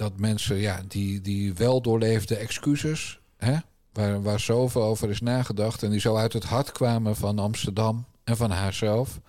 dat 0.00 0.18
mensen 0.18 0.56
ja, 0.56 0.82
die, 0.88 1.20
die 1.20 1.54
wel 1.54 1.80
doorleefde 1.80 2.36
excuses, 2.36 3.20
hè? 3.36 3.56
Waar, 3.92 4.22
waar 4.22 4.40
zoveel 4.40 4.82
over 4.82 5.10
is 5.10 5.20
nagedacht 5.20 5.82
en 5.82 5.90
die 5.90 6.00
zo 6.00 6.16
uit 6.16 6.32
het 6.32 6.44
hart 6.44 6.72
kwamen 6.72 7.16
van 7.16 7.38
Amsterdam 7.38 8.04
en 8.24 8.36
van 8.36 8.50
haarzelf. 8.50 9.20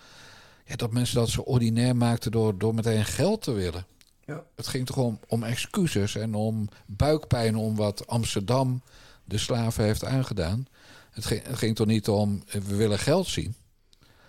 Ja, 0.66 0.76
dat 0.76 0.92
mensen 0.92 1.16
dat 1.16 1.30
zo 1.30 1.42
ordinair 1.42 1.96
maakten 1.96 2.32
door, 2.32 2.58
door 2.58 2.74
meteen 2.74 3.06
geld 3.06 3.42
te 3.42 3.52
willen. 3.52 3.86
Ja. 4.26 4.44
Het 4.56 4.68
ging 4.68 4.86
toch 4.86 4.98
om, 4.98 5.20
om 5.28 5.44
excuses 5.44 6.16
en 6.16 6.36
om 6.36 6.70
buikpijn 6.86 7.56
om 7.56 7.76
wat 7.76 8.08
Amsterdam 8.08 8.82
de 9.24 9.38
slaven 9.38 9.84
heeft 9.84 10.06
aangedaan. 10.06 10.68
Het 11.12 11.26
ging, 11.26 11.44
het 11.44 11.58
ging 11.58 11.76
toch 11.76 11.88
niet 11.88 12.10
om 12.10 12.44
we 12.52 12.76
willen 12.76 13.00
geld 13.00 13.28
zien. 13.28 13.56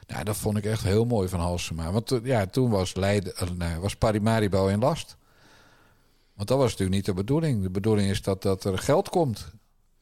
Nou, 0.07 0.25
dat 0.25 0.37
vond 0.37 0.57
ik 0.57 0.65
echt 0.65 0.83
heel 0.83 1.05
mooi 1.05 1.29
van 1.29 1.41
Halsema. 1.41 1.93
Want 1.93 2.13
eh, 2.13 2.19
ja, 2.23 2.47
toen 2.47 2.71
was, 2.71 2.95
Leiden, 2.95 3.35
nou, 3.57 3.81
was 3.81 3.97
Parimaribo 3.97 4.67
in 4.67 4.79
last. 4.79 5.17
Want 6.35 6.49
dat 6.49 6.59
was 6.59 6.71
natuurlijk 6.71 6.97
niet 6.97 7.05
de 7.05 7.15
bedoeling. 7.15 7.63
De 7.63 7.71
bedoeling 7.71 8.11
is 8.11 8.23
dat, 8.23 8.43
dat 8.43 8.65
er 8.65 8.79
geld 8.79 9.09
komt. 9.09 9.53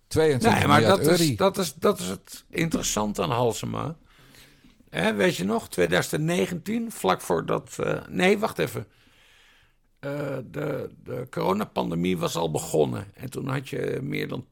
22 0.06 0.58
Nee, 0.58 0.68
maar 0.68 0.80
miljard 0.80 1.04
dat 1.04 1.20
is, 1.20 1.36
dat, 1.36 1.58
is, 1.58 1.74
dat 1.74 1.98
is 1.98 2.08
het 2.08 2.44
interessante 2.48 3.22
aan 3.22 3.30
Halsema. 3.30 3.96
Weet 4.90 5.36
je 5.36 5.44
nog, 5.44 5.68
2019, 5.68 6.92
vlak 6.92 7.20
voordat... 7.20 7.76
eh 7.78 8.06
nee, 8.08 8.38
wacht 8.38 8.58
even. 8.58 8.86
Eh, 10.00 10.36
de, 10.50 10.90
de 11.04 11.26
coronapandemie 11.30 12.18
was 12.18 12.36
al 12.36 12.50
begonnen. 12.50 13.06
En 13.14 13.30
toen 13.30 13.48
had 13.48 13.68
je 13.68 13.98
meer 14.02 14.28
dan 14.28 14.46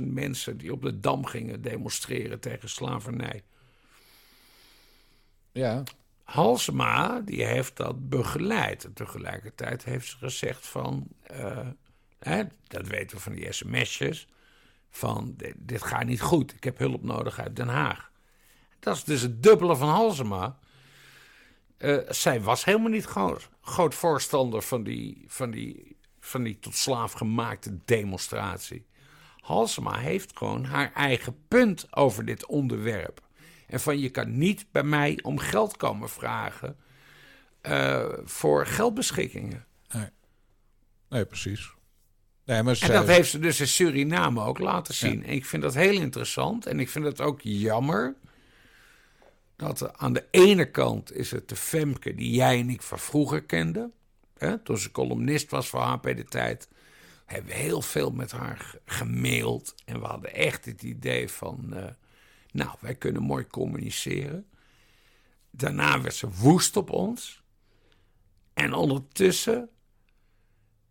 10.000 0.00 0.02
mensen 0.02 0.58
die 0.58 0.72
op 0.72 0.82
de 0.82 1.00
Dam 1.00 1.24
gingen 1.26 1.62
demonstreren 1.62 2.40
tegen 2.40 2.68
slavernij. 2.68 3.42
Ja. 5.52 5.82
Halsema, 6.28 7.20
die 7.20 7.44
heeft 7.44 7.76
dat 7.76 8.08
begeleid. 8.08 8.84
En 8.84 8.92
tegelijkertijd 8.92 9.84
heeft 9.84 10.08
ze 10.08 10.16
gezegd 10.16 10.66
van... 10.66 11.06
eh, 11.22 11.66
hè, 12.18 12.42
dat 12.66 12.86
weten 12.86 13.16
we 13.16 13.22
van 13.22 13.32
die 13.32 13.52
sms'jes... 13.52 14.28
van 14.90 15.34
dit, 15.36 15.54
dit 15.58 15.82
gaat 15.82 16.04
niet 16.04 16.20
goed, 16.20 16.54
ik 16.54 16.64
heb 16.64 16.78
hulp 16.78 17.02
nodig 17.02 17.38
uit 17.38 17.56
Den 17.56 17.68
Haag. 17.68 18.10
Dat 18.78 18.96
is 18.96 19.04
dus 19.04 19.20
het 19.20 19.42
dubbele 19.42 19.76
van 19.76 19.88
Halsema. 19.88 20.58
Eh, 21.76 21.96
zij 22.08 22.40
was 22.40 22.64
helemaal 22.64 22.90
niet 22.90 23.04
groot, 23.04 23.48
groot 23.60 23.94
voorstander 23.94 24.62
van 24.62 24.82
die, 24.82 25.24
van, 25.26 25.50
die, 25.50 25.96
van 26.20 26.42
die 26.42 26.58
tot 26.58 26.74
slaaf 26.74 27.12
gemaakte 27.12 27.78
demonstratie. 27.84 28.86
Halsema 29.40 29.96
heeft 29.96 30.36
gewoon 30.36 30.64
haar 30.64 30.92
eigen 30.92 31.36
punt 31.48 31.96
over 31.96 32.24
dit 32.24 32.46
onderwerp. 32.46 33.27
En 33.68 33.80
van 33.80 33.98
je 33.98 34.08
kan 34.10 34.38
niet 34.38 34.66
bij 34.72 34.82
mij 34.82 35.18
om 35.22 35.38
geld 35.38 35.76
komen 35.76 36.08
vragen 36.08 36.76
eh, 37.60 38.06
voor 38.24 38.66
geldbeschikkingen. 38.66 39.66
Nee, 41.08 41.24
precies. 41.24 41.70
Nee, 42.44 42.62
maar 42.62 42.78
En 42.80 42.92
dat 42.92 43.06
heeft 43.06 43.30
ze 43.30 43.38
dus 43.38 43.60
in 43.60 43.68
Suriname 43.68 44.42
ook 44.44 44.58
laten 44.58 44.94
zien. 44.94 45.24
En 45.24 45.32
ik 45.32 45.44
vind 45.46 45.62
dat 45.62 45.74
heel 45.74 45.92
interessant. 46.00 46.66
En 46.66 46.80
ik 46.80 46.88
vind 46.88 47.04
het 47.04 47.20
ook 47.20 47.40
jammer 47.42 48.14
dat 49.56 49.98
aan 49.98 50.12
de 50.12 50.24
ene 50.30 50.70
kant 50.70 51.12
is 51.12 51.30
het 51.30 51.48
de 51.48 51.56
Femke 51.56 52.14
die 52.14 52.30
jij 52.30 52.58
en 52.60 52.70
ik 52.70 52.82
van 52.82 52.98
vroeger 52.98 53.42
kenden. 53.42 53.92
Hè, 54.38 54.58
toen 54.58 54.78
ze 54.78 54.90
columnist 54.90 55.50
was 55.50 55.68
voor 55.68 55.80
HP 55.80 56.02
De 56.02 56.24
Tijd. 56.24 56.68
Hebben 57.26 57.52
we 57.52 57.58
heel 57.58 57.82
veel 57.82 58.10
met 58.10 58.30
haar 58.30 58.56
ge- 58.56 58.80
gemaild. 58.84 59.74
En 59.84 60.00
we 60.00 60.06
hadden 60.06 60.34
echt 60.34 60.64
het 60.64 60.82
idee 60.82 61.28
van... 61.28 61.74
eh, 61.74 61.84
nou, 62.58 62.76
wij 62.80 62.94
kunnen 62.94 63.22
mooi 63.22 63.46
communiceren. 63.46 64.46
Daarna 65.50 66.00
werd 66.00 66.14
ze 66.14 66.28
woest 66.30 66.76
op 66.76 66.90
ons. 66.90 67.42
En 68.54 68.72
ondertussen 68.72 69.68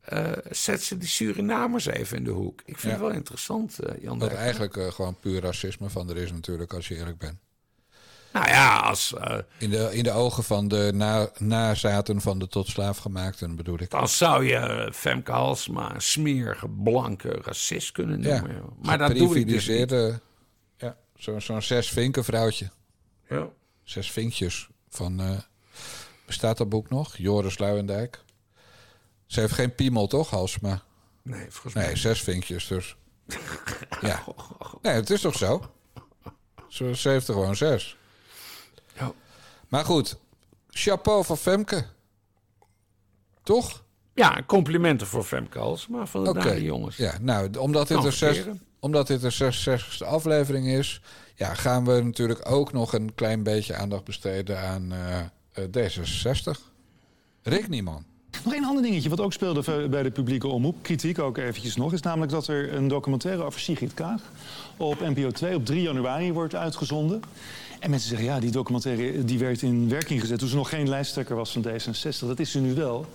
eh, 0.01 0.31
zet 0.49 0.83
ze 0.83 0.97
die 0.97 1.07
Surinamers 1.07 1.85
even 1.85 2.17
in 2.17 2.23
de 2.23 2.31
hoek. 2.31 2.59
Ik 2.65 2.77
vind 2.77 2.81
Ja. 2.81 2.89
het 2.89 2.99
wel 2.99 3.09
interessant, 3.17 3.79
eh, 3.79 4.01
Jan 4.01 4.19
Dat 4.19 4.33
eigenlijk 4.33 4.77
eh, 4.77 4.91
gewoon 4.91 5.19
puur 5.19 5.41
racisme 5.41 5.89
van 5.89 6.09
er 6.09 6.17
is 6.17 6.31
natuurlijk, 6.31 6.73
als 6.73 6.87
je 6.87 6.95
eerlijk 6.95 7.17
bent. 7.17 7.39
Nou 8.33 8.47
ja, 8.47 8.79
als... 8.79 9.13
In 9.59 9.69
de, 9.69 9.89
in 9.91 10.03
de 10.03 10.11
ogen 10.11 10.43
van 10.43 10.67
de 10.67 10.91
na, 10.93 11.29
nazaten 11.37 12.21
van 12.21 12.39
de 12.39 12.47
tot 12.47 12.67
slaaf 12.67 12.97
gemaakten, 12.97 13.55
bedoel 13.55 13.79
ik. 13.81 13.89
dan 13.89 14.07
zou 14.07 14.45
je 14.45 14.89
Femke 14.93 15.31
Halsema 15.31 15.95
een 15.95 16.01
smerige, 16.01 16.69
blanke 16.69 17.29
racist 17.29 17.91
kunnen 17.91 18.21
Ja, 18.21 18.39
noemen. 18.39 18.55
joh. 18.57 18.83
Maar 18.83 18.97
dat 18.97 19.15
doe 19.15 19.39
ik 19.39 19.47
dus 19.47 19.67
niet. 19.67 20.19
Geprivilegeerde- 21.17 21.31
Ja, 21.35 21.39
zo- 21.39 21.39
zo'n 21.39 21.61
zes 21.61 21.89
vinken 21.89 22.23
vrouwtje. 22.23 22.69
Ja. 23.29 23.47
Zes 23.83 24.11
vinkjes 24.11 24.67
van... 24.89 25.19
eh, 25.19 25.37
bestaat 26.25 26.57
dat 26.57 26.69
boek 26.69 26.89
nog? 26.89 27.17
Joris 27.17 27.57
Luijendijk. 27.57 28.23
Ze 29.25 29.39
heeft 29.39 29.53
geen 29.53 29.75
piemel, 29.75 30.07
toch, 30.07 30.29
Halsema? 30.29 30.81
Nee, 31.21 31.45
volgens 31.49 31.73
mij. 31.73 31.85
Nee, 31.85 31.95
zes 31.95 32.21
vinkjes 32.21 32.67
dus. 32.67 32.95
ja. 34.01 34.23
Nee, 34.81 34.93
het 34.93 35.09
is 35.09 35.21
toch 35.21 35.35
zo? 35.35 35.71
Ze, 36.67 36.95
ze 36.95 37.09
heeft 37.09 37.27
er 37.27 37.33
gewoon 37.33 37.55
zes. 37.55 37.97
Ja. 38.93 39.11
Maar 39.67 39.85
goed, 39.85 40.17
chapeau 40.69 41.25
van 41.25 41.37
Femke. 41.37 41.85
Toch? 43.43 43.83
Ja, 44.13 44.43
complimenten 44.45 45.07
voor 45.07 45.23
Femke 45.23 45.59
Halsema 45.59 46.05
van 46.05 46.23
de 46.23 46.29
Oké. 46.29 46.39
Dare 46.39 46.63
jongens. 46.63 46.97
Ja, 46.97 47.17
nou, 47.21 47.57
omdat 47.57 47.87
dit, 47.87 47.97
Kan 47.97 48.05
de 48.05 48.11
zes. 48.11 48.43
Omdat 48.79 49.07
dit 49.07 49.21
de 49.21 49.53
66e 49.53 50.05
aflevering 50.05 50.67
is... 50.67 51.01
Ja, 51.35 51.53
gaan 51.53 51.85
we 51.85 52.01
natuurlijk 52.01 52.51
ook 52.51 52.73
nog 52.73 52.93
een 52.93 53.15
klein 53.15 53.43
beetje 53.43 53.75
aandacht 53.75 54.03
besteden 54.03 54.59
aan 54.59 54.91
eh, 54.91 55.19
eh, 55.51 55.89
D66. 55.89 56.59
Rick 57.43 57.67
Nieman. 57.67 58.05
Nog 58.43 58.53
een 58.53 58.65
ander 58.65 58.83
dingetje 58.83 59.09
wat 59.09 59.19
ook 59.19 59.33
speelde 59.33 59.87
bij 59.89 60.03
de 60.03 60.11
publieke 60.11 60.47
omroep, 60.47 60.75
kritiek 60.81 61.19
ook 61.19 61.37
eventjes 61.37 61.75
nog, 61.75 61.93
is 61.93 62.01
namelijk 62.01 62.31
dat 62.31 62.47
er 62.47 62.73
een 62.73 62.87
documentaire 62.87 63.43
over 63.43 63.59
Sigrid 63.59 63.93
Kaag 63.93 64.21
op 64.77 64.99
NPO 64.99 65.31
2 65.31 65.55
op 65.55 65.65
3 65.65 65.81
januari 65.81 66.33
wordt 66.33 66.55
uitgezonden. 66.55 67.21
En 67.79 67.89
mensen 67.89 68.09
zeggen, 68.09 68.27
ja, 68.27 68.39
die 68.39 68.51
documentaire 68.51 69.25
die 69.25 69.39
werd 69.39 69.61
in 69.61 69.89
werking 69.89 70.19
gezet 70.19 70.39
toen 70.39 70.47
ze 70.47 70.55
nog 70.55 70.69
geen 70.69 70.89
lijsttrekker 70.89 71.35
was 71.35 71.51
van 71.51 71.65
D66. 71.67 72.19
Dat 72.19 72.39
is 72.39 72.51
ze 72.51 72.59
nu 72.59 72.73
wel. 72.73 73.05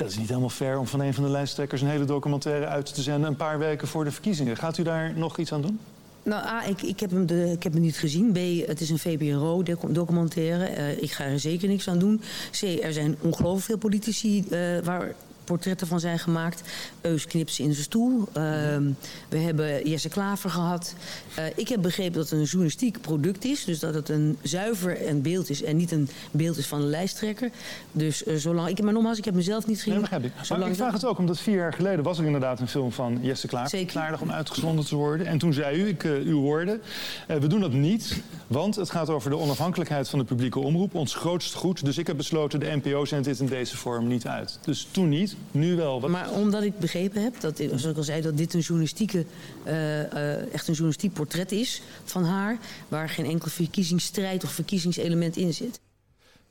Dat 0.00 0.10
is 0.10 0.18
niet 0.18 0.28
helemaal 0.28 0.48
fair 0.48 0.78
om 0.78 0.86
van 0.86 1.00
een 1.00 1.14
van 1.14 1.24
de 1.24 1.30
lijsttrekkers 1.30 1.80
een 1.80 1.88
hele 1.88 2.04
documentaire 2.04 2.66
uit 2.66 2.94
te 2.94 3.02
zenden 3.02 3.30
een 3.30 3.36
paar 3.36 3.58
weken 3.58 3.88
voor 3.88 4.04
de 4.04 4.10
verkiezingen. 4.10 4.56
Gaat 4.56 4.78
u 4.78 4.82
daar 4.82 5.12
nog 5.16 5.38
iets 5.38 5.52
aan 5.52 5.62
doen? 5.62 5.78
Nou, 6.22 6.44
A, 6.44 6.64
ik, 6.64 6.82
ik, 6.82 7.00
heb 7.00 7.10
hem 7.10 7.26
de, 7.26 7.50
ik 7.52 7.62
heb 7.62 7.72
hem 7.72 7.82
niet 7.82 7.98
gezien. 7.98 8.32
B, 8.32 8.66
het 8.66 8.80
is 8.80 8.90
een 8.90 8.98
VPRO-documentaire. 8.98 10.64
Eh, 10.64 11.02
ik 11.02 11.10
ga 11.10 11.24
er 11.24 11.40
zeker 11.40 11.68
niks 11.68 11.88
aan 11.88 11.98
doen. 11.98 12.20
C, 12.50 12.62
er 12.62 12.92
zijn 12.92 13.16
ongelooflijk 13.20 13.64
veel 13.64 13.78
politici 13.78 14.44
eh, 14.50 14.78
waar 14.84 15.14
portretten 15.50 15.86
van 15.86 16.00
zijn 16.00 16.18
gemaakt. 16.18 16.62
Eus 17.00 17.26
knipt 17.26 17.52
ze 17.52 17.62
in 17.62 17.72
zijn 17.72 17.84
stoel. 17.84 18.28
Ehm, 18.32 18.90
we 19.28 19.38
hebben 19.38 19.88
Jesse 19.88 20.08
Klaver 20.08 20.50
gehad. 20.50 20.94
Eh, 21.34 21.44
ik 21.54 21.68
heb 21.68 21.82
begrepen 21.82 22.12
dat 22.12 22.30
het 22.30 22.38
een 22.38 22.44
journalistiek 22.44 23.00
product 23.00 23.44
is. 23.44 23.64
Dus 23.64 23.78
dat 23.78 23.94
het 23.94 24.08
een 24.08 24.38
zuiver 24.42 25.08
een 25.08 25.22
beeld 25.22 25.50
is 25.50 25.62
en 25.62 25.76
niet 25.76 25.92
een 25.92 26.08
beeld 26.30 26.56
is 26.56 26.66
van 26.66 26.80
een 26.80 26.88
lijsttrekker. 26.88 27.50
Dus 27.92 28.24
eh, 28.24 28.36
zolang... 28.36 28.68
Ik, 28.68 28.82
maar 28.82 28.92
nogmaals, 28.92 29.18
ik 29.18 29.24
heb 29.24 29.34
mezelf 29.34 29.66
niet 29.66 29.76
gezien. 29.76 29.92
Nee, 29.92 30.02
begrijp 30.02 30.24
ik. 30.24 30.32
Maar 30.48 30.68
ik 30.68 30.74
vraag 30.74 30.92
het 30.92 31.04
ook 31.04 31.18
omdat 31.18 31.40
vier 31.40 31.56
jaar 31.56 31.72
geleden 31.72 32.04
was 32.04 32.18
er 32.18 32.24
inderdaad 32.24 32.60
een 32.60 32.68
film 32.68 32.92
van 32.92 33.18
Jesse 33.22 33.46
Klaar. 33.46 33.68
Zeker. 33.68 33.92
Klaardig 33.92 34.20
om 34.20 34.30
uitgezonden 34.30 34.84
te 34.84 34.96
worden. 34.96 35.26
En 35.26 35.38
toen 35.38 35.52
zei 35.52 35.82
u, 35.82 35.88
ik, 35.88 36.04
eh, 36.04 36.12
uw 36.12 36.40
woorden, 36.40 36.80
we 37.26 37.46
doen 37.46 37.60
dat 37.60 37.72
niet, 37.72 38.22
want 38.46 38.76
het 38.76 38.90
gaat 38.90 39.08
over 39.08 39.30
de 39.30 39.38
onafhankelijkheid 39.38 40.08
van 40.08 40.18
de 40.18 40.24
publieke 40.24 40.58
omroep. 40.58 40.94
Ons 40.94 41.14
grootste 41.14 41.56
goed. 41.56 41.84
Dus 41.84 41.98
ik 41.98 42.06
heb 42.06 42.16
besloten, 42.16 42.60
de 42.60 42.80
NPO 42.82 43.04
zendt 43.04 43.24
dit 43.26 43.40
in 43.40 43.46
deze 43.46 43.76
vorm 43.76 44.06
niet 44.06 44.26
uit. 44.26 44.58
Dus 44.64 44.88
toen 44.90 45.08
niet. 45.08 45.36
Nu 45.50 45.76
wel. 45.76 46.00
Wat... 46.00 46.10
Maar 46.10 46.30
omdat 46.30 46.62
ik 46.62 46.78
begrepen 46.78 47.22
heb, 47.22 47.40
dat, 47.40 47.56
zoals 47.56 47.84
ik 47.84 47.96
al 47.96 48.02
zei, 48.02 48.22
dat 48.22 48.36
dit 48.36 48.54
een 48.54 48.60
journalistieke, 48.60 49.24
eh, 49.64 50.00
eh, 50.00 50.52
echt 50.52 50.68
een 50.68 50.72
journalistiek 50.72 51.12
portret 51.12 51.52
is 51.52 51.82
van 52.04 52.24
haar, 52.24 52.58
waar 52.88 53.08
geen 53.08 53.26
enkel 53.26 53.50
verkiezingsstrijd 53.50 54.44
of 54.44 54.52
verkiezingselement 54.52 55.36
in 55.36 55.54
zit. 55.54 55.80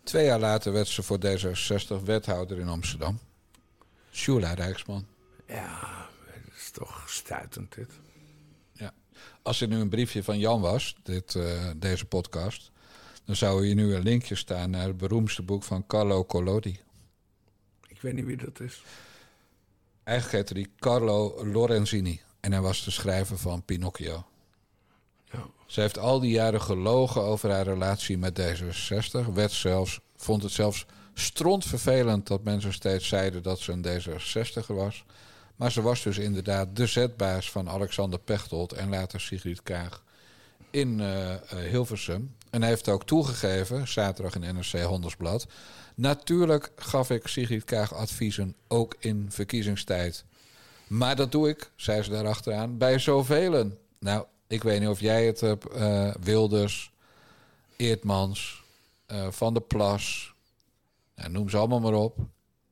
Twee 0.04 0.26
jaar 0.26 0.40
later 0.40 0.72
werd 0.72 0.88
ze 0.88 1.04
voor 1.04 1.20
D66 1.26 2.04
wethouder 2.04 2.60
in 2.60 2.68
Amsterdam. 2.68 3.20
Shula 4.12 4.54
Rijksman. 4.54 5.06
Ja, 5.48 6.08
dat 6.26 6.56
is 6.56 6.72
toch 6.72 7.04
stuitend 7.10 7.76
dit. 7.76 7.90
Ja. 8.72 8.94
Als 9.42 9.60
dit 9.60 9.70
nu 9.70 9.80
een 9.80 9.90
briefje 9.90 10.24
van 10.24 10.40
Jan 10.40 10.62
was, 10.62 10.96
dit, 11.04 11.36
eh, 11.36 11.70
deze 11.76 12.06
podcast... 12.06 12.72
dan 13.26 13.36
zou 13.36 13.66
hier 13.66 13.76
nu 13.76 13.96
een 13.96 14.04
linkje 14.04 14.36
staan 14.36 14.70
naar 14.70 14.88
het 14.88 14.98
beroemdste 14.98 15.42
boek 15.42 15.64
van 15.64 15.88
Carlo 15.88 16.26
Collodi. 16.26 16.80
Ik 18.00 18.06
weet 18.06 18.14
niet 18.14 18.26
wie 18.26 18.38
dat 18.38 18.60
is. 18.60 18.84
Eigenlijk 20.04 20.38
heette 20.38 20.54
hij 20.54 20.72
Carlo 20.80 21.46
Lorenzini. 21.46 22.22
En 22.40 22.52
hij 22.52 22.62
was 22.62 22.84
de 22.84 22.92
schrijver 22.92 23.38
van 23.38 23.66
Pinocchio. 23.66 24.26
Ja. 25.24 25.46
Ze 25.66 25.82
heeft 25.82 25.98
al 25.98 26.20
die 26.20 26.32
jaren 26.32 26.62
gelogen 26.62 27.22
over 27.22 27.52
haar 27.52 27.64
relatie 27.64 28.18
met 28.18 28.42
D66. 28.42 29.34
Werd 29.34 29.52
zelfs, 29.52 30.00
vond 30.16 30.44
het 30.44 30.52
zelfs 30.52 30.86
strontvervelend 31.14 32.28
dat 32.28 32.44
mensen 32.44 32.74
steeds 32.74 33.08
zeiden 33.08 33.44
dat 33.44 33.60
ze 33.60 33.72
een 33.72 33.86
D66er 33.86 34.68
was. 34.68 35.06
Maar 35.56 35.72
ze 35.72 35.82
was 35.82 36.04
dus 36.04 36.18
inderdaad 36.18 36.76
de 36.76 36.88
zetbaas 36.88 37.52
van 37.52 37.70
Alexander 37.70 38.20
Pechtold 38.20 38.74
en 38.74 38.90
later 38.90 39.22
Sigrid 39.22 39.64
Kaag 39.64 40.04
in 40.70 41.00
eh, 41.00 41.34
eh, 41.34 41.42
Hilversum. 41.50 42.36
En 42.50 42.62
hij 42.62 42.70
heeft 42.70 42.90
ook 42.90 43.06
toegegeven, 43.06 43.88
zaterdag 43.88 44.36
in 44.36 44.56
NRC 44.56 44.82
Handelsblad... 44.82 45.48
natuurlijk 45.96 46.72
gaf 46.76 47.10
ik 47.10 47.28
Sigrid 47.28 47.64
Kaag 47.64 47.94
adviezen, 47.94 48.56
ook 48.68 48.96
in 49.00 49.26
verkiezingstijd. 49.30 50.26
Maar 50.88 51.16
dat 51.16 51.32
doe 51.32 51.50
ik, 51.50 51.72
zei 51.76 52.02
ze 52.02 52.10
daarachteraan, 52.10 52.78
bij 52.78 53.00
zoveel. 53.00 53.72
Nou, 54.00 54.26
ik 54.48 54.64
weet 54.64 54.80
niet 54.80 54.90
of 54.90 55.00
jij 55.00 55.26
het 55.26 55.40
hebt, 55.40 55.68
eh, 55.68 56.14
Wilders, 56.20 56.92
Eertmans, 57.76 58.64
Van 59.30 59.54
der 59.54 59.64
Plas... 59.64 60.34
Nou, 61.16 61.32
noem 61.32 61.50
ze 61.50 61.58
allemaal 61.58 61.80
maar 61.80 61.94
op. 61.94 62.18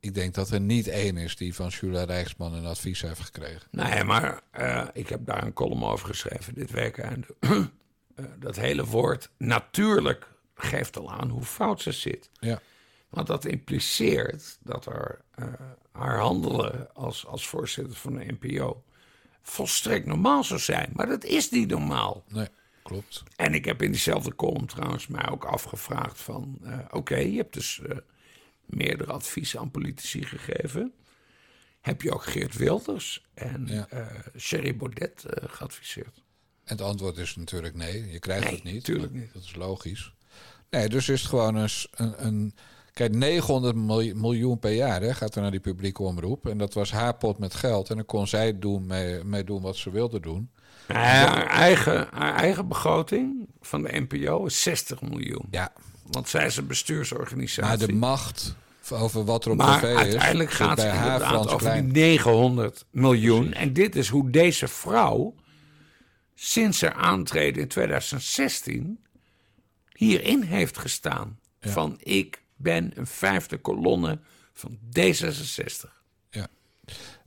Ik 0.00 0.14
denk 0.14 0.34
dat 0.34 0.50
er 0.50 0.60
niet 0.60 0.88
één 0.88 1.16
is 1.16 1.36
die 1.36 1.54
van 1.54 1.68
Jula 1.68 2.04
Rijksman 2.04 2.54
een 2.54 2.66
advies 2.66 3.00
heeft 3.00 3.20
gekregen. 3.20 3.68
Nee, 3.70 4.04
maar 4.04 4.40
eh, 4.50 4.86
ik 4.92 5.08
heb 5.08 5.26
daar 5.26 5.42
een 5.42 5.52
column 5.52 5.84
over 5.84 6.06
geschreven 6.06 6.54
dit 6.54 6.70
weekend. 6.70 7.26
Eh, 8.18 8.24
dat 8.38 8.56
hele 8.56 8.84
woord 8.84 9.30
natuurlijk 9.36 10.28
geeft 10.54 10.98
al 10.98 11.12
aan 11.12 11.28
hoe 11.28 11.42
fout 11.42 11.82
ze 11.82 11.92
zit. 11.92 12.30
Ja. 12.40 12.60
Want 13.08 13.26
dat 13.26 13.44
impliceert 13.44 14.58
dat 14.62 14.86
er, 14.86 15.20
eh, 15.34 15.46
haar 15.92 16.18
handelen 16.18 16.94
als, 16.94 17.26
als 17.26 17.48
voorzitter 17.48 17.96
van 17.96 18.14
de 18.14 18.36
NPO 18.40 18.84
volstrekt 19.42 20.06
normaal 20.06 20.44
zou 20.44 20.60
zijn. 20.60 20.90
Maar 20.92 21.06
dat 21.06 21.24
is 21.24 21.50
niet 21.50 21.68
normaal. 21.68 22.24
Nee, 22.28 22.48
klopt. 22.82 23.22
En 23.36 23.54
ik 23.54 23.64
heb 23.64 23.82
in 23.82 23.90
diezelfde 23.90 24.34
column 24.34 24.66
trouwens 24.66 25.06
mij 25.06 25.28
ook 25.30 25.44
afgevraagd 25.44 26.20
van... 26.20 26.60
oké, 26.90 27.16
je 27.16 27.36
hebt 27.36 27.54
dus 27.54 27.80
meerdere 28.68 29.12
adviezen 29.12 29.60
aan 29.60 29.70
politici 29.70 30.22
gegeven. 30.24 30.92
Heb 31.80 32.02
je 32.02 32.12
ook 32.12 32.24
Geert 32.24 32.56
Wilders 32.56 33.26
en 33.34 33.86
eh 33.90 34.06
Sherry 34.38 34.76
Baudet 34.76 35.24
eh, 35.24 35.48
geadviseerd? 35.48 36.16
En 36.64 36.76
het 36.76 36.80
antwoord 36.80 37.16
is 37.18 37.36
natuurlijk 37.36 37.74
nee. 37.74 38.10
Je 38.10 38.18
krijgt 38.18 38.44
Nee, 38.44 38.54
het 38.54 38.64
niet. 38.64 38.84
tuurlijk 38.84 39.12
maar 39.12 39.20
niet. 39.20 39.32
Dat 39.32 39.42
is 39.42 39.54
logisch. 39.54 40.12
Nee, 40.70 40.88
dus 40.88 41.08
is 41.08 41.20
het 41.20 41.28
gewoon 41.28 41.54
een... 41.54 41.68
s- 41.68 41.88
een, 41.90 42.26
een 42.26 42.54
kijk, 42.92 43.14
900 43.14 43.74
miljoen, 44.14 44.58
per 44.58 44.72
jaar 44.72 45.00
hè, 45.02 45.14
gaat 45.14 45.34
er 45.34 45.42
naar 45.42 45.50
die 45.50 45.60
publieke 45.60 46.02
omroep. 46.02 46.48
En 46.48 46.58
dat 46.58 46.74
was 46.74 46.90
haar 46.90 47.14
pot 47.16 47.38
met 47.38 47.54
geld. 47.54 47.90
En 47.90 47.96
dan 47.96 48.04
kon 48.04 48.26
zij 48.28 48.58
doen 48.58 48.86
mee, 48.86 49.24
mee 49.24 49.44
doen 49.44 49.62
wat 49.62 49.76
ze 49.76 49.90
wilde 49.90 50.20
doen. 50.20 50.50
Haar, 50.86 51.46
eigen, 51.46 52.08
haar 52.10 52.34
eigen 52.34 52.68
begroting 52.68 53.48
van 53.60 53.82
de 53.82 54.00
NPO 54.08 54.44
is 54.46 54.62
60 54.62 55.02
miljoen. 55.02 55.46
Ja. 55.50 55.72
Want 56.10 56.28
zij 56.28 56.46
is 56.46 56.56
een 56.56 56.66
bestuursorganisatie. 56.66 57.78
Maar 57.78 57.86
de 57.86 57.92
macht 57.92 58.54
over 58.90 59.24
wat 59.24 59.44
er 59.44 59.50
op 59.50 59.56
Maar 59.56 59.78
tv 59.78 59.90
is... 59.90 59.96
uiteindelijk 59.96 60.50
gaat 60.50 60.82
het 60.82 60.94
inderdaad 60.94 61.48
over 61.48 61.72
die 61.72 61.82
900 61.82 62.84
miljoen. 62.90 63.52
En 63.52 63.72
dit 63.72 63.96
is 63.96 64.08
hoe 64.08 64.30
deze 64.30 64.68
vrouw 64.68 65.34
sinds 66.34 66.80
haar 66.80 66.92
aantreden 66.92 67.62
in 67.62 67.68
2016 67.68 69.04
hierin 69.92 70.42
heeft 70.42 70.78
gestaan. 70.78 71.38
Van 71.60 71.96
ik 72.02 72.42
ben 72.56 72.92
een 72.94 73.06
vijfde 73.06 73.58
kolonne 73.58 74.18
van 74.52 74.78
D66. 74.98 75.90
Ja. 76.30 76.48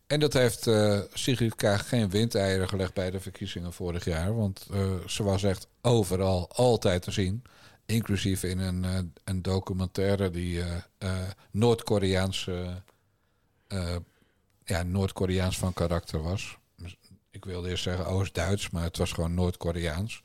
En 0.07 0.19
dat 0.19 0.33
heeft 0.33 0.67
eh, 0.67 0.99
Sigrid 1.13 1.55
Kaag 1.55 1.89
geen 1.89 2.09
windeieren 2.09 2.69
gelegd 2.69 2.93
bij 2.93 3.11
de 3.11 3.19
verkiezingen 3.19 3.73
vorig 3.73 4.05
jaar. 4.05 4.35
Want 4.35 4.67
eh, 4.71 4.93
ze 5.07 5.23
was 5.23 5.43
echt 5.43 5.67
overal 5.81 6.49
altijd 6.51 7.01
te 7.01 7.11
zien. 7.11 7.43
Inclusief 7.91 8.43
in 8.43 8.59
een, 8.59 8.85
eh, 8.85 8.97
een 9.23 9.41
documentaire 9.41 10.29
die 10.29 10.61
eh, 10.61 10.75
eh, 10.97 11.29
Noord-Koreaanse... 11.51 12.81
eh, 13.67 13.95
ja, 14.65 14.83
Noord-Koreaans 14.83 15.57
van 15.57 15.73
karakter 15.73 16.21
was. 16.23 16.57
Ik 17.31 17.45
wilde 17.45 17.69
eerst 17.69 17.83
zeggen 17.83 18.05
Oost-Duits, 18.05 18.69
maar 18.69 18.83
het 18.83 18.97
was 18.97 19.11
gewoon 19.11 19.33
Noord-Koreaans. 19.33 20.21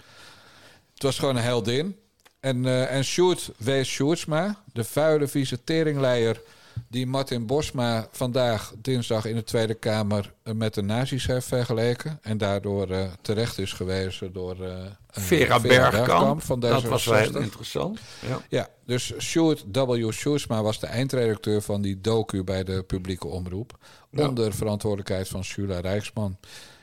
Het 0.94 1.02
was 1.02 1.18
gewoon 1.18 1.36
een 1.36 1.42
heldin. 1.42 1.96
En, 2.40 2.66
eh 2.66 2.94
en 2.94 3.04
Sjoerd 3.04 3.50
W. 3.56 3.82
Sjoerdsma, 3.84 4.62
de 4.72 4.84
vuile 4.84 5.28
vieze 5.28 5.64
teringleier... 5.64 6.40
die 6.88 7.06
Martin 7.06 7.46
Bosma 7.46 8.08
vandaag, 8.10 8.72
dinsdag, 8.82 9.24
in 9.24 9.34
de 9.34 9.44
Tweede 9.44 9.74
Kamer... 9.74 10.34
eh, 10.42 10.54
met 10.54 10.74
de 10.74 10.82
nazi's 10.82 11.26
heeft 11.26 11.46
vergeleken. 11.46 12.18
En 12.22 12.38
daardoor 12.38 12.90
eh, 12.90 13.12
terecht 13.22 13.58
is 13.58 13.72
gewezen 13.72 14.32
door... 14.32 14.64
eh, 14.64 14.84
Vera 15.08 15.60
Bergkamp, 15.60 16.42
van 16.42 16.60
dat 16.60 16.84
D66. 16.84 16.88
was 16.88 17.04
wel 17.04 17.18
heel 17.18 17.36
interessant. 17.36 18.00
Ja. 18.26 18.40
Ja, 18.48 18.68
dus 18.84 19.12
Sjoerd 19.18 19.64
W. 19.72 20.10
Sjoerdsma 20.10 20.62
was 20.62 20.80
de 20.80 20.86
eindredacteur 20.86 21.62
van 21.62 21.82
die 21.82 22.00
docu 22.00 22.44
bij 22.44 22.64
de 22.64 22.82
publieke 22.82 23.26
omroep. 23.26 23.78
Ja. 24.10 24.28
Onder 24.28 24.54
verantwoordelijkheid 24.54 25.28
van 25.28 25.44
Shula 25.44 25.80
Rijksman. 25.80 26.36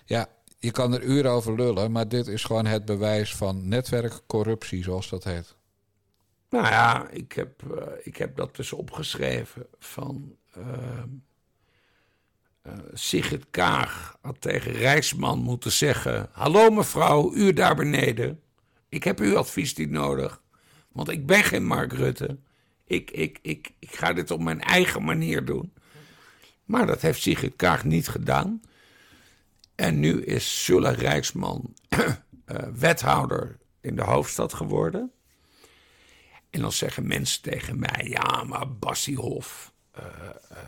Ja, 0.06 0.28
je 0.60 0.72
kan 0.72 0.94
er 0.94 1.02
uren 1.02 1.32
over 1.32 1.56
lullen, 1.56 1.92
maar 1.92 2.08
dit 2.08 2.28
is 2.28 2.44
gewoon 2.44 2.66
het 2.66 2.86
bewijs 2.86 3.36
van 3.36 3.68
netwerkcorruptie, 3.68 4.84
zoals 4.84 5.10
dat 5.10 5.24
heet. 5.24 5.56
Nou 6.54 6.66
ja, 6.66 7.08
ik 7.10 7.32
heb, 7.32 7.72
eh, 7.72 7.88
ik 8.04 8.18
heb 8.18 8.36
dat 8.36 8.56
dus 8.56 8.74
opgeschreven 8.74 9.66
van... 9.80 10.36
ehm, 10.52 11.10
eh, 12.62 12.74
Sigrid 12.94 13.46
Kaag 13.52 14.18
had 14.22 14.42
tegen 14.42 14.72
Rijksman 14.72 15.40
moeten 15.40 15.72
zeggen... 15.72 16.30
Hallo 16.32 16.70
mevrouw, 16.70 17.34
u 17.34 17.54
daar 17.54 17.76
beneden. 17.76 18.42
Ik 18.90 19.04
heb 19.04 19.20
uw 19.20 19.38
advies 19.38 19.74
niet 19.74 19.90
nodig. 19.90 20.42
Want 20.92 21.10
ik 21.10 21.26
ben 21.26 21.44
geen 21.44 21.66
Mark 21.66 21.94
Rutte. 21.94 22.38
Ik, 22.86 23.12
ik, 23.12 23.40
ik, 23.42 23.72
ik 23.80 23.96
ga 23.96 24.14
dit 24.14 24.32
op 24.32 24.42
mijn 24.42 24.62
eigen 24.62 25.04
manier 25.04 25.46
doen. 25.46 25.74
Maar 26.66 26.86
dat 26.86 27.02
heeft 27.02 27.22
Sigrid 27.22 27.56
Kaag 27.56 27.84
niet 27.84 28.08
gedaan. 28.08 28.62
En 29.76 30.00
nu 30.00 30.24
is 30.24 30.64
Sula 30.64 30.90
Rijksman 30.90 31.74
eh, 31.90 32.68
wethouder 32.74 33.58
in 33.82 33.96
de 33.96 34.04
hoofdstad 34.04 34.54
geworden. 34.54 35.12
En 36.54 36.62
dan 36.62 36.72
zeggen 36.72 37.08
mensen 37.08 37.42
tegen 37.42 37.80
mij: 37.80 38.08
ja, 38.08 38.44
maar 38.44 38.72
Bassiehof. 38.78 39.74
eh 39.92 40.06
eh, 40.50 40.60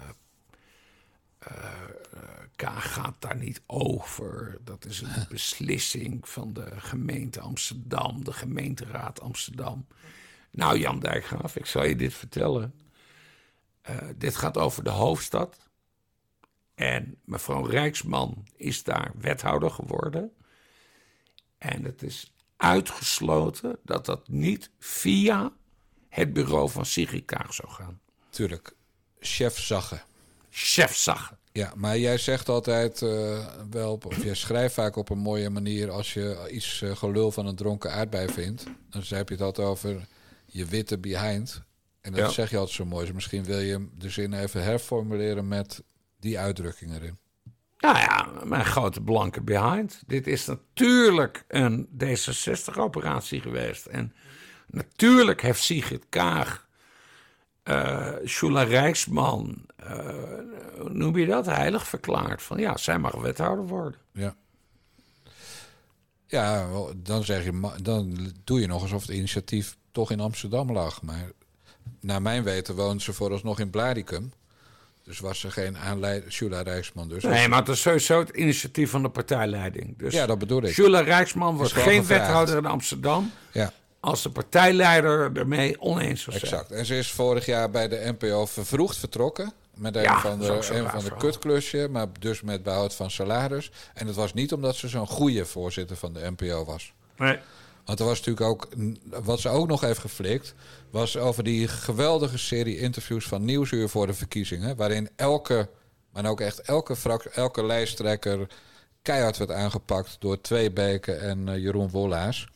eh, 1.40 1.64
eh, 2.12 2.20
Kaag 2.56 2.94
gaat 2.94 3.16
daar 3.22 3.36
niet 3.38 3.62
over. 3.66 4.58
Dat 4.64 4.86
is 4.86 5.02
een 5.02 5.26
beslissing 5.30 6.30
van 6.30 6.54
de 6.54 6.72
gemeente 6.78 7.40
Amsterdam, 7.40 8.24
de 8.24 8.34
gemeenteraad 8.34 9.22
Amsterdam. 9.22 9.88
Nou, 10.52 10.78
Jan 10.80 11.00
Dijkgraaf, 11.00 11.56
ik 11.56 11.66
zal 11.66 11.86
je 11.86 11.96
dit 11.96 12.14
vertellen. 12.14 12.74
Dit 14.16 14.36
gaat 14.36 14.58
over 14.58 14.84
de 14.84 14.90
hoofdstad. 14.90 15.70
En 16.76 17.20
mevrouw 17.26 17.66
Rijksman 17.66 18.48
is 18.56 18.84
daar 18.84 19.12
wethouder 19.18 19.72
geworden. 19.72 20.32
En 21.58 21.84
het 21.84 22.04
is 22.04 22.34
uitgesloten 22.58 23.78
dat 23.84 24.06
dat 24.06 24.28
niet 24.28 24.72
via 24.80 25.54
het 26.16 26.34
bureau 26.34 26.70
van 26.70 26.86
Sigrid 26.86 27.26
Kaag 27.26 27.54
zou 27.54 27.70
gaan. 27.72 28.00
Tuurlijk, 28.30 28.72
chef 29.20 29.60
Zagge. 29.60 30.02
Chef 30.50 30.96
Zagge. 30.96 31.38
Ja, 31.52 31.74
maar 31.76 31.98
jij 31.98 32.18
zegt 32.18 32.50
altijd 32.50 33.02
eh, 33.02 33.46
wel, 33.70 34.00
of 34.06 34.24
jij 34.24 34.34
schrijft 34.36 34.74
vaak 34.74 34.96
op 34.96 35.10
een 35.10 35.18
mooie 35.18 35.50
manier 35.50 35.92
als 35.92 36.14
je 36.14 36.48
iets 36.52 36.82
eh, 36.82 36.96
gelul 36.96 37.32
van 37.32 37.46
een 37.46 37.56
dronken 37.56 37.92
aardbei 37.92 38.28
vindt. 38.34 38.64
Dan 38.90 39.04
heb 39.08 39.28
je 39.30 39.34
het 39.36 39.44
altijd 39.44 39.68
over 39.68 40.08
je 40.46 40.66
witte 40.66 40.98
behind. 40.98 41.62
En 42.02 42.12
dat 42.12 42.20
Ja. 42.20 42.30
zeg 42.30 42.50
je 42.50 42.58
altijd 42.58 42.76
zo 42.76 42.86
mooi. 42.86 43.06
Dus 43.06 43.14
misschien 43.16 43.44
wil 43.44 43.60
je 43.60 43.88
de 43.98 44.10
zin 44.10 44.34
even 44.34 44.64
herformuleren 44.64 45.48
met 45.48 45.84
die 46.20 46.40
uitdrukking 46.40 46.94
erin. 46.96 47.18
Nou 47.80 47.98
ja, 47.98 48.32
mijn 48.44 48.66
grote 48.66 49.02
blanke 49.02 49.42
behind. 49.42 50.04
Dit 50.08 50.28
is 50.28 50.46
natuurlijk 50.46 51.44
een 51.48 51.88
D66-operatie 52.04 53.42
geweest. 53.42 53.86
En 53.86 54.14
natuurlijk 54.68 55.42
heeft 55.42 55.64
Sigrid 55.64 56.06
Kaag, 56.10 56.68
eh 57.64 58.14
Shula 58.26 58.64
Rijksman, 58.64 59.66
hoe 60.78 60.90
noem 60.90 61.18
je 61.18 61.26
dat, 61.26 61.46
heilig 61.46 61.88
verklaard. 61.88 62.42
Van 62.44 62.58
ja, 62.58 62.78
zij 62.78 63.00
mag 63.00 63.16
wethouder 63.16 63.66
worden. 63.68 64.00
Ja. 64.12 64.36
Ja, 66.28 66.68
dan, 66.96 67.24
zeg 67.24 67.44
je, 67.44 67.72
dan 67.82 68.32
doe 68.44 68.60
je 68.60 68.68
nog 68.68 68.82
alsof 68.82 69.02
het 69.02 69.16
initiatief 69.16 69.78
toch 69.92 70.12
in 70.12 70.20
Amsterdam 70.20 70.72
lag. 70.72 71.02
Maar 71.02 71.32
naar 72.00 72.22
mijn 72.22 72.44
weten 72.44 72.76
woont 72.76 73.02
ze 73.02 73.14
vooralsnog 73.14 73.60
in 73.60 73.70
Blaricum. 73.70 74.32
Dus 75.04 75.20
was 75.20 75.44
er 75.44 75.52
geen 75.52 75.78
aanleiding. 75.78 76.34
Jula 76.34 76.62
Rijksman 76.62 77.10
dus. 77.10 77.24
Nee, 77.24 77.48
maar 77.48 77.60
het 77.60 77.68
is 77.68 77.82
sowieso 77.82 78.20
het 78.20 78.30
initiatief 78.30 78.90
van 78.90 79.02
de 79.02 79.10
partijleiding. 79.10 79.98
Dus 79.98 80.14
Ja, 80.14 80.26
dat 80.26 80.40
bedoel 80.40 80.64
ik. 80.64 80.76
Jula 80.76 81.00
Rijksman 81.00 81.52
gewoon 81.52 81.70
geen 81.70 82.00
gevraagd. 82.00 82.08
wethouder 82.08 82.58
in 82.58 82.66
Amsterdam... 82.66 83.32
Ja. 83.52 83.74
Als 84.06 84.22
de 84.22 84.30
partijleider 84.30 85.32
ermee 85.38 85.82
oneens 85.82 86.24
zijn. 86.24 86.36
Exact. 86.36 86.72
En 86.72 86.86
ze 86.86 86.98
is 86.98 87.12
vorig 87.12 87.46
jaar 87.46 87.70
bij 87.70 87.88
de 87.88 88.16
NPO 88.20 88.46
vervroegd 88.46 88.98
vertrokken. 88.98 89.54
Met 89.76 89.96
een 89.96 90.02
Ja, 90.02 90.20
van 90.20 90.40
de, 90.40 90.70
een 90.72 90.90
van 90.90 91.04
de 91.04 91.16
kutklusje, 91.18 91.88
maar 91.92 92.08
dus 92.20 92.42
met 92.42 92.64
behoud 92.64 92.96
van 92.96 93.12
salaris. 93.12 93.72
En 93.94 94.08
het 94.08 94.16
was 94.16 94.34
niet 94.34 94.54
omdat 94.54 94.76
ze 94.76 94.88
zo'n 94.88 95.08
goede 95.08 95.46
voorzitter 95.46 95.96
van 95.96 96.14
de 96.14 96.32
NPO 96.36 96.66
was. 96.66 96.94
Nee. 97.18 97.40
Want 97.86 98.00
er 98.00 98.06
was 98.06 98.18
natuurlijk 98.18 98.46
ook, 98.46 98.68
wat 99.24 99.40
ze 99.40 99.50
ook 99.50 99.68
nog 99.68 99.82
heeft 99.82 100.00
geflikt, 100.00 100.54
was 100.90 101.18
over 101.18 101.44
die 101.44 101.68
geweldige 101.68 102.38
serie 102.38 102.80
interviews 102.80 103.26
van 103.26 103.46
Nieuwsuur 103.46 103.90
voor 103.90 104.08
de 104.08 104.14
verkiezingen. 104.14 104.76
Waarin 104.76 105.10
elke, 105.16 105.70
maar 106.12 106.26
ook 106.26 106.42
echt 106.42 106.62
elke, 106.62 106.96
frak, 106.96 107.24
elke 107.24 107.66
lijsttrekker 107.66 108.48
keihard 109.02 109.38
werd 109.38 109.52
aangepakt 109.52 110.16
door 110.20 110.42
Twee 110.42 110.72
Beken 110.72 111.22
en 111.22 111.50
eh, 111.50 111.58
Jeroen 111.58 111.90
Wollaars. 111.90 112.48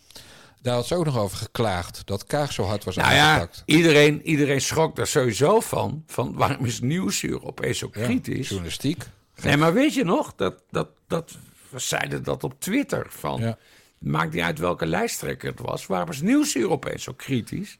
Daar 0.61 0.73
had 0.73 0.87
ze 0.87 0.95
ook 0.95 1.05
nog 1.05 1.17
over 1.17 1.37
geklaagd 1.37 2.01
dat 2.05 2.25
Kaag 2.25 2.51
zo 2.51 2.63
hard 2.63 2.83
was 2.83 2.95
Nou 2.95 3.13
ja, 3.13 3.31
aangepakt. 3.31 3.63
iedereen, 3.65 4.21
iedereen 4.21 4.61
schrok 4.61 4.95
daar 4.95 5.07
sowieso 5.07 5.59
van. 5.59 6.03
Van 6.07 6.33
waarom 6.33 6.65
is 6.65 6.79
Nieuwsuur 6.79 7.43
opeens 7.43 7.77
zo 7.77 7.89
kritisch? 7.89 8.47
journalistiek. 8.49 9.03
Nee, 9.43 9.57
maar 9.57 9.73
weet 9.73 9.93
je 9.93 10.03
nog, 10.03 10.35
dat, 10.35 10.63
dat, 10.69 10.89
dat, 11.07 11.37
we 11.69 11.79
zeiden 11.79 12.23
dat 12.23 12.43
op 12.43 12.59
Twitter. 12.59 13.05
Van, 13.09 13.55
Maakt 13.99 14.33
niet 14.33 14.43
uit 14.43 14.59
welke 14.59 14.85
lijsttrekker 14.85 15.49
het 15.49 15.59
was. 15.59 15.85
Waarom 15.85 16.09
is 16.09 16.21
Nieuwsuur 16.21 16.69
opeens 16.69 17.03
zo 17.03 17.13
kritisch? 17.13 17.77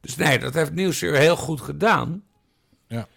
Dus 0.00 0.16
nee, 0.16 0.38
dat 0.38 0.54
heeft 0.54 0.72
Nieuwsuur 0.72 1.14
heel 1.14 1.36
goed 1.36 1.60
gedaan. 1.60 2.24
Ja. 2.86 3.08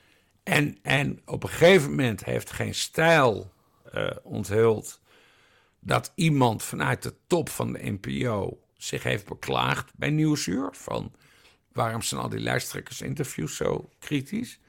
En, 0.43 0.77
en 0.81 1.21
op 1.25 1.43
een 1.43 1.49
gegeven 1.49 1.89
moment 1.89 2.25
heeft 2.25 2.51
geen 2.51 2.75
stijl 2.75 3.51
eh, 3.91 4.09
onthuld... 4.23 4.99
dat 5.79 6.11
iemand 6.15 6.63
vanuit 6.63 7.03
de 7.03 7.13
top 7.27 7.49
van 7.49 7.73
de 7.73 7.97
NPO 7.99 8.57
zich 8.83 9.03
heeft 9.03 9.25
beklaagd 9.25 9.91
bij 9.95 10.09
Nieuwsuur. 10.09 10.69
Van 10.71 11.11
waarom 11.73 12.01
zijn 12.01 12.21
al 12.21 12.29
die 12.29 12.39
lijsttrekkersinterviews 12.39 13.55
zo 13.55 13.89
kritisch? 13.99 14.59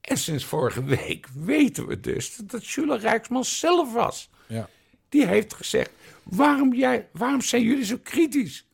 En 0.00 0.18
sinds 0.18 0.44
vorige 0.44 0.84
week 0.84 1.26
weten 1.34 1.86
we 1.86 2.00
dus 2.00 2.36
dat 2.36 2.52
het 2.52 2.68
Jule 2.68 2.98
Rijksman 2.98 3.44
zelf 3.44 3.92
was. 3.92 4.30
Ja. 4.46 4.68
Die 5.08 5.26
heeft 5.26 5.54
gezegd, 5.54 5.90
waarom, 6.22 6.74
jij, 6.74 7.08
waarom 7.12 7.40
zijn 7.40 7.62
jullie 7.62 7.84
zo 7.84 7.98
kritisch? 8.02 8.66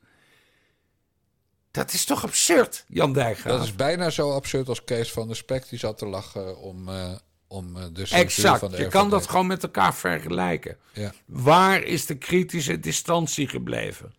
Dat 1.70 1.92
is 1.92 2.04
toch 2.04 2.24
absurd, 2.24 2.84
Jan 2.88 3.12
Dijkgraaf? 3.12 3.56
Dat 3.56 3.66
is 3.66 3.74
bijna 3.74 4.10
zo 4.10 4.32
absurd 4.34 4.68
als 4.68 4.84
Kees 4.84 5.12
van 5.12 5.26
der 5.26 5.36
Spek 5.36 5.68
die 5.68 5.78
zat 5.78 5.98
te 5.98 6.06
lachen 6.06 6.58
om, 6.58 6.88
eh, 6.88 7.16
om 7.46 7.76
eh, 7.76 7.84
de 7.92 8.06
Exact, 8.10 8.58
van 8.58 8.70
de 8.70 8.76
je 8.76 8.82
RVD. 8.82 8.90
kan 8.92 9.10
dat 9.10 9.26
gewoon 9.26 9.46
met 9.46 9.62
elkaar 9.62 9.94
vergelijken. 9.94 10.76
Ja. 10.92 11.12
Waar 11.24 11.82
is 11.82 12.06
de 12.06 12.18
kritische 12.18 12.80
distantie 12.80 13.48
gebleven? 13.48 14.14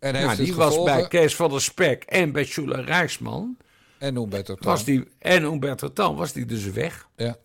En 0.00 0.12
Nou, 0.12 0.26
heeft 0.26 0.38
die 0.38 0.54
was 0.54 0.82
bij 0.82 1.08
Kees 1.08 1.36
van 1.36 1.50
der 1.50 1.60
Spek 1.60 2.02
en 2.02 2.32
bij 2.32 2.44
Jule 2.44 2.80
Rijksman. 2.80 3.56
En 3.98 4.16
Humberto 4.16 4.54
Tan. 4.54 4.72
Was 4.72 4.84
die, 4.84 5.08
en 5.18 5.42
Humberto 5.42 5.92
Tan 5.92 6.16
was 6.16 6.32
die 6.32 6.46
dus 6.46 6.64
weg. 6.70 7.08
Ja. 7.16 7.36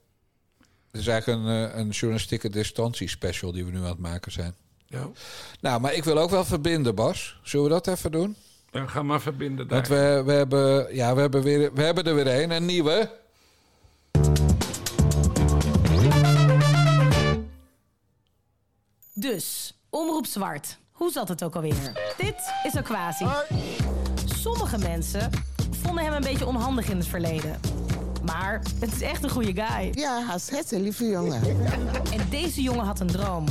Het 0.92 1.02
is 1.02 1.08
eigenlijk 1.08 1.42
een, 1.42 1.70
eh, 1.70 1.78
een 1.78 1.90
journalistieke 1.90 2.50
distantie 2.50 3.10
special 3.10 3.52
die 3.52 3.66
we 3.66 3.72
nu 3.72 3.78
aan 3.78 3.84
het 3.84 3.98
maken 3.98 4.32
zijn. 4.32 4.56
Ja. 4.88 5.10
Nou, 5.62 5.82
maar 5.82 5.94
ik 5.94 6.04
wil 6.04 6.18
ook 6.18 6.30
wel 6.30 6.46
verbinden, 6.46 6.96
Bas. 6.96 7.40
Zullen 7.44 7.66
we 7.66 7.72
dat 7.72 7.88
even 7.88 8.12
doen? 8.12 8.36
Ja, 8.72 8.88
ga 8.88 9.04
maar 9.04 9.22
verbinden 9.22 9.68
daar. 9.68 9.78
Want 9.78 9.88
we, 9.88 10.24
we, 10.26 10.32
hebben, 10.32 10.96
ja, 10.96 11.16
we, 11.16 11.22
hebben 11.22 11.44
weer, 11.44 11.74
we 11.74 11.82
hebben 11.82 12.04
er 12.04 12.16
weer 12.16 12.28
een, 12.28 12.52
een 12.52 12.66
nieuwe. 12.66 13.12
Dus, 19.14 19.78
Omroep 19.90 20.26
Zwart. 20.26 20.78
Hoe 20.96 21.12
zat 21.12 21.28
het 21.28 21.44
ook 21.44 21.56
alweer? 21.56 21.92
Dit 22.18 22.36
is 22.64 22.76
Aquasi. 22.76 23.26
Sommige 24.26 24.78
mensen 24.78 25.30
vonden 25.82 26.04
hem 26.04 26.14
een 26.14 26.22
beetje 26.22 26.46
onhandig 26.48 26.90
in 26.90 26.98
het 26.98 27.08
verleden. 27.08 27.60
Maar 28.26 28.62
het 28.80 28.94
is 28.94 29.02
echt 29.02 29.24
een 29.24 29.30
goede 29.30 29.62
guy. 29.64 29.90
Ja, 29.92 30.24
hij 30.26 30.60
is 30.60 30.72
een 30.72 30.82
lieve 30.82 31.06
jongen. 31.06 31.42
En 32.12 32.30
deze 32.30 32.62
jongen 32.62 32.86
had 32.86 33.00
een 33.00 33.08
droom. 33.08 33.46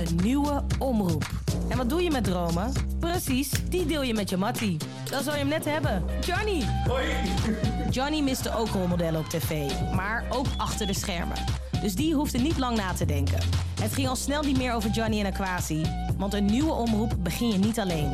Een 0.00 0.18
nieuwe 0.22 0.62
omroep. 0.78 1.30
En 1.68 1.76
wat 1.76 1.88
doe 1.88 2.02
je 2.02 2.10
met 2.10 2.24
dromen? 2.24 2.72
Precies, 2.98 3.50
die 3.68 3.86
deel 3.86 4.02
je 4.02 4.14
met 4.14 4.30
je 4.30 4.36
mattie. 4.36 4.76
Dan 5.10 5.22
zou 5.22 5.36
je 5.36 5.40
hem 5.40 5.50
net 5.50 5.64
hebben. 5.64 6.04
Johnny! 6.20 6.64
Johnny 7.90 8.20
miste 8.20 8.54
ook 8.56 8.68
rolmodellen 8.68 9.20
op 9.20 9.26
tv, 9.26 9.70
maar 9.94 10.24
ook 10.30 10.46
achter 10.56 10.86
de 10.86 10.94
schermen. 10.94 11.36
Dus 11.82 11.94
die 11.94 12.14
hoefde 12.14 12.38
niet 12.38 12.58
lang 12.58 12.76
na 12.76 12.92
te 12.92 13.04
denken. 13.04 13.38
Het 13.80 13.92
ging 13.92 14.08
al 14.08 14.16
snel 14.16 14.42
niet 14.42 14.58
meer 14.58 14.72
over 14.72 14.90
Johnny 14.90 15.20
en 15.20 15.26
Aquasi. 15.26 15.82
Want 16.18 16.34
een 16.34 16.44
nieuwe 16.44 16.72
omroep 16.72 17.16
begin 17.18 17.48
je 17.48 17.58
niet 17.58 17.78
alleen. 17.78 18.12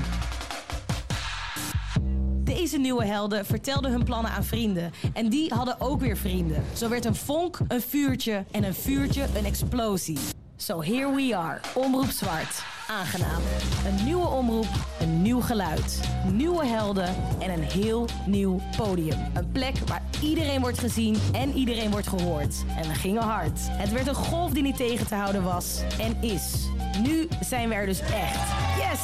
Deze 2.44 2.78
nieuwe 2.78 3.04
helden 3.04 3.46
vertelden 3.46 3.90
hun 3.90 4.04
plannen 4.04 4.30
aan 4.30 4.44
vrienden. 4.44 4.92
En 5.12 5.28
die 5.28 5.54
hadden 5.54 5.80
ook 5.80 6.00
weer 6.00 6.16
vrienden. 6.16 6.64
Zo 6.72 6.88
werd 6.88 7.04
een 7.04 7.14
vonk 7.14 7.58
een 7.68 7.80
vuurtje 7.80 8.44
en 8.50 8.64
een 8.64 8.74
vuurtje 8.74 9.26
een 9.36 9.44
explosie. 9.44 10.18
So 10.58 10.80
here 10.80 11.14
we 11.14 11.34
are, 11.34 11.60
Omroep 11.74 12.10
Zwart. 12.10 12.64
Aangenaam. 12.88 13.42
Een 13.86 14.04
nieuwe 14.04 14.26
omroep, 14.26 14.68
een 15.00 15.22
nieuw 15.22 15.40
geluid. 15.40 16.00
Nieuwe 16.32 16.66
helden 16.66 17.14
en 17.38 17.50
een 17.50 17.62
heel 17.62 18.08
nieuw 18.26 18.60
podium. 18.76 19.18
Een 19.34 19.52
plek 19.52 19.78
waar 19.86 20.02
iedereen 20.22 20.60
wordt 20.60 20.78
gezien 20.78 21.16
en 21.32 21.52
iedereen 21.52 21.90
wordt 21.90 22.06
gehoord. 22.06 22.64
En 22.76 22.88
we 22.88 22.94
gingen 22.94 23.22
hard. 23.22 23.60
Het 23.60 23.92
werd 23.92 24.06
een 24.06 24.14
golf 24.14 24.52
die 24.52 24.62
niet 24.62 24.76
tegen 24.76 25.06
te 25.06 25.14
houden 25.14 25.42
was 25.42 25.82
en 25.98 26.16
is. 26.22 26.68
Nu 27.02 27.28
zijn 27.40 27.68
we 27.68 27.74
er 27.74 27.86
dus 27.86 28.00
echt. 28.00 28.48
Yes! 28.78 29.00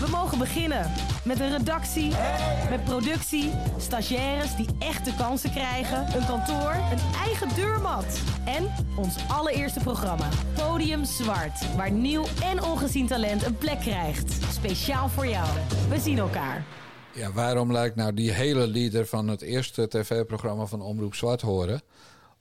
We 0.00 0.10
mogen 0.10 0.38
beginnen 0.38 0.90
met 1.24 1.40
een 1.40 1.56
redactie, 1.56 2.12
met 2.70 2.84
productie, 2.84 3.50
stagiaires 3.78 4.56
die 4.56 4.66
echte 4.78 5.14
kansen 5.14 5.50
krijgen, 5.50 5.98
een 5.98 6.26
kantoor, 6.26 6.72
een 6.72 7.14
eigen 7.24 7.54
deurmat 7.54 8.20
en 8.44 8.70
ons 8.96 9.16
allereerste 9.28 9.80
programma, 9.80 10.28
Podium 10.54 11.04
Zwart, 11.04 11.76
waar 11.76 11.90
nieuw 11.90 12.24
en 12.42 12.62
ongezien 12.62 13.06
talent 13.06 13.42
een 13.42 13.58
plek 13.58 13.80
krijgt. 13.80 14.32
Speciaal 14.52 15.08
voor 15.08 15.26
jou. 15.26 15.48
We 15.88 16.00
zien 16.00 16.18
elkaar. 16.18 16.64
Ja, 17.12 17.32
waarom 17.32 17.76
ik 17.76 17.94
nou 17.94 18.14
die 18.14 18.30
hele 18.30 18.66
leader 18.66 19.06
van 19.06 19.28
het 19.28 19.42
eerste 19.42 19.88
tv-programma 19.88 20.66
van 20.66 20.82
Omroep 20.82 21.14
Zwart 21.14 21.40
horen? 21.40 21.82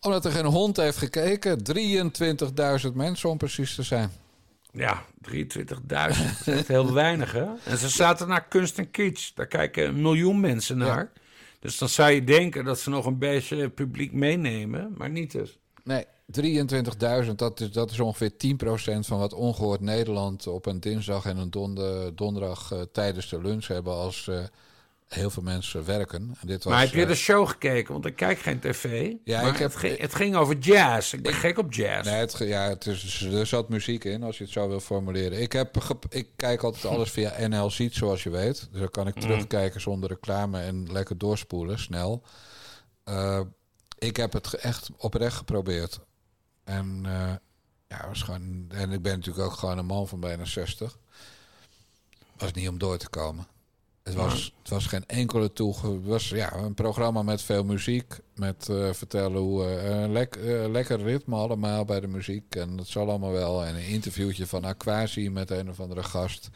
Omdat 0.02 0.26
er 0.26 0.32
geen 0.32 0.46
hond 0.46 0.78
heeft 0.78 0.98
gekeken. 0.98 1.64
23.000 1.78 2.94
mensen 2.94 3.30
om 3.30 3.38
precies 3.38 3.76
te 3.76 3.84
zijn. 3.84 4.12
Ja, 4.72 5.06
23.000. 5.32 5.36
Dat 5.88 6.10
is 6.10 6.48
echt 6.48 6.68
heel 6.68 6.94
weinig, 6.94 7.32
hè? 7.32 7.46
En 7.66 7.78
ze 7.78 7.90
zaten 7.90 8.28
naar 8.28 8.48
kunst 8.48 8.78
en 8.78 8.92
kitsch. 8.92 9.32
Daar 9.36 9.48
kijken 9.48 9.88
een 9.88 10.02
miljoen 10.02 10.40
mensen 10.40 10.78
naar. 10.78 11.12
Dus 11.60 11.78
dan 11.78 11.90
zou 11.90 12.12
je 12.12 12.24
denken 12.24 12.66
dat 12.66 12.80
ze 12.80 12.90
nog 12.90 13.06
een 13.06 13.18
beetje 13.18 13.70
publiek 13.70 14.12
meenemen, 14.14 14.94
maar 14.98 15.10
niet 15.10 15.32
dus. 15.32 15.58
Nee, 15.84 16.06
23.000, 16.42 17.36
dat 17.36 17.60
is, 17.60 17.72
dat 17.72 17.92
is 17.92 18.00
ongeveer 18.00 18.32
10% 18.32 19.00
van 19.00 19.20
wat 19.20 19.34
ongehoord 19.34 19.82
Nederland 19.82 20.48
op 20.48 20.66
een 20.66 20.80
dinsdag 20.80 21.26
en 21.26 21.38
een 21.38 21.50
donde- 21.50 22.12
donderdag 22.16 22.72
eh, 22.72 22.82
tijdens 22.92 23.30
de 23.30 23.42
lunch 23.42 23.68
hebben 23.68 23.94
als 23.94 24.28
eh, 24.28 24.44
heel 25.10 25.30
veel 25.30 25.44
mensen 25.44 25.86
werken. 25.86 26.36
En 26.42 26.48
dit 26.48 26.64
was, 26.64 26.74
maar 26.74 26.82
heb 26.82 26.94
je 26.94 27.02
eh, 27.02 27.08
de 27.08 27.16
show 27.16 27.48
gekeken? 27.48 27.94
Want 27.94 28.06
ik 28.06 28.16
kijk 28.16 28.40
geen 28.40 28.60
tv. 28.60 29.14
Ja, 29.24 29.42
maar 29.42 29.52
ik 29.52 29.58
heb- 29.58 29.72
het, 29.72 29.80
ging, 29.80 29.98
het 30.00 30.16
ging 30.16 30.36
over 30.36 30.58
jazz. 30.58 31.14
Ik 31.14 31.22
ben 31.24 31.34
gek 31.34 31.58
op 31.58 31.74
jazz. 31.74 32.10
Nee, 32.10 32.20
het, 32.20 32.38
ja, 32.38 32.70
het 32.70 32.86
is, 32.86 33.22
er 33.22 33.46
zat 33.46 33.70
muziek 33.70 34.04
in, 34.04 34.24
als 34.24 34.38
je 34.38 34.44
het 34.44 34.54
zo 34.54 34.68
wil 34.68 34.80
formuleren. 34.80 35.42
Ik, 35.42 35.52
heb, 35.52 35.78
ik 36.10 36.28
kijk 36.36 36.64
altijd 36.64 36.86
alles 36.86 37.12
via 37.12 37.34
NL 37.48 37.70
Ziet, 37.72 37.94
zoals 37.94 38.24
je 38.24 38.30
weet. 38.30 38.68
Dus 38.72 38.80
dan 38.80 38.90
kan 38.90 39.08
ik 39.08 39.16
Mm. 39.16 39.22
terugkijken 39.22 39.82
zonder 39.82 40.10
reclame 40.10 40.62
en 40.62 40.92
lekker 40.92 41.18
doorspoelen, 41.18 41.80
snel. 41.80 42.24
Eh, 43.04 43.40
ik 43.98 44.16
heb 44.18 44.34
het 44.34 44.54
echt 44.54 44.90
oprecht 44.98 45.36
geprobeerd. 45.38 46.00
En, 46.64 47.02
eh, 47.06 47.34
ja, 47.88 48.08
was 48.08 48.22
gewoon, 48.22 48.66
en 48.70 48.92
ik 48.92 49.02
ben 49.02 49.16
natuurlijk 49.18 49.46
ook 49.46 49.54
gewoon 49.58 49.78
een 49.78 49.86
man 49.86 50.08
van 50.08 50.20
bijna 50.20 50.46
60. 50.46 50.98
Was 52.38 52.52
niet 52.52 52.70
om 52.70 52.78
door 52.78 52.98
te 52.98 53.10
komen. 53.10 53.48
Het 54.04 54.14
was, 54.14 54.54
het 54.62 54.70
was 54.70 54.86
geen 54.86 55.06
enkele 55.06 55.54
toege. 55.54 55.92
Het 55.92 56.06
was 56.06 56.30
ja, 56.30 56.54
een 56.54 56.74
programma 56.74 57.22
met 57.22 57.42
veel 57.42 57.64
muziek. 57.64 58.20
Met 58.36 58.70
eh, 58.70 58.94
vertellen 58.94 59.42
hoe 59.42 59.66
lek, 60.10 60.36
eh, 60.36 60.70
lekker 60.70 61.02
ritme 61.04 61.36
allemaal 61.36 61.86
bij 61.86 62.00
de 62.00 62.08
muziek. 62.08 62.56
En 62.56 62.76
dat 62.76 62.88
zal 62.88 63.10
allemaal 63.10 63.32
wel. 63.32 63.66
En 63.66 63.76
een 63.76 63.88
interviewtje 63.88 64.48
van 64.48 64.66
Aquasi 64.66 65.30
met 65.30 65.50
een 65.50 65.70
of 65.70 65.80
andere 65.80 66.04
gast. 66.04 66.50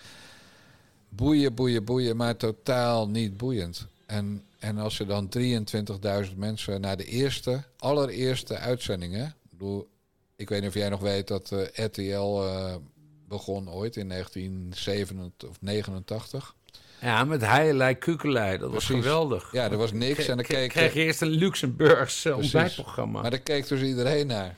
Boeien, 1.09 1.53
boeien, 1.53 1.85
boeien, 1.85 2.15
maar 2.15 2.37
totaal 2.37 3.09
niet 3.09 3.37
boeiend. 3.37 3.87
En, 4.05 4.43
en 4.59 4.77
als 4.77 4.99
er 4.99 5.07
dan 5.07 5.29
23.000 6.27 6.35
mensen 6.35 6.81
naar 6.81 6.97
de 6.97 7.05
eerste, 7.05 7.63
allereerste 7.77 8.57
uitzendingen. 8.57 9.25
Ik, 9.25 9.49
bedoel, 9.49 9.87
ik 10.35 10.49
weet 10.49 10.59
niet 10.59 10.69
of 10.69 10.75
jij 10.75 10.89
nog 10.89 10.99
weet 10.99 11.27
dat 11.27 11.53
RTL 11.73 12.41
begon 13.27 13.69
ooit 13.69 13.95
in 13.95 14.09
1987 14.09 15.49
of 15.49 15.61
89. 15.61 16.55
Ja, 17.01 17.23
met 17.23 17.41
heilei, 17.41 17.95
kukelei. 17.95 18.57
Dat 18.57 18.71
was 18.71 18.85
Precies. 18.85 19.03
geweldig. 19.03 19.49
Ja, 19.51 19.71
er 19.71 19.77
was 19.77 19.91
niks 19.91 20.27
en 20.27 20.35
dan 20.35 20.45
keek 20.45 20.69
kreeg 20.69 20.93
je 20.93 21.03
eerst 21.03 21.21
een 21.21 21.27
Luxemburgs 21.29 22.25
eh, 22.25 22.37
ontbijtprogramma. 22.37 23.21
Maar 23.21 23.29
daar 23.31 23.39
keek 23.39 23.67
dus 23.67 23.81
iedereen 23.81 24.27
naar. 24.27 24.55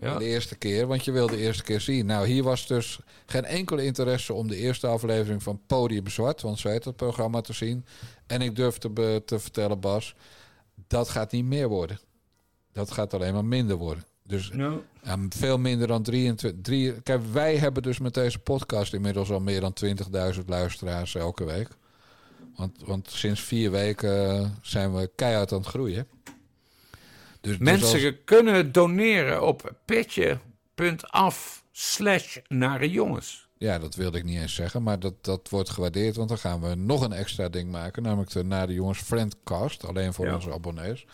Ja. 0.00 0.18
De 0.18 0.24
eerste 0.24 0.56
keer, 0.56 0.86
want 0.86 1.04
je 1.04 1.12
wilde 1.12 1.36
de 1.36 1.42
eerste 1.42 1.62
keer 1.62 1.80
zien. 1.80 2.06
Nou, 2.06 2.26
hier 2.26 2.42
was 2.42 2.66
dus 2.66 2.98
geen 3.26 3.44
enkele 3.44 3.84
interesse 3.84 4.32
om 4.32 4.48
de 4.48 4.56
eerste 4.56 4.86
aflevering 4.86 5.42
van 5.42 5.60
Podium 5.66 6.08
Zwart, 6.08 6.42
want 6.42 6.58
zo 6.58 6.68
heet 6.68 6.84
dat 6.84 6.96
programma, 6.96 7.40
te 7.40 7.52
zien. 7.52 7.84
En 8.26 8.42
ik 8.42 8.56
durf 8.56 8.78
te, 8.78 9.22
te 9.24 9.38
vertellen, 9.38 9.80
Bas, 9.80 10.14
dat 10.86 11.08
gaat 11.08 11.32
niet 11.32 11.44
meer 11.44 11.68
worden. 11.68 12.00
Dat 12.72 12.90
gaat 12.90 13.14
alleen 13.14 13.34
maar 13.34 13.44
minder 13.44 13.76
worden. 13.76 14.04
Dus 14.28 14.50
ja, 14.54 14.78
veel 15.28 15.58
minder 15.58 15.86
dan 15.86 16.02
23. 16.02 16.60
Drie, 16.62 17.00
kijk, 17.02 17.22
wij 17.32 17.56
hebben 17.56 17.82
dus 17.82 17.98
met 17.98 18.14
deze 18.14 18.38
podcast 18.38 18.94
inmiddels 18.94 19.30
al 19.30 19.40
meer 19.40 19.60
dan 19.60 19.72
20.000 20.34 20.44
luisteraars 20.46 21.14
elke 21.14 21.44
week. 21.44 21.68
Want, 22.56 22.78
want 22.84 23.10
sinds 23.10 23.40
vier 23.40 23.70
weken 23.70 24.30
eh, 24.40 24.48
zijn 24.62 24.94
we 24.94 25.10
keihard 25.16 25.52
aan 25.52 25.58
het 25.58 25.66
groeien. 25.66 26.06
Dus, 27.40 27.58
dus 27.58 27.58
Mensen 27.58 28.04
als- 28.04 28.14
kunnen 28.24 28.72
doneren 28.72 29.46
op 29.46 29.74
petje.af 29.84 31.64
slash 31.72 32.36
nare 32.48 32.90
jongens. 32.90 33.48
Ja, 33.58 33.78
dat 33.78 33.94
wilde 33.94 34.18
ik 34.18 34.24
niet 34.24 34.40
eens 34.40 34.54
zeggen, 34.54 34.82
maar 34.82 34.98
dat, 35.00 35.24
dat 35.24 35.48
wordt 35.50 35.70
gewaardeerd. 35.70 36.16
Want 36.16 36.28
dan 36.28 36.38
gaan 36.38 36.60
we 36.60 36.74
nog 36.74 37.02
een 37.02 37.12
extra 37.12 37.48
ding 37.48 37.70
maken, 37.70 38.02
namelijk 38.02 38.30
de 38.30 38.44
Na 38.44 38.66
de 38.66 38.72
Jongens 38.72 38.98
Friendcast. 38.98 39.84
Alleen 39.86 40.12
voor 40.14 40.26
Ja. 40.26 40.34
onze 40.34 40.52
abonnees. 40.52 41.06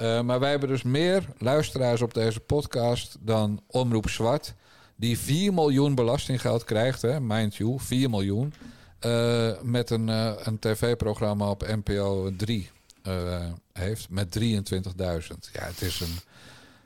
Eh, 0.00 0.20
maar 0.20 0.40
wij 0.40 0.50
hebben 0.50 0.68
dus 0.68 0.82
meer 0.82 1.24
luisteraars 1.38 2.02
op 2.02 2.14
deze 2.14 2.40
podcast 2.40 3.16
dan 3.20 3.60
Omroep 3.66 4.08
Zwart. 4.08 4.54
Die 4.96 5.18
4 5.18 5.54
miljoen 5.54 5.94
belastinggeld 5.94 6.64
krijgt, 6.64 7.02
hè, 7.02 7.20
mind 7.20 7.56
you, 7.56 7.76
4 7.80 8.10
miljoen. 8.10 8.54
eh, 8.98 9.60
met 9.62 9.90
een, 9.90 10.08
eh, 10.08 10.32
een 10.42 10.58
tv-programma 10.58 11.50
op 11.50 11.66
NPO 11.66 12.30
3 12.36 12.70
eh, 13.02 13.46
heeft. 13.72 14.10
Met 14.10 14.30
23.000. 14.30 15.50
Ja, 15.52 15.62
het 15.64 15.80
is 15.82 16.00
een. 16.00 16.18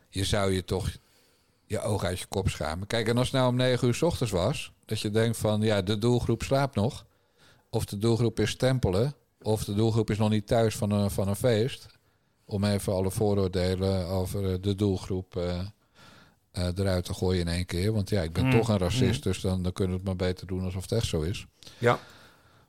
Je 0.08 0.24
zou 0.24 0.52
je 0.52 0.64
toch 0.64 0.90
je 1.66 1.80
oog 1.80 2.04
uit 2.04 2.18
je 2.18 2.26
kop 2.26 2.48
schamen. 2.48 2.86
Kijk, 2.86 3.08
en 3.08 3.16
als 3.18 3.26
het 3.26 3.36
nou 3.36 3.48
om 3.48 3.56
9 3.56 3.88
uur 3.88 3.94
s 3.94 4.02
ochtends 4.02 4.32
was, 4.32 4.72
dat 4.84 5.00
je 5.00 5.10
denkt 5.10 5.36
van 5.36 5.60
ja, 5.60 5.82
de 5.82 5.98
doelgroep 5.98 6.42
slaapt 6.42 6.74
nog. 6.74 7.04
Of 7.70 7.84
de 7.84 7.98
doelgroep 7.98 8.40
is 8.40 8.50
stempelen. 8.50 9.14
Of 9.42 9.64
de 9.64 9.74
doelgroep 9.74 10.10
is 10.10 10.18
nog 10.18 10.30
niet 10.30 10.46
thuis 10.46 10.76
van 10.76 10.90
een, 10.90 11.10
van 11.10 11.28
een 11.28 11.36
feest. 11.36 11.86
Om 12.46 12.64
even 12.64 12.92
alle 12.92 13.10
vooroordelen 13.10 14.06
over 14.06 14.50
eh, 14.52 14.56
de 14.60 14.74
doelgroep 14.74 15.36
eh, 15.36 15.58
eh, 16.50 16.66
eruit 16.74 17.04
te 17.04 17.14
gooien 17.14 17.40
in 17.40 17.48
één 17.48 17.66
keer. 17.66 17.92
Want 17.92 18.08
ja, 18.10 18.22
ik 18.22 18.32
ben 18.32 18.44
Mm, 18.44 18.50
toch 18.50 18.68
een 18.68 18.78
racist, 18.78 19.24
mm. 19.24 19.32
dus 19.32 19.40
dan, 19.40 19.62
dan 19.62 19.72
kunnen 19.72 19.92
we 19.92 19.98
het 19.98 20.06
maar 20.18 20.28
beter 20.28 20.46
doen 20.46 20.64
alsof 20.64 20.82
het 20.82 20.92
echt 20.92 21.06
zo 21.06 21.20
is. 21.20 21.46
Ja. 21.78 21.98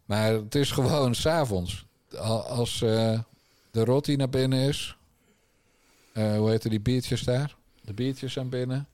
Maar 0.05 0.31
het 0.33 0.55
is 0.55 0.71
gewoon 0.71 1.15
s'avonds. 1.25 1.85
Al- 2.17 2.43
Als 2.43 2.79
de 2.79 3.83
rotti 3.83 4.15
naar 4.15 4.29
binnen 4.29 4.59
is. 4.59 4.97
eh, 6.13 6.37
hoe 6.37 6.49
heten 6.49 6.69
die 6.69 6.79
biertjes 6.79 7.21
daar? 7.23 7.55
De 7.81 7.93
biertjes 7.93 8.33
zijn 8.33 8.49
binnen. 8.49 8.87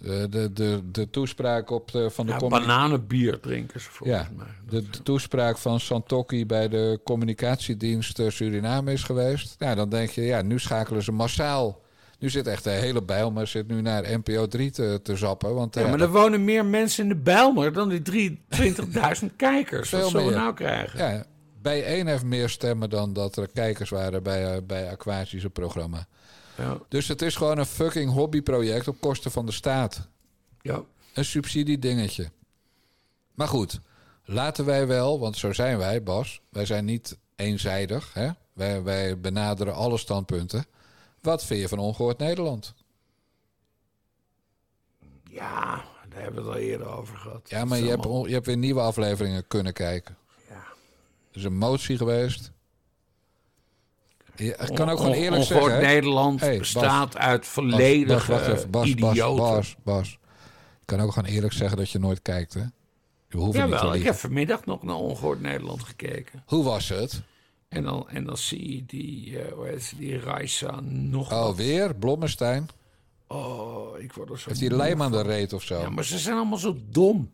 De, 0.00 0.26
de, 0.30 0.52
de, 0.52 0.80
de 0.90 1.10
toespraak 1.10 1.70
op 1.70 1.92
de, 1.92 2.10
van 2.10 2.26
de 2.26 2.32
Ja, 2.32 2.38
bananenbier 2.48 3.40
drinken 3.40 3.80
ze 3.80 3.90
volgens 3.90 4.18
ja, 4.18 4.28
mij. 4.36 4.46
de, 4.68 4.90
de 4.90 5.02
toespraak 5.02 5.58
van 5.58 5.80
Santokki 5.80 6.46
bij 6.46 6.68
de 6.68 7.00
communicatiedienst 7.04 8.18
eh, 8.18 8.30
Suriname 8.30 8.92
is 8.92 9.02
geweest. 9.02 9.54
Nou, 9.58 9.76
dan 9.76 9.88
denk 9.88 10.10
je, 10.10 10.22
ja, 10.22 10.42
nu 10.42 10.58
schakelen 10.58 11.02
ze 11.02 11.12
massaal. 11.12 11.84
Nu 12.18 12.30
zit 12.30 12.46
echt 12.46 12.64
de 12.64 12.70
hele 12.70 13.02
Bijlmer 13.02 13.46
zit 13.46 13.68
nu 13.68 13.80
naar 13.80 14.18
NPO 14.18 14.46
3 14.46 14.70
te, 14.70 15.00
te 15.02 15.16
zappen. 15.16 15.54
Want, 15.54 15.74
Ja, 15.74 15.82
eh, 15.82 15.90
maar 15.90 16.00
er 16.00 16.10
wonen 16.10 16.44
meer 16.44 16.64
mensen 16.64 17.02
in 17.02 17.08
de 17.08 17.16
Bijlmer 17.16 17.72
dan 17.72 17.88
die 17.88 18.02
23.000 18.02 19.26
kijkers. 19.36 19.90
Wat 19.90 20.00
Veel 20.00 20.08
zullen 20.10 20.26
we 20.26 20.34
nou 20.34 20.54
krijgen? 20.54 20.98
Ja, 20.98 21.24
bij 21.62 21.84
één 21.84 22.06
heeft 22.06 22.24
meer 22.24 22.48
stemmen 22.48 22.90
dan 22.90 23.12
dat 23.12 23.36
er 23.36 23.48
kijkers 23.54 23.90
waren 23.90 24.22
bij, 24.22 24.52
eh, 24.54 24.62
bij 24.66 24.90
Aquatische 24.90 25.50
programma. 25.50 26.06
Ja. 26.56 26.78
Dus 26.88 27.08
het 27.08 27.22
is 27.22 27.36
gewoon 27.36 27.58
een 27.58 27.66
fucking 27.66 28.12
hobbyproject 28.12 28.88
op 28.88 29.00
kosten 29.00 29.30
van 29.30 29.46
de 29.46 29.52
staat. 29.52 30.08
Ja. 30.60 30.82
Een 31.14 31.24
subsidiedingetje. 31.24 32.30
Maar 33.34 33.48
goed, 33.48 33.80
laten 34.24 34.64
wij 34.64 34.86
wel, 34.86 35.18
want 35.20 35.36
zo 35.36 35.52
zijn 35.52 35.78
wij, 35.78 36.02
Bas. 36.02 36.40
Wij 36.48 36.66
zijn 36.66 36.84
niet 36.84 37.18
eenzijdig. 37.36 38.14
Hè? 38.14 38.30
Wij, 38.52 38.82
wij 38.82 39.20
benaderen 39.20 39.74
alle 39.74 39.98
standpunten. 39.98 40.66
Wat 41.20 41.44
vind 41.44 41.60
je 41.60 41.68
van 41.68 41.78
Ongehoord 41.78 42.18
Nederland? 42.18 42.74
Ja, 45.24 45.84
daar 46.08 46.22
hebben 46.22 46.42
we 46.42 46.48
het 46.48 46.58
al 46.58 46.64
eerder 46.64 46.88
over 46.88 47.16
gehad. 47.16 47.50
Ja, 47.50 47.64
maar 47.64 47.78
je 47.78 47.88
hebt, 47.88 48.04
je 48.04 48.32
hebt 48.32 48.46
weer 48.46 48.56
nieuwe 48.56 48.80
afleveringen 48.80 49.46
kunnen 49.46 49.72
kijken. 49.72 50.16
Ja. 50.48 50.54
Er 51.30 51.36
is 51.36 51.44
een 51.44 51.56
motie 51.56 51.96
geweest. 51.96 52.50
Je, 54.36 54.56
ik 54.68 54.74
kan 54.74 54.88
ook 54.88 54.98
On- 54.98 55.04
gewoon 55.04 55.16
eerlijk 55.18 55.42
Ongehoord 55.42 55.70
zeggen... 55.70 55.88
Nederland 55.88 56.40
bestaat 56.58 57.16
uit 57.16 57.40
Bas, 57.40 57.48
volledige 57.48 58.32
Bas. 58.32 58.66
Bas, 58.70 58.86
idioten. 58.88 59.36
Bas, 59.54 59.76
Bas, 59.84 60.18
kan 60.84 61.00
ook 61.00 61.12
gewoon 61.12 61.28
eerlijk 61.30 61.52
zeggen 61.52 61.76
dat 61.76 61.90
je 61.90 61.98
nooit 61.98 62.22
kijkt, 62.22 62.54
hè? 62.54 62.60
Je 63.28 63.36
hoeft 63.36 63.58
niet 63.58 63.66
te 63.66 63.68
Jawel, 63.74 63.94
ik 63.94 64.02
heb 64.02 64.14
vanmiddag 64.14 64.64
nog 64.64 64.82
naar 64.82 64.94
Ongehoord 64.96 65.40
Nederland 65.40 65.82
gekeken. 65.82 66.42
Hoe 66.46 66.64
was 66.64 66.88
het? 66.88 67.22
En 67.68 67.82
dan, 67.82 68.08
en 68.08 68.24
dan 68.24 68.36
zie 68.36 68.74
je 68.74 68.84
die, 68.86 69.38
eh 69.38 69.52
hoe 69.52 69.66
heet 69.66 69.82
ze, 69.82 69.96
die 69.96 70.20
Raisa 70.20 70.80
nog 70.82 71.32
Oh, 71.32 71.42
wat. 71.42 71.56
weer? 71.56 71.94
Blommestein? 71.94 72.68
Oh, 73.26 73.98
ik 73.98 74.12
word 74.12 74.30
er 74.30 74.38
zo 74.38 74.48
Heeft 74.48 74.60
moe 74.60 74.70
lijm 74.70 75.02
aan 75.02 75.12
de 75.12 75.22
reet 75.22 75.52
of 75.52 75.62
zo? 75.62 75.80
Ja, 75.80 75.90
maar 75.90 76.04
ze 76.04 76.18
zijn 76.18 76.36
allemaal 76.36 76.58
zo 76.58 76.76
dom. 76.90 77.30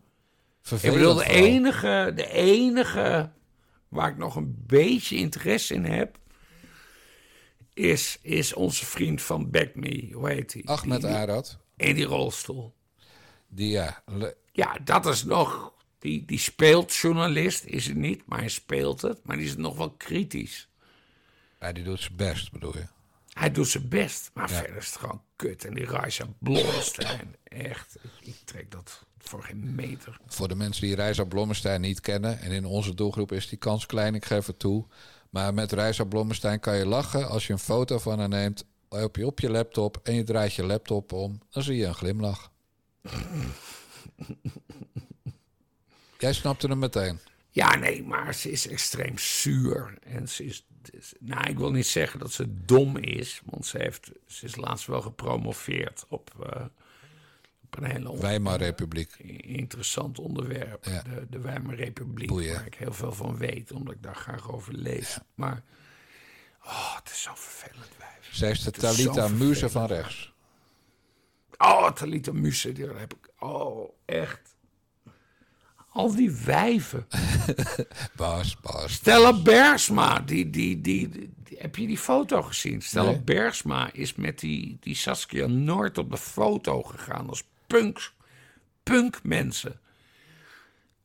Vervelend 0.61 0.95
ik 0.95 1.01
bedoel, 1.01 1.17
de 1.17 1.23
vooral. 1.23 1.43
enige, 1.45 2.11
de 2.15 2.31
enige 2.31 3.29
waar 3.87 4.09
ik 4.09 4.17
nog 4.17 4.35
een 4.35 4.63
beetje 4.67 5.15
interesse 5.15 5.73
in 5.73 5.85
heb... 5.85 6.17
is, 7.73 8.19
is 8.21 8.53
onze 8.53 8.85
vriend 8.85 9.21
van 9.21 9.49
Back 9.49 9.75
Me. 9.75 10.09
Hoe 10.13 10.29
heet 10.29 10.53
hij? 10.53 10.61
Ahmed 10.65 11.05
Arad. 11.05 11.57
In 11.75 11.95
die 11.95 12.05
rolstoel. 12.05 12.73
Die, 13.47 13.69
ja. 13.69 14.03
Ja, 14.51 14.77
dat 14.83 15.05
is 15.05 15.23
nog... 15.23 15.71
Die, 15.99 16.25
die 16.25 16.39
speelt 16.39 16.95
journalist, 16.95 17.63
is 17.63 17.85
het 17.85 17.95
niet, 17.95 18.25
maar 18.25 18.39
hij 18.39 18.49
speelt 18.49 19.01
het. 19.01 19.19
Maar 19.23 19.37
die 19.37 19.45
is 19.45 19.55
nog 19.55 19.77
wel 19.77 19.91
kritisch. 19.91 20.67
ja, 21.59 21.71
die 21.71 21.83
doet 21.83 21.99
zijn 21.99 22.15
best, 22.15 22.51
bedoel 22.51 22.77
je? 22.77 22.85
Hij 23.33 23.51
doet 23.51 23.67
zijn 23.67 23.89
best, 23.89 24.31
maar 24.33 24.49
Ja. 24.49 24.55
verder 24.55 24.75
is 24.77 24.85
het 24.85 24.95
gewoon 24.95 25.21
kut. 25.35 25.65
En 25.65 25.73
die 25.73 25.85
Raja 25.85 26.25
Blomstein, 26.39 27.35
echt, 27.43 27.95
ik, 28.01 28.27
ik 28.27 28.35
trek 28.45 28.71
dat 28.71 29.05
voor 29.17 29.43
geen 29.43 29.75
meter. 29.75 30.17
Voor 30.27 30.47
de 30.47 30.55
mensen 30.55 30.81
die 30.85 30.95
Reisa 30.95 31.23
Blommestein 31.23 31.81
niet 31.81 32.01
kennen... 32.01 32.39
en 32.39 32.51
in 32.51 32.65
onze 32.65 32.93
doelgroep 32.93 33.31
is 33.31 33.47
die 33.49 33.57
kans 33.57 33.85
klein, 33.85 34.15
ik 34.15 34.25
geef 34.25 34.45
het 34.45 34.59
toe... 34.59 34.85
maar 35.33 35.53
met 35.53 35.71
Reisa 35.71 36.03
Blommestein 36.03 36.59
kan 36.59 36.77
je 36.77 36.85
lachen 36.85 37.27
als 37.27 37.47
je 37.47 37.53
een 37.53 37.59
foto 37.59 37.97
van 37.99 38.19
haar 38.19 38.29
neemt... 38.29 38.65
op 38.89 39.15
je, 39.15 39.25
op 39.25 39.39
je 39.39 39.49
laptop 39.49 39.99
en 40.03 40.15
je 40.15 40.23
draait 40.23 40.53
je 40.53 40.63
laptop 40.63 41.11
om... 41.13 41.39
dan 41.49 41.63
zie 41.63 41.75
je 41.77 41.85
een 41.85 41.93
glimlach. 41.95 42.51
Jij 46.17 46.33
snapte 46.33 46.67
hem 46.67 46.79
meteen. 46.79 47.19
Ja, 47.49 47.75
nee, 47.75 48.03
maar 48.03 48.33
ze 48.33 48.51
is 48.51 48.67
extreem 48.67 49.17
zuur. 49.17 49.97
En 50.01 50.29
ze 50.29 50.45
is, 50.45 50.65
is- 50.91 51.13
nou, 51.19 51.49
ik 51.49 51.57
wil 51.57 51.71
niet 51.71 51.87
zeggen 51.87 52.19
dat 52.19 52.31
ze 52.31 52.65
dom 52.65 52.97
is, 52.97 53.41
want 53.45 53.65
ze, 53.65 53.77
heeft, 53.77 54.11
ze 54.27 54.45
is 54.45 54.55
laatst 54.55 54.87
wel 54.87 55.01
gepromoveerd 55.01 56.05
op, 56.09 56.31
eh, 56.49 56.65
op 57.77 57.83
een 57.83 57.91
hele 57.91 58.17
Weimarrepubliek. 58.17 59.13
interessant 59.41 60.19
onderwerp. 60.19 60.85
Ja. 60.85 61.01
De, 61.01 61.27
de 61.29 61.39
Weimarrepubliek, 61.39 62.27
Boeien. 62.27 62.53
waar 62.53 62.65
ik 62.65 62.75
heel 62.75 62.93
veel 62.93 63.11
van 63.11 63.37
weet, 63.37 63.71
omdat 63.71 63.93
ik 63.93 64.03
daar 64.03 64.15
graag 64.15 64.51
over 64.51 64.73
lees. 64.73 65.17
Maar, 65.35 65.63
oh, 66.65 66.95
het 66.95 67.09
is 67.09 67.21
zo 67.21 67.31
vervelend 67.35 67.89
wijf. 67.97 68.29
Zij 68.31 68.51
is 68.51 68.59
de 68.59 68.65
Het 68.65 68.83
is 68.83 68.95
Talita 68.95 69.27
Muze 69.27 69.69
van 69.69 69.85
rechts. 69.85 70.31
Oh, 71.57 71.91
Talita 71.91 72.31
Muse, 72.31 72.71
die 72.71 72.85
heb 72.85 73.13
ik. 73.13 73.29
Oh, 73.39 73.89
echt. 74.05 74.55
Al 75.89 76.15
die 76.15 76.31
wijven. 76.31 77.07
Bas, 78.15 78.59
Bas. 78.59 78.93
Stella 78.93 79.41
Bergsma, 79.41 80.19
die, 80.19 80.49
die, 80.49 80.81
die, 80.81 81.09
die- 81.09 81.31
heb 81.57 81.75
je 81.75 81.87
die 81.87 81.97
foto 81.97 82.41
gezien? 82.41 82.81
Stella 82.81 83.09
Nee. 83.09 83.21
Bergsma 83.21 83.89
is 83.93 84.15
met 84.15 84.39
die, 84.39 84.77
die 84.79 84.95
Saskia 84.95 85.47
Noord 85.47 85.97
op 85.97 86.11
de 86.11 86.17
foto 86.17 86.81
gegaan 86.83 87.29
als 87.29 87.43
punks, 87.79 88.13
punkmensen. 88.83 89.79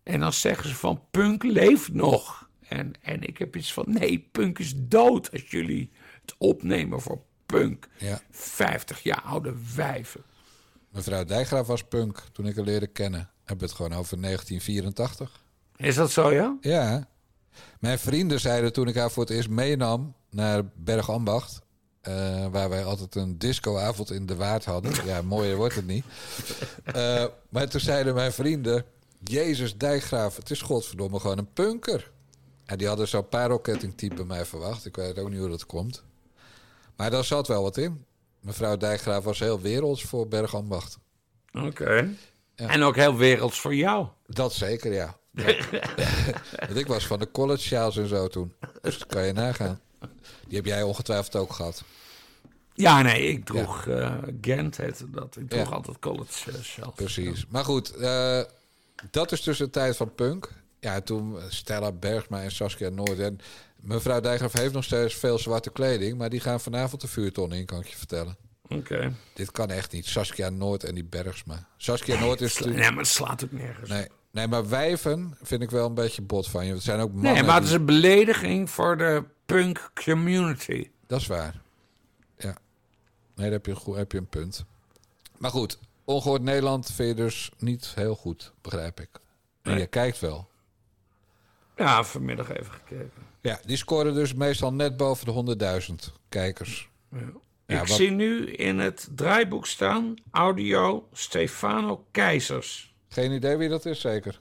En 0.02 0.20
dan 0.20 0.32
zeggen 0.32 0.68
ze 0.68 0.74
van 0.74 1.02
punk 1.10 1.42
leeft 1.42 1.92
nog. 1.92 2.48
En, 2.68 2.92
en 3.00 3.22
ik 3.22 3.38
heb 3.38 3.56
iets 3.56 3.72
van 3.72 3.84
nee, 3.88 4.28
punk 4.32 4.58
is 4.58 4.72
dood 4.76 5.32
als 5.32 5.50
jullie 5.50 5.90
het 6.20 6.34
opnemen 6.38 7.00
voor 7.00 7.22
punk. 7.46 7.88
Ja. 7.98 8.20
50 8.30 9.02
jaar 9.02 9.22
oude 9.22 9.54
wijven. 9.74 10.22
Mevrouw 10.90 11.24
Dijkgraaf 11.24 11.66
was 11.66 11.84
punk 11.84 12.24
toen 12.32 12.46
ik 12.46 12.56
haar 12.56 12.64
leerde 12.64 12.86
kennen. 12.86 13.30
Hebben 13.38 13.58
we 13.58 13.64
het 13.64 13.74
gewoon 13.74 13.98
over 13.98 14.20
1984. 14.20 15.44
Is 15.76 15.94
dat 15.94 16.10
zo, 16.10 16.32
ja? 16.32 16.56
Ja. 16.60 17.08
Mijn 17.80 17.98
vrienden 17.98 18.40
zeiden 18.40 18.72
toen 18.72 18.88
ik 18.88 18.94
haar 18.94 19.10
voor 19.10 19.22
het 19.22 19.32
eerst 19.32 19.48
meenam 19.48 20.14
naar 20.30 20.62
Bergambacht... 20.74 21.66
eh, 22.08 22.46
waar 22.50 22.68
wij 22.68 22.84
altijd 22.84 23.14
een 23.14 23.38
discoavond 23.38 24.10
in 24.10 24.26
de 24.26 24.36
Waard 24.36 24.64
hadden. 24.64 24.92
Ja, 25.04 25.22
mooier 25.22 25.56
wordt 25.56 25.74
het 25.74 25.86
niet. 25.86 26.04
Eh, 26.84 27.24
maar 27.48 27.68
toen 27.68 27.80
zeiden 27.80 28.14
mijn 28.14 28.32
vrienden... 28.32 28.84
Jezus 29.24 29.76
Dijkgraaf, 29.76 30.36
het 30.36 30.50
is 30.50 30.62
godverdomme 30.62 31.20
gewoon 31.20 31.38
een 31.38 31.52
punker. 31.52 32.10
En 32.64 32.78
die 32.78 32.86
hadden 32.86 33.08
zo'n 33.08 33.28
parelkettingtype 33.28 34.14
bij 34.14 34.24
mij 34.24 34.44
verwacht. 34.44 34.86
Ik 34.86 34.96
weet 34.96 35.18
ook 35.18 35.30
niet 35.30 35.38
hoe 35.38 35.48
dat 35.48 35.66
komt. 35.66 36.04
Maar 36.96 37.10
daar 37.10 37.24
zat 37.24 37.48
wel 37.48 37.62
wat 37.62 37.76
in. 37.76 38.04
Mevrouw 38.40 38.76
Dijkgraaf 38.76 39.24
was 39.24 39.38
heel 39.38 39.60
werelds 39.60 40.02
voor 40.02 40.28
Bergambacht. 40.28 40.98
Oké. 41.52 42.14
En 42.54 42.82
ook 42.82 42.96
heel 42.96 43.16
werelds 43.16 43.60
voor 43.60 43.74
jou. 43.74 44.06
Dat 44.26 44.52
zeker, 44.52 44.92
ja. 44.92 45.16
Ja. 45.32 45.56
Want 46.66 46.76
ik 46.76 46.86
was 46.86 47.06
van 47.06 47.18
de 47.18 47.30
college 47.30 47.62
sjaals 47.62 47.96
en 47.96 48.08
zo 48.08 48.28
toen. 48.28 48.54
Dus 48.80 48.98
dat 48.98 49.08
kan 49.08 49.26
je 49.26 49.32
nagaan. 49.32 49.80
Die 50.48 50.56
heb 50.56 50.66
jij 50.66 50.82
ongetwijfeld 50.82 51.36
ook 51.36 51.52
gehad. 51.52 51.82
Ja, 52.74 53.02
nee, 53.02 53.28
ik 53.28 53.44
droeg 53.44 53.86
eh, 53.86 54.14
Gent, 54.40 54.76
heette 54.76 55.10
dat. 55.10 55.36
Ik 55.36 55.48
droeg 55.48 55.68
Ja. 55.68 55.74
altijd 55.74 55.98
college 55.98 56.50
uh, 56.50 56.62
shells. 56.62 56.94
Precies. 56.94 57.46
Maar 57.48 57.64
goed, 57.64 57.94
eh, 57.94 58.40
dat 59.10 59.32
is 59.32 59.42
dus 59.42 59.58
de 59.58 59.70
tijd 59.70 59.96
van 59.96 60.14
punk. 60.14 60.52
Ja, 60.80 61.00
toen 61.00 61.36
Stella 61.48 61.92
Bergsma 61.92 62.42
en 62.42 62.50
Saskia 62.50 62.88
Noord. 62.88 63.18
En 63.18 63.38
mevrouw 63.76 64.20
Dijkgraaf 64.20 64.52
heeft 64.52 64.72
nog 64.72 64.84
steeds 64.84 65.14
veel 65.14 65.38
zwarte 65.38 65.70
kleding... 65.70 66.18
maar 66.18 66.30
die 66.30 66.40
gaan 66.40 66.60
vanavond 66.60 67.00
de 67.00 67.08
vuurton 67.08 67.52
in, 67.52 67.66
kan 67.66 67.80
ik 67.80 67.86
je 67.86 67.96
vertellen. 67.96 68.36
Oké. 68.68 69.12
Dit 69.34 69.50
kan 69.50 69.70
echt 69.70 69.92
niet. 69.92 70.06
Saskia 70.06 70.48
Noord 70.48 70.84
en 70.84 70.94
die 70.94 71.04
Bergsma. 71.04 71.68
Saskia 71.76 72.20
Noord 72.20 72.40
is... 72.40 72.58
nee, 72.58 72.74
maar 72.74 72.96
het 72.96 73.06
slaat 73.06 73.44
ook 73.44 73.52
nergens 73.52 73.88
Nee, 73.90 74.06
nee, 74.38 74.48
maar 74.48 74.68
wijven 74.68 75.36
vind 75.42 75.62
ik 75.62 75.70
wel 75.70 75.86
een 75.86 75.94
beetje 75.94 76.22
bot 76.22 76.48
van 76.48 76.66
je. 76.66 76.72
Het 76.72 76.82
zijn 76.82 77.00
ook 77.00 77.12
mannen... 77.12 77.32
Nee, 77.32 77.42
maar 77.42 77.54
het 77.54 77.64
is 77.64 77.72
een 77.72 77.84
belediging 77.84 78.70
voor 78.70 78.96
de 78.96 79.24
punk 79.46 79.90
community. 80.04 80.90
Dat 81.06 81.20
is 81.20 81.26
waar. 81.26 81.60
Ja. 82.36 82.56
Nee, 83.34 83.50
daar 83.50 83.60
heb 83.62 83.66
je, 83.66 83.92
heb 83.94 84.12
je 84.12 84.18
een 84.18 84.26
punt. 84.28 84.64
Maar 85.38 85.50
goed, 85.50 85.78
ongehoord 86.04 86.42
Nederland 86.42 86.90
vind 86.92 87.08
je 87.08 87.14
dus 87.24 87.50
niet 87.58 87.92
heel 87.94 88.14
goed, 88.14 88.52
begrijp 88.62 89.00
ik. 89.00 89.08
En 89.62 89.70
Nee. 89.70 89.80
je 89.80 89.86
kijkt 89.86 90.18
wel. 90.20 90.48
Ja, 91.76 92.04
vanmiddag 92.04 92.50
even 92.50 92.72
gekeken. 92.72 93.10
Ja, 93.40 93.60
die 93.66 93.76
scoren 93.76 94.14
dus 94.14 94.34
meestal 94.34 94.72
net 94.72 94.96
boven 94.96 95.24
de 95.26 95.30
100.000 95.32 96.12
kijkers. 96.28 96.88
Ja. 97.10 97.18
Ja, 97.66 97.80
ik 97.82 97.88
wat- 97.88 97.96
zie 97.96 98.10
nu 98.10 98.46
in 98.50 98.78
het 98.78 99.08
draaiboek 99.14 99.66
staan 99.66 100.14
audio 100.30 101.08
Stefano 101.12 102.04
Keizers. 102.10 102.87
Geen 103.08 103.32
idee 103.32 103.56
wie 103.56 103.68
dat 103.68 103.86
is, 103.86 104.00
zeker. 104.00 104.40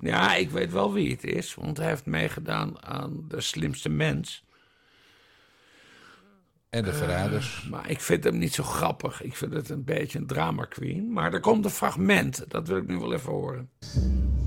Ja, 0.00 0.34
ik 0.34 0.50
weet 0.50 0.72
wel 0.72 0.92
wie 0.92 1.10
het 1.10 1.24
is, 1.24 1.54
want 1.54 1.76
hij 1.76 1.86
heeft 1.86 2.06
meegedaan 2.06 2.84
aan 2.84 3.24
De 3.28 3.40
Slimste 3.40 3.88
Mens. 3.88 4.44
En 6.70 6.84
de 6.84 6.92
verraders. 6.92 7.62
Eh, 7.64 7.70
maar 7.70 7.90
ik 7.90 8.00
vind 8.00 8.24
hem 8.24 8.38
niet 8.38 8.54
zo 8.54 8.62
grappig. 8.62 9.22
Ik 9.22 9.36
vind 9.36 9.52
het 9.52 9.68
een 9.68 9.84
beetje 9.84 10.18
een 10.18 10.26
drama 10.26 10.64
queen. 10.64 11.12
Maar 11.12 11.32
er 11.32 11.40
komt 11.40 11.64
een 11.64 11.70
fragment, 11.70 12.44
dat 12.48 12.68
wil 12.68 12.76
ik 12.76 12.86
nu 12.86 12.98
wel 12.98 13.12
even 13.12 13.32
horen. 13.32 13.70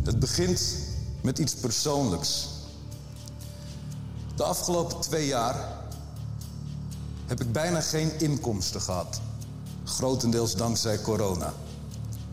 Het 0.04 0.20
begint 0.20 0.88
met 1.24 1.40
iets 1.40 1.56
persoonlijks. 1.56 2.50
De 4.36 4.44
afgelopen 4.44 5.02
twee 5.02 5.28
jaar 5.28 5.78
heb 7.28 7.40
ik 7.40 7.52
bijna 7.52 7.82
geen 7.82 8.12
inkomsten 8.20 8.82
gehad. 8.82 9.22
Grotendeels 9.86 10.56
dankzij 10.56 11.02
corona. 11.02 11.54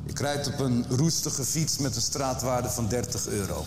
Ik 0.06 0.18
rijd 0.18 0.46
op 0.46 0.58
een 0.58 0.84
roestige 0.88 1.44
fiets 1.44 1.78
met 1.78 1.96
een 1.96 2.02
straatwaarde 2.02 2.70
van 2.70 2.88
30 2.88 3.26
euro. 3.26 3.64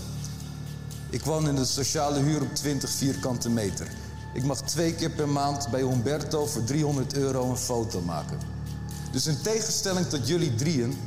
Ik 1.09 1.23
woon 1.23 1.47
in 1.47 1.55
de 1.55 1.65
sociale 1.65 2.19
huur 2.19 2.41
op 2.41 2.55
20 2.55 2.89
vierkante 2.89 3.49
meter. 3.49 3.87
Ik 4.33 4.43
mag 4.43 4.61
twee 4.61 4.93
keer 4.93 5.09
per 5.09 5.29
maand 5.29 5.69
bij 5.71 5.81
Humberto 5.81 6.45
voor 6.45 6.63
300 6.63 7.13
euro 7.13 7.49
een 7.49 7.57
foto 7.57 8.01
maken. 8.01 8.39
Dus 9.11 9.27
in 9.27 9.41
tegenstelling 9.41 10.05
tot 10.05 10.27
jullie 10.27 10.55
drieën 10.55 10.97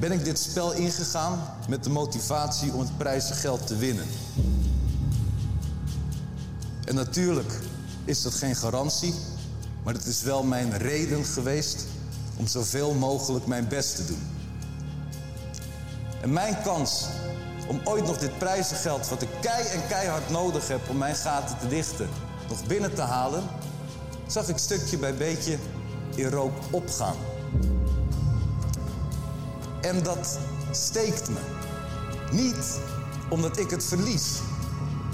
ben 0.00 0.12
ik 0.12 0.24
dit 0.24 0.38
spel 0.38 0.72
ingegaan 0.72 1.56
met 1.68 1.84
de 1.84 1.90
motivatie 1.90 2.72
om 2.72 2.80
het 2.80 2.98
prijzengeld 2.98 3.66
te 3.66 3.76
winnen. 3.76 4.06
En 6.84 6.94
natuurlijk 6.94 7.60
is 8.04 8.22
dat 8.22 8.34
geen 8.34 8.56
garantie, 8.56 9.14
maar 9.84 9.94
het 9.94 10.06
is 10.06 10.22
wel 10.22 10.42
mijn 10.42 10.78
reden 10.78 11.24
geweest 11.24 11.86
om 12.36 12.46
zoveel 12.46 12.94
mogelijk 12.94 13.46
mijn 13.46 13.68
best 13.68 13.96
te 13.96 14.04
doen. 14.04 14.39
En 16.20 16.32
mijn 16.32 16.56
kans 16.62 17.06
om 17.66 17.80
ooit 17.84 18.06
nog 18.06 18.18
dit 18.18 18.38
prijzengeld, 18.38 19.08
wat 19.08 19.22
ik 19.22 19.28
kei 19.40 19.66
en 19.66 19.86
keihard 19.88 20.30
nodig 20.30 20.68
heb 20.68 20.80
om 20.88 20.98
mijn 20.98 21.14
gaten 21.14 21.58
te 21.58 21.68
dichten, 21.68 22.08
nog 22.48 22.66
binnen 22.66 22.94
te 22.94 23.02
halen, 23.02 23.42
zag 24.26 24.48
ik 24.48 24.58
stukje 24.58 24.98
bij 24.98 25.14
beetje 25.14 25.58
in 26.14 26.30
rook 26.30 26.52
opgaan. 26.70 27.16
En 29.80 30.02
dat 30.02 30.38
steekt 30.70 31.28
me. 31.28 31.38
Niet 32.32 32.80
omdat 33.28 33.58
ik 33.58 33.70
het 33.70 33.84
verlies. 33.84 34.38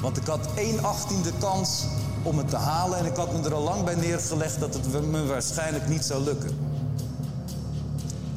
Want 0.00 0.16
ik 0.16 0.26
had 0.26 0.48
1 0.54 0.84
achttiende 0.84 1.32
kans 1.38 1.84
om 2.22 2.38
het 2.38 2.48
te 2.48 2.57
halen 2.57 2.98
en 2.98 3.04
ik 3.04 3.16
had 3.16 3.32
me 3.32 3.42
er 3.48 3.54
al 3.54 3.62
lang 3.62 3.84
bij 3.84 3.94
neergelegd 3.94 4.61
dat 4.61 4.74
het 4.74 5.11
me 5.11 5.26
waarschijnlijk 5.26 5.88
niet 5.88 6.04
zou 6.04 6.22
lukken. 6.22 6.59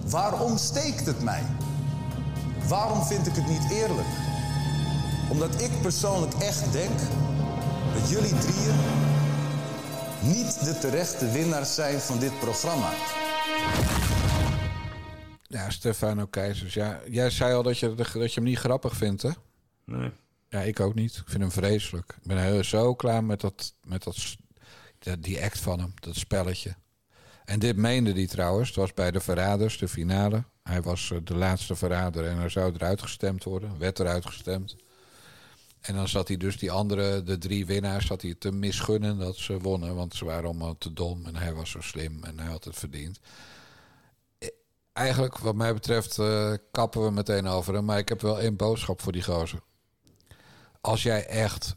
Waarom 0.06 0.58
steekt 0.58 1.06
het 1.06 1.24
mij? 1.24 1.44
Waarom 2.70 3.04
vind 3.04 3.28
ik 3.28 3.36
het 3.36 3.48
niet 3.48 3.72
eerlijk? 3.72 4.08
Omdat 5.30 5.62
ik 5.62 5.82
persoonlijk 5.82 6.34
echt 6.34 6.72
denk 6.72 7.00
dat 7.94 8.10
jullie 8.10 8.38
drieën 8.38 8.76
niet 10.22 10.64
de 10.64 10.78
terechte 10.80 11.32
winnaars 11.32 11.76
zijn 11.76 12.00
van 12.00 12.20
dit 12.20 12.40
programma. 12.40 12.90
Ja, 15.42 15.70
Stefano 15.70 16.26
Keizers. 16.26 16.74
Ja, 16.74 17.02
jij 17.08 17.30
zei 17.30 17.54
al 17.54 17.64
dat 17.64 17.80
je, 17.80 17.96
dat 17.96 18.14
je 18.14 18.40
hem 18.40 18.44
niet 18.44 18.58
grappig 18.58 18.96
vindt, 18.96 19.22
hè? 19.22 19.32
Nee. 19.86 20.12
Ja, 20.50 20.60
ik 20.60 20.80
ook 20.80 20.96
niet. 20.96 21.16
Ik 21.16 21.30
vind 21.30 21.42
hem 21.42 21.52
vreselijk. 21.52 22.16
Ik 22.22 22.28
ben 22.28 22.38
heel 22.38 22.64
zo 22.64 22.96
klaar 22.96 23.24
met, 23.24 23.42
dat, 23.42 23.76
met 23.84 24.04
dat, 24.04 24.38
die 25.20 25.44
act 25.44 25.60
van 25.60 25.80
hem, 25.80 25.94
dat 25.96 26.16
spelletje. 26.16 26.76
En 27.46 27.60
dit 27.60 27.76
meende 27.76 28.12
hij 28.12 28.28
trouwens. 28.28 28.68
Het 28.68 28.78
was 28.78 28.94
bij 28.94 29.12
de 29.12 29.20
Verraders, 29.20 29.78
de 29.78 29.88
finale. 29.88 30.44
Hij 30.70 30.82
was 30.82 31.12
eh, 31.12 31.18
de 31.24 31.36
laatste 31.36 31.76
verrader 31.76 32.26
en 32.26 32.38
er 32.38 32.52
zou 32.52 32.74
eruit 32.74 33.02
gestemd 33.02 33.44
worden. 33.44 33.80
Werd 33.80 34.00
eruit 34.00 34.26
gestemd. 34.26 34.76
En 35.82 35.96
dan 35.96 36.08
zat 36.08 36.28
hij 36.28 36.38
dus 36.38 36.58
die 36.58 36.72
andere, 36.72 37.24
de 37.24 37.38
drie 37.38 37.66
winnaars, 37.66 38.06
zat 38.06 38.22
hij 38.22 38.36
te 38.40 38.52
misgunnen 38.52 39.18
dat 39.18 39.36
ze 39.36 39.60
wonnen. 39.60 39.96
Want 39.96 40.16
ze 40.16 40.26
waren 40.26 40.46
allemaal 40.46 40.78
te 40.78 40.94
dom 40.94 41.26
en 41.26 41.36
hij 41.36 41.54
was 41.54 41.70
zo 41.70 41.82
slim 41.82 42.24
en 42.24 42.40
hij 42.40 42.52
had 42.52 42.64
het 42.64 42.76
verdiend. 42.76 43.20
Eh, 44.38 44.50
Eigenlijk, 44.94 45.38
wat 45.38 45.56
mij 45.56 45.74
betreft, 45.74 46.20
eh, 46.20 46.54
kappen 46.72 47.04
we 47.04 47.12
meteen 47.12 47.48
over 47.48 47.74
hem. 47.74 47.86
Maar 47.86 47.98
ik 47.98 48.10
heb 48.10 48.22
wel 48.22 48.40
één 48.40 48.56
boodschap 48.56 49.02
voor 49.02 49.12
die 49.12 49.24
gozer. 49.24 49.60
Als 50.82 51.04
jij 51.04 51.26
echt 51.26 51.76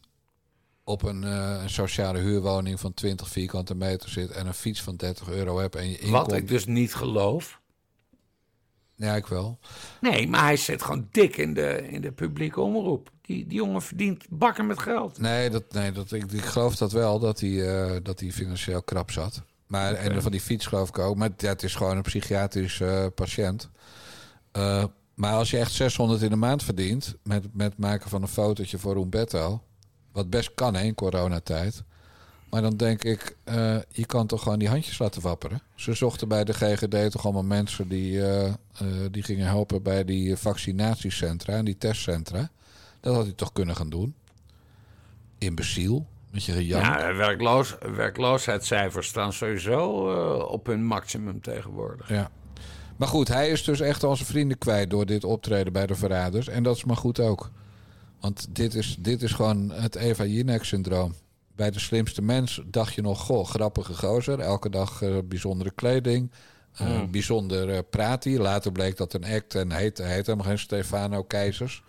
op 0.84 1.02
een, 1.02 1.22
een 1.22 1.70
sociale 1.70 2.18
huurwoning 2.18 2.80
van 2.80 2.94
20 2.94 3.28
vierkante 3.28 3.74
meter 3.74 4.08
zit 4.08 4.30
en 4.30 4.46
een 4.46 4.54
fiets 4.54 4.82
van 4.82 4.96
30 4.96 5.28
euro 5.28 5.58
hebt 5.58 5.76
en 5.76 5.90
je 5.90 6.10
Wat 6.10 6.32
ik 6.32 6.48
dus 6.48 6.66
niet 6.66 6.94
geloof. 6.94 7.61
Ja, 8.96 9.14
ik 9.14 9.26
wel. 9.26 9.58
Nee, 10.00 10.28
maar 10.28 10.42
hij 10.42 10.56
zit 10.56 10.82
gewoon 10.82 11.08
dik 11.10 11.36
in 11.36 11.54
de, 11.54 11.88
in 11.88 12.00
de 12.00 12.12
publieke 12.12 12.60
omroep. 12.60 13.10
Die, 13.20 13.46
die 13.46 13.56
jongen 13.56 13.82
verdient 13.82 14.24
bakken 14.28 14.66
met 14.66 14.78
geld. 14.78 15.18
Nee, 15.18 15.50
dat, 15.50 15.72
nee 15.72 15.92
dat, 15.92 16.12
ik, 16.12 16.32
ik 16.32 16.44
geloof 16.44 16.76
dat 16.76 16.92
wel, 16.92 17.18
dat 17.18 17.40
hij, 17.40 17.68
eh, 17.68 17.96
dat 18.02 18.20
hij 18.20 18.32
financieel 18.32 18.82
krap 18.82 19.10
zat. 19.10 19.42
Maar, 19.66 19.94
En 19.94 20.22
van 20.22 20.30
die 20.30 20.40
fiets 20.40 20.66
geloof 20.66 20.88
ik 20.88 20.98
ook. 20.98 21.16
Maar 21.16 21.30
ja, 21.36 21.48
het 21.48 21.62
is 21.62 21.74
gewoon 21.74 21.96
een 21.96 22.02
psychiatrisch 22.02 22.80
eh, 22.80 23.06
patiënt. 23.14 23.70
Eh, 24.52 24.84
maar 25.14 25.32
als 25.32 25.50
je 25.50 25.58
echt 25.58 25.72
600 25.72 26.22
in 26.22 26.30
de 26.30 26.36
maand 26.36 26.62
verdient... 26.62 27.14
met, 27.22 27.44
met 27.52 27.78
maken 27.78 28.10
van 28.10 28.22
een 28.22 28.28
fotootje 28.28 28.78
voor 28.78 28.96
Umberto... 28.96 29.62
wat 30.12 30.30
best 30.30 30.54
kan 30.54 30.74
hè, 30.74 30.82
in 30.82 30.94
coronatijd... 30.94 31.82
maar 32.52 32.62
dan 32.62 32.76
denk 32.76 33.04
ik, 33.04 33.36
eh, 33.44 33.76
je 33.88 34.06
kan 34.06 34.26
toch 34.26 34.42
gewoon 34.42 34.58
die 34.58 34.68
handjes 34.68 34.98
laten 34.98 35.22
wapperen. 35.22 35.62
Ze 35.74 35.94
zochten 35.94 36.28
bij 36.28 36.44
de 36.44 36.52
GGD 36.52 37.10
toch 37.10 37.24
allemaal 37.24 37.42
mensen... 37.42 37.88
die, 37.88 38.22
eh, 38.22 38.46
eh, 38.46 38.54
die 39.10 39.22
gingen 39.22 39.46
helpen 39.46 39.82
bij 39.82 40.04
die 40.04 40.36
vaccinatiecentra 40.36 41.52
en 41.52 41.64
die 41.64 41.78
testcentra. 41.78 42.50
Dat 43.00 43.14
had 43.14 43.24
hij 43.24 43.32
toch 43.32 43.52
kunnen 43.52 43.76
gaan 43.76 43.90
doen. 43.90 44.14
Imbeciel, 45.38 46.06
met 46.30 46.44
je 46.44 46.52
gejank. 46.52 46.84
Ja, 46.84 47.14
werkloos, 47.14 47.76
werkloosheidscijfers 47.96 49.08
staan 49.08 49.32
sowieso 49.32 49.88
op 50.42 50.66
hun 50.66 50.84
maximum 50.84 51.40
tegenwoordig. 51.40 52.08
Ja. 52.08 52.30
Maar 52.96 53.08
goed, 53.08 53.28
hij 53.28 53.48
is 53.48 53.64
dus 53.64 53.80
echt 53.80 54.04
al 54.04 54.16
zijn 54.16 54.28
vrienden 54.28 54.58
kwijt 54.58 54.90
door 54.90 55.06
dit 55.06 55.24
optreden 55.24 55.72
bij 55.72 55.86
de 55.86 55.94
verraders. 55.94 56.48
En 56.48 56.62
dat 56.62 56.76
is 56.76 56.84
maar 56.84 56.96
goed 56.96 57.20
ook. 57.20 57.50
Want 58.20 58.46
dit 58.50 58.74
is, 58.74 58.96
dit 58.98 59.22
is 59.22 59.32
gewoon 59.32 59.70
het 59.70 59.94
Eva 59.94 60.24
Jinek-syndroom. 60.24 61.14
Bij 61.62 61.70
de 61.70 61.80
slimste 61.80 62.22
mens 62.22 62.62
dacht 62.66 62.94
je 62.94 63.02
nog, 63.02 63.20
goh, 63.20 63.46
grappige 63.46 63.94
gozer. 63.94 64.40
Elke 64.40 64.70
dag 64.70 65.02
eh, 65.02 65.18
bijzondere 65.24 65.70
kleding. 65.70 66.30
Mm. 66.78 67.10
Bijzonder 67.10 67.70
eh, 67.70 67.78
praat 67.90 68.24
hij. 68.24 68.38
Later 68.38 68.72
bleek 68.72 68.96
dat 68.96 69.12
een 69.12 69.24
act 69.24 69.54
en 69.54 69.72
heet, 69.72 69.98
hij 69.98 70.12
heet 70.14 70.26
helemaal 70.26 70.46
geen 70.46 70.58
Stefano 70.58 71.22
Keizers. 71.22 71.82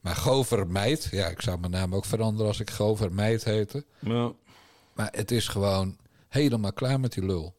Maar 0.00 0.16
Gover 0.16 0.66
Meid, 0.66 1.08
ja, 1.10 1.26
ik 1.26 1.40
zou 1.40 1.58
mijn 1.58 1.72
naam 1.72 1.94
ook 1.94 2.04
veranderen 2.04 2.46
als 2.46 2.60
ik 2.60 2.70
Gover 2.70 3.12
Meid 3.12 3.44
heette. 3.44 3.84
Ja. 3.98 4.32
Maar 4.94 5.08
het 5.12 5.30
is 5.30 5.48
gewoon 5.48 5.96
helemaal 6.28 6.72
klaar 6.72 7.00
met 7.00 7.12
die 7.12 7.24
lul. 7.24 7.55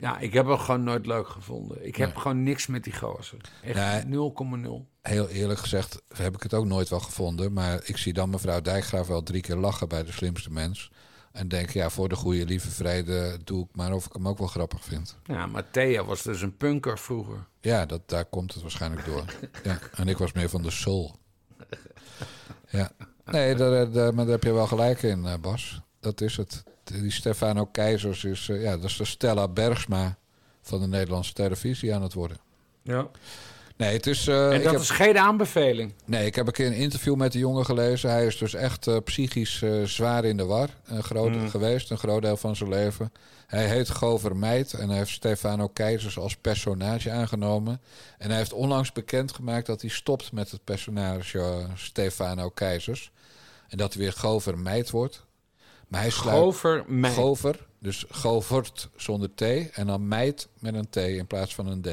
Ja, 0.00 0.18
ik 0.18 0.32
heb 0.32 0.46
hem 0.46 0.58
gewoon 0.58 0.84
nooit 0.84 1.06
leuk 1.06 1.28
gevonden. 1.28 1.86
Ik 1.86 1.96
heb 1.96 2.08
Nee. 2.12 2.18
gewoon 2.20 2.42
niks 2.42 2.66
met 2.66 2.84
die 2.84 2.96
gozer. 2.96 3.40
Echt 3.62 4.04
0,0. 4.06 4.86
Heel 5.02 5.28
eerlijk 5.28 5.60
gezegd 5.60 6.02
heb 6.14 6.34
ik 6.34 6.42
het 6.42 6.54
ook 6.54 6.64
nooit 6.66 6.88
wel 6.88 7.00
gevonden. 7.00 7.52
Maar 7.52 7.80
ik 7.84 7.96
zie 7.96 8.12
dan 8.12 8.30
mevrouw 8.30 8.60
Dijkgraaf 8.60 9.06
wel 9.06 9.22
drie 9.22 9.40
keer 9.42 9.56
lachen 9.56 9.88
bij 9.88 10.04
de 10.04 10.12
slimste 10.12 10.50
mens. 10.50 10.90
En 11.32 11.48
denk, 11.48 11.70
ja, 11.70 11.90
voor 11.90 12.08
de 12.08 12.16
goede 12.16 12.44
lieve 12.44 12.70
vrede 12.70 13.38
doe 13.44 13.64
ik 13.64 13.68
maar 13.76 13.92
of 13.92 14.06
ik 14.06 14.12
hem 14.12 14.28
ook 14.28 14.38
wel 14.38 14.46
grappig 14.46 14.84
vind. 14.84 15.16
Ja, 15.24 15.46
maar 15.46 15.70
Thea 15.70 16.04
was 16.04 16.22
dus 16.22 16.42
een 16.42 16.56
punker 16.56 16.98
vroeger. 16.98 17.46
Ja, 17.60 17.86
dat, 17.86 18.00
daar 18.08 18.24
komt 18.24 18.52
het 18.52 18.62
waarschijnlijk 18.62 19.04
door. 19.04 19.24
ja, 19.64 19.78
en 19.94 20.08
ik 20.08 20.16
was 20.18 20.32
meer 20.32 20.48
van 20.48 20.62
de 20.62 20.70
soul. 20.70 21.18
Ja. 22.68 22.90
Nee, 23.24 23.54
daar, 23.54 23.90
daar, 23.92 24.14
maar 24.14 24.24
daar 24.24 24.34
heb 24.34 24.42
je 24.42 24.52
wel 24.52 24.66
gelijk 24.66 25.02
in, 25.02 25.24
eh, 25.26 25.34
Bas. 25.40 25.80
Dat 26.00 26.20
is 26.20 26.36
het. 26.36 26.62
Die 26.92 27.10
Stefano 27.12 27.66
Keizers 27.66 28.24
is, 28.24 28.48
eh, 28.48 28.62
ja, 28.62 28.76
dat 28.76 28.84
is 28.90 28.96
de 28.96 29.04
Stella 29.04 29.48
Bergsma 29.48 30.16
van 30.62 30.80
de 30.80 30.86
Nederlandse 30.86 31.32
televisie 31.32 31.94
aan 31.94 32.02
het 32.02 32.12
worden. 32.14 32.36
Ja. 32.82 33.06
Nee, 33.76 33.92
het 33.92 34.06
is... 34.06 34.26
eh, 34.26 34.52
en 34.52 34.62
dat 34.62 34.72
heb- 34.72 34.80
is 34.80 34.90
geen 34.90 35.18
aanbeveling. 35.18 35.92
Nee, 36.04 36.26
ik 36.26 36.34
heb 36.34 36.46
een 36.46 36.52
keer 36.52 36.66
een 36.66 36.72
interview 36.72 37.14
met 37.14 37.32
de 37.32 37.38
jongen 37.38 37.64
gelezen. 37.64 38.10
Hij 38.10 38.26
is 38.26 38.38
dus 38.38 38.54
echt 38.54 38.86
eh, 38.86 38.96
psychisch 39.04 39.62
zwaar 39.84 40.24
in 40.24 40.36
de 40.36 40.44
war 40.44 40.68
een 40.86 41.02
groot, 41.02 41.30
Mm. 41.30 41.48
geweest, 41.50 41.90
een 41.90 41.98
groot 41.98 42.22
deel 42.22 42.36
van 42.36 42.56
zijn 42.56 42.68
leven. 42.70 43.12
Hij 43.46 43.68
heet 43.68 43.90
Gover 43.90 44.36
Meid 44.36 44.72
en 44.72 44.88
hij 44.88 44.98
heeft 44.98 45.10
Stefano 45.10 45.68
Keizers 45.68 46.18
als 46.18 46.36
personage 46.36 47.10
aangenomen. 47.10 47.80
En 48.18 48.28
hij 48.28 48.38
heeft 48.38 48.52
onlangs 48.52 48.92
bekendgemaakt 48.92 49.66
dat 49.66 49.80
hij 49.80 49.90
stopt 49.90 50.32
met 50.32 50.50
het 50.50 50.64
personage 50.64 51.66
Stefano 51.74 52.48
Keizers. 52.50 53.10
En 53.68 53.76
dat 53.76 53.92
hij 53.92 54.02
weer 54.02 54.12
Gover 54.12 54.58
Meid 54.58 54.90
wordt. 54.90 55.24
Maar 55.90 56.00
hij 56.00 56.10
sluit... 56.10 56.38
Gover 56.38 56.84
Meid. 56.86 57.14
Gover, 57.14 57.66
dus 57.78 58.04
Govert 58.08 58.90
zonder 58.96 59.34
T. 59.34 59.40
En 59.70 59.86
dan 59.86 60.08
Meid 60.08 60.48
met 60.58 60.74
een 60.74 60.88
T 60.90 60.96
in 60.96 61.26
plaats 61.26 61.54
van 61.54 61.66
een 61.66 61.82
D. 61.82 61.86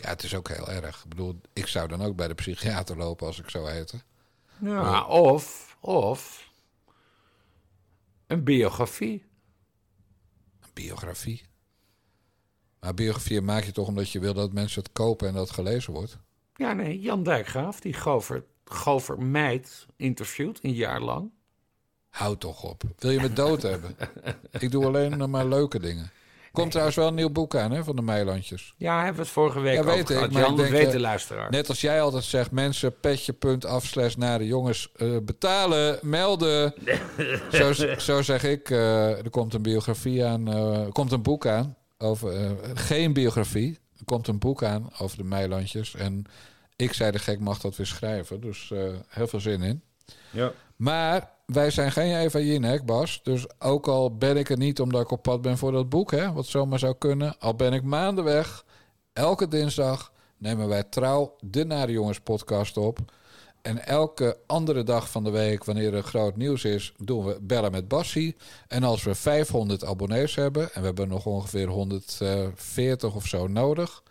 Ja, 0.00 0.08
het 0.08 0.22
is 0.22 0.34
ook 0.34 0.48
heel 0.48 0.70
erg. 0.70 1.02
Ik 1.02 1.08
bedoel, 1.08 1.40
ik 1.52 1.66
zou 1.66 1.88
dan 1.88 2.02
ook 2.02 2.16
bij 2.16 2.28
de 2.28 2.34
psychiater 2.34 2.96
lopen 2.96 3.26
als 3.26 3.38
ik 3.38 3.50
zou 3.50 3.70
heten. 3.70 4.02
Ja, 4.58 5.06
of, 5.06 5.76
of 5.80 6.50
een 8.26 8.44
biografie. 8.44 9.24
Een 10.60 10.70
biografie? 10.72 11.42
Maar 12.80 12.94
biografie 12.94 13.40
maak 13.40 13.64
je 13.64 13.72
toch 13.72 13.88
omdat 13.88 14.10
je 14.10 14.20
wil 14.20 14.34
dat 14.34 14.52
mensen 14.52 14.82
het 14.82 14.92
kopen 14.92 15.28
en 15.28 15.34
dat 15.34 15.46
het 15.46 15.54
gelezen 15.54 15.92
wordt? 15.92 16.18
Ja, 16.54 16.72
nee, 16.72 17.00
Jan 17.00 17.22
Dijkgraaf, 17.22 17.80
die 17.80 17.94
Gover, 17.94 18.44
Gover 18.64 19.22
Meid 19.22 19.86
interviewt 19.96 20.58
een 20.62 20.74
jaar 20.74 21.00
lang. 21.00 21.30
Houd 22.16 22.40
toch 22.40 22.62
op. 22.62 22.82
Wil 22.98 23.10
je 23.10 23.20
me 23.20 23.32
dood 23.32 23.62
hebben? 23.62 23.96
Ik 24.58 24.70
doe 24.70 24.86
alleen 24.86 25.16
nog 25.16 25.28
maar 25.28 25.46
leuke 25.46 25.78
dingen. 25.78 26.10
Komt 26.52 26.70
trouwens 26.70 26.96
wel 26.96 27.06
een 27.06 27.14
nieuw 27.14 27.30
boek 27.30 27.56
aan 27.56 27.70
hè, 27.70 27.84
van 27.84 27.96
de 27.96 28.02
Meilandjes. 28.02 28.74
Ja, 28.76 28.96
hebben 28.96 29.14
we 29.16 29.22
het 29.22 29.30
vorige 29.30 29.60
week 29.60 29.74
Ja, 29.74 29.80
over 29.80 29.92
weet 29.92 30.10
ik. 30.10 30.16
gehad. 30.16 30.30
maar 30.30 30.42
Jan, 30.42 30.50
ik 30.50 30.56
dat 30.56 30.66
denk, 30.66 30.78
weet 30.78 30.86
eh, 30.86 30.92
de 30.92 31.00
luisteraar. 31.00 31.50
Net 31.50 31.68
als 31.68 31.80
jij 31.80 32.00
altijd 32.02 32.24
zegt, 32.24 32.50
mensen, 32.50 33.00
petje.af 33.00 33.84
slash 33.84 34.14
naar 34.14 34.38
de 34.38 34.46
jongens 34.46 34.92
eh, 34.96 35.16
betalen, 35.22 35.98
melden. 36.02 36.74
zo, 37.50 37.72
zo 37.98 38.22
zeg 38.22 38.44
ik, 38.44 38.70
eh, 38.70 39.18
er 39.24 39.30
komt 39.30 39.54
een 39.54 39.62
biografie 39.62 40.24
aan, 40.24 40.46
er 40.48 40.92
komt 40.92 41.12
een 41.12 41.22
boek 41.22 41.46
aan. 41.46 41.76
Over, 41.98 42.56
geen 42.74 43.12
biografie, 43.12 43.78
er 43.98 44.04
komt 44.04 44.28
een 44.28 44.38
boek 44.38 44.62
aan 44.62 44.90
over 44.98 45.16
de 45.16 45.24
Meilandjes. 45.24 45.94
En 45.94 46.24
ik 46.76 46.92
zei 46.92 47.10
de 47.10 47.18
gek 47.18 47.40
mag 47.40 47.58
dat 47.60 47.76
weer 47.76 47.86
schrijven, 47.86 48.40
dus 48.40 48.72
heel 49.08 49.26
veel 49.26 49.40
zin 49.40 49.62
in. 49.62 49.82
Ja. 50.30 50.52
Maar 50.76 51.34
wij 51.46 51.70
zijn 51.70 51.92
geen 51.92 52.16
Eva 52.16 52.38
Jinek, 52.38 52.84
Bas. 52.84 53.20
Dus 53.22 53.46
ook 53.58 53.88
al 53.88 54.16
ben 54.16 54.36
ik 54.36 54.50
er 54.50 54.56
niet 54.56 54.80
omdat 54.80 55.00
ik 55.00 55.10
op 55.10 55.22
pad 55.22 55.42
ben 55.42 55.58
voor 55.58 55.72
dat 55.72 55.88
boek, 55.88 56.10
hè, 56.10 56.32
wat 56.32 56.46
zomaar 56.46 56.78
zou 56.78 56.94
kunnen. 56.98 57.38
Al 57.38 57.54
ben 57.54 57.72
ik 57.72 57.82
maanden 57.82 58.24
weg, 58.24 58.64
elke 59.12 59.48
dinsdag 59.48 60.12
nemen 60.38 60.68
wij 60.68 60.82
trouw 60.82 61.36
de 61.40 61.64
Nare 61.64 61.92
Jongens 61.92 62.20
podcast 62.20 62.76
op. 62.76 62.98
En 63.62 63.86
elke 63.86 64.38
andere 64.46 64.82
dag 64.82 65.10
van 65.10 65.24
de 65.24 65.30
week, 65.30 65.64
wanneer 65.64 65.94
er 65.94 66.02
groot 66.02 66.36
nieuws 66.36 66.64
is, 66.64 66.92
doen 66.96 67.24
we 67.24 67.38
bellen 67.40 67.72
met 67.72 67.88
Bassie. 67.88 68.36
En 68.68 68.82
als 68.82 69.02
we 69.02 69.14
500 69.14 69.84
abonnees 69.84 70.34
hebben, 70.34 70.72
en 70.72 70.80
we 70.80 70.86
hebben 70.86 71.08
nog 71.08 71.26
ongeveer 71.26 71.68
140 71.68 73.14
of 73.14 73.26
zo 73.26 73.46
nodig, 73.46 74.02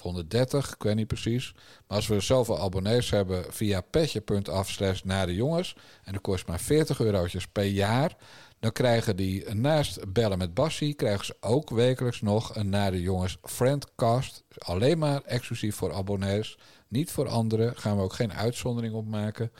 of 0.00 0.06
130, 0.06 0.74
ik 0.74 0.82
weet 0.82 0.94
niet 0.94 1.06
precies. 1.06 1.54
Maar 1.86 1.96
als 1.96 2.06
we 2.06 2.20
zoveel 2.20 2.58
abonnees 2.58 3.10
hebben 3.10 3.44
via 3.48 3.80
petje.af 3.80 4.68
slash 4.68 5.02
naar 5.02 5.26
de 5.26 5.34
jongens, 5.34 5.76
en 6.04 6.12
dat 6.12 6.22
kost 6.22 6.46
maar 6.46 6.60
40 6.60 7.00
eurotjes 7.00 7.46
per 7.46 7.64
jaar, 7.64 8.16
dan 8.58 8.72
krijgen 8.72 9.16
die 9.16 9.54
naast 9.54 10.12
bellen 10.12 10.38
met 10.38 10.54
Bassie, 10.54 10.94
krijgen 10.94 11.24
ze 11.24 11.36
ook 11.40 11.70
wekelijks 11.70 12.20
nog 12.20 12.56
een 12.56 12.68
naar 12.68 12.90
de 12.90 13.00
jongens 13.00 13.38
friendcast. 13.42 14.44
Alleen 14.58 14.98
maar 14.98 15.22
exclusief 15.22 15.76
voor 15.76 15.92
abonnees, 15.92 16.58
niet 16.88 17.10
voor 17.10 17.28
anderen. 17.28 17.76
Gaan 17.76 17.96
we 17.96 18.02
ook 18.02 18.12
geen 18.12 18.32
uitzondering 18.32 18.94
op 18.94 19.06
maken. 19.06 19.52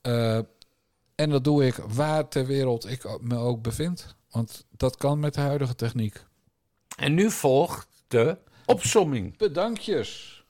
Eh, 0.00 0.38
en 1.14 1.30
dat 1.30 1.44
doe 1.44 1.66
ik 1.66 1.74
waar 1.74 2.28
ter 2.28 2.46
wereld 2.46 2.90
ik 2.90 3.20
me 3.20 3.36
ook 3.36 3.62
bevind. 3.62 4.14
Want 4.30 4.64
dat 4.70 4.96
kan 4.96 5.20
met 5.20 5.34
de 5.34 5.40
huidige 5.40 5.74
techniek. 5.74 6.24
En 6.96 7.14
nu 7.14 7.30
volgt 7.30 7.88
de 8.08 8.38
opsomming. 8.72 9.36
Bedankjes. 9.36 10.44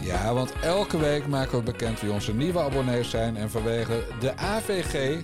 Ja, 0.00 0.34
want 0.34 0.52
elke 0.62 0.98
week 0.98 1.26
maken 1.26 1.58
we 1.58 1.64
bekend 1.64 2.00
wie 2.00 2.12
onze 2.12 2.34
nieuwe 2.34 2.60
abonnees 2.60 3.10
zijn. 3.10 3.36
En 3.36 3.50
vanwege 3.50 4.04
de 4.20 4.36
AVG, 4.36 5.22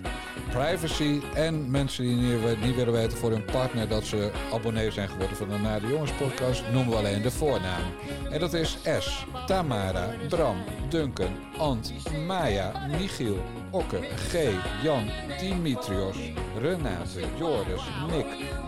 privacy 0.55 1.21
en 1.35 1.71
mensen 1.71 2.05
die 2.05 2.17
niet, 2.17 2.61
niet 2.61 2.75
willen 2.75 2.93
weten 2.93 3.19
voor 3.19 3.31
hun 3.31 3.45
partner 3.45 3.89
dat 3.89 4.05
ze 4.05 4.31
abonnee 4.53 4.91
zijn 4.91 5.09
geworden 5.09 5.37
van 5.37 5.49
de 5.49 5.59
Na 5.59 5.79
de 5.79 5.87
Jongens 5.87 6.13
podcast, 6.13 6.63
noemen 6.73 6.91
we 6.91 6.97
alleen 6.97 7.23
de 7.23 7.31
voornaam. 7.31 7.83
En 8.31 8.41
dat 8.41 8.53
is 8.53 8.79
S, 8.99 9.25
Tamara, 9.47 10.09
Bram, 10.29 10.57
Duncan, 10.89 11.37
Ant, 11.59 11.93
Maya, 12.27 12.87
Michiel, 12.99 13.39
Okke, 13.71 13.99
G, 14.17 14.37
Jan, 14.83 15.11
Dimitrios, 15.41 16.17
Renate, 16.61 17.21
Joris, 17.39 17.83
Nick, 18.11 18.27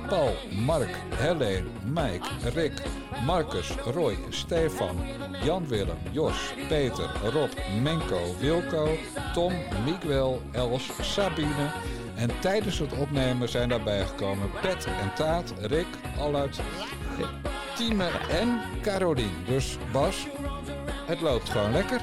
Paul, 0.09 0.35
Mark, 0.65 0.91
Helene, 1.15 1.65
Mike, 1.85 2.27
Rick, 2.55 2.73
Marcus, 3.25 3.71
Roy, 3.95 4.17
Stefan, 4.31 4.97
Jan-Willem, 5.45 5.99
Jos, 6.13 6.37
Peter, 6.69 7.11
Rob, 7.33 7.51
Menko, 7.83 8.35
Wilco, 8.41 8.89
Tom, 9.35 9.53
Miguel, 9.85 10.41
Els, 10.53 10.91
Sabine. 11.03 11.76
En 12.17 12.31
tijdens 12.41 12.79
het 12.79 12.93
opnemen 12.93 13.49
zijn 13.49 13.69
daarbij 13.69 14.07
gekomen 14.07 14.51
Pet 14.63 14.85
en 14.85 15.15
Taat, 15.15 15.55
Rick, 15.61 15.87
Allard, 16.19 16.61
Tieme 17.75 18.09
en 18.31 18.61
Carolien. 18.83 19.33
Dus 19.47 19.77
Bas, 19.93 20.27
het 21.07 21.21
loopt 21.21 21.49
gewoon 21.49 21.73
lekker. 21.73 22.01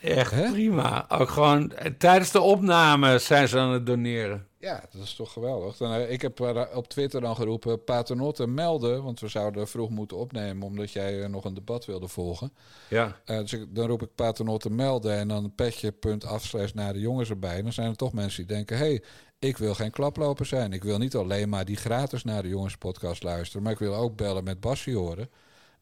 Echt 0.00 0.50
prima. 0.52 1.04
Ook 1.08 1.28
gewoon 1.28 1.72
tijdens 1.98 2.30
de 2.30 2.40
opname 2.40 3.18
zijn 3.18 3.48
ze 3.48 3.58
aan 3.58 3.72
het 3.72 3.86
doneren. 3.86 4.46
Ja, 4.62 4.84
dat 4.90 5.02
is 5.02 5.14
toch 5.14 5.32
geweldig. 5.32 5.76
Dan, 5.76 5.92
eh, 5.92 6.10
ik 6.10 6.22
heb 6.22 6.40
eh, 6.40 6.62
op 6.74 6.88
Twitter 6.88 7.20
dan 7.20 7.36
geroepen 7.36 7.84
paternotte 7.84 8.46
melden, 8.46 9.02
want 9.02 9.20
we 9.20 9.28
zouden 9.28 9.68
vroeg 9.68 9.90
moeten 9.90 10.16
opnemen 10.16 10.66
omdat 10.66 10.90
jij 10.90 11.22
eh, 11.22 11.28
nog 11.28 11.44
een 11.44 11.54
debat 11.54 11.84
wilde 11.84 12.08
volgen. 12.08 12.52
Ja. 12.88 13.16
Dus 13.24 13.52
ik, 13.52 13.74
dan 13.74 13.86
roep 13.86 14.02
ik 14.02 14.14
paternotte 14.14 14.70
melden 14.70 15.16
en 15.16 15.28
dan 15.28 15.54
petje.af 15.54 16.44
slash 16.44 16.72
naar 16.72 16.92
de 16.92 17.00
jongens 17.00 17.30
erbij. 17.30 17.56
En 17.56 17.62
dan 17.62 17.72
zijn 17.72 17.88
er 17.88 17.96
toch 17.96 18.12
mensen 18.12 18.46
die 18.46 18.56
denken, 18.56 18.76
hey, 18.76 19.02
ik 19.38 19.56
wil 19.56 19.74
geen 19.74 19.90
klaploper 19.90 20.46
zijn. 20.46 20.72
Ik 20.72 20.84
wil 20.84 20.98
niet 20.98 21.14
alleen 21.14 21.48
maar 21.48 21.64
die 21.64 21.76
gratis 21.76 22.24
naar 22.24 22.42
de 22.42 22.48
jongens 22.48 22.76
podcast 22.76 23.22
luisteren, 23.22 23.62
maar 23.62 23.72
ik 23.72 23.78
wil 23.78 23.94
ook 23.94 24.16
bellen 24.16 24.44
met 24.44 24.60
Bassie 24.60 24.96
horen. 24.96 25.30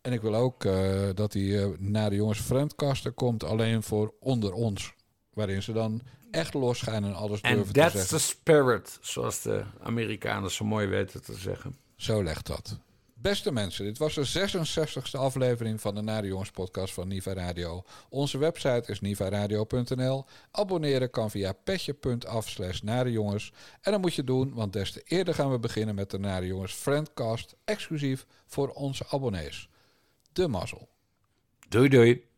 En 0.00 0.12
ik 0.12 0.20
wil 0.20 0.34
ook 0.34 0.66
dat 1.14 1.32
die 1.32 1.60
eh, 1.60 1.68
naar 1.78 2.10
de 2.10 2.16
jongens 2.16 2.40
friendcaster 2.40 3.12
komt 3.12 3.44
alleen 3.44 3.82
voor 3.82 4.14
onder 4.20 4.52
ons. 4.52 4.94
Waarin 5.32 5.62
ze 5.62 5.72
dan 5.72 6.00
echt 6.30 6.54
losgaan 6.54 7.04
en 7.04 7.14
alles 7.14 7.40
En 7.40 7.54
durven 7.54 7.72
te 7.74 7.80
that's 7.80 7.92
zeggen. 7.92 8.16
the 8.16 8.22
spirit, 8.24 8.98
zoals 9.00 9.42
de 9.42 9.64
Amerikanen 9.82 10.50
zo 10.50 10.64
mooi 10.64 10.86
weten 10.86 11.22
te 11.22 11.34
zeggen. 11.34 11.76
Zo 11.96 12.22
legt 12.22 12.46
dat. 12.46 12.78
Beste 13.14 13.52
mensen, 13.52 13.84
dit 13.84 13.98
was 13.98 14.14
de 14.14 14.28
66e 14.28 15.18
aflevering 15.18 15.80
van 15.80 15.94
de 15.94 16.00
Nare 16.00 16.26
Jongens 16.26 16.50
podcast 16.50 16.94
van 16.94 17.08
Niva 17.08 17.32
Radio. 17.32 17.82
Onze 18.08 18.38
website 18.38 18.82
is 18.86 19.00
nivaradio.nl. 19.00 20.24
Abonneren 20.50 21.10
kan 21.10 21.30
via 21.30 21.52
petje.af 21.52 22.48
slash 22.48 22.80
narejongens. 22.80 23.52
En 23.80 23.92
dat 23.92 24.00
moet 24.00 24.14
je 24.14 24.24
doen, 24.24 24.54
want 24.54 24.72
des 24.72 24.92
te 24.92 25.02
eerder 25.04 25.34
gaan 25.34 25.50
we 25.50 25.58
beginnen 25.58 25.94
met 25.94 26.10
de 26.10 26.18
Nare 26.18 26.46
Jongens 26.46 26.72
Friendcast, 26.72 27.56
exclusief 27.64 28.26
voor 28.46 28.68
onze 28.68 29.04
abonnees. 29.10 29.68
De 30.32 30.48
mazzel. 30.48 30.88
Doei 31.68 31.88
doei. 31.88 32.29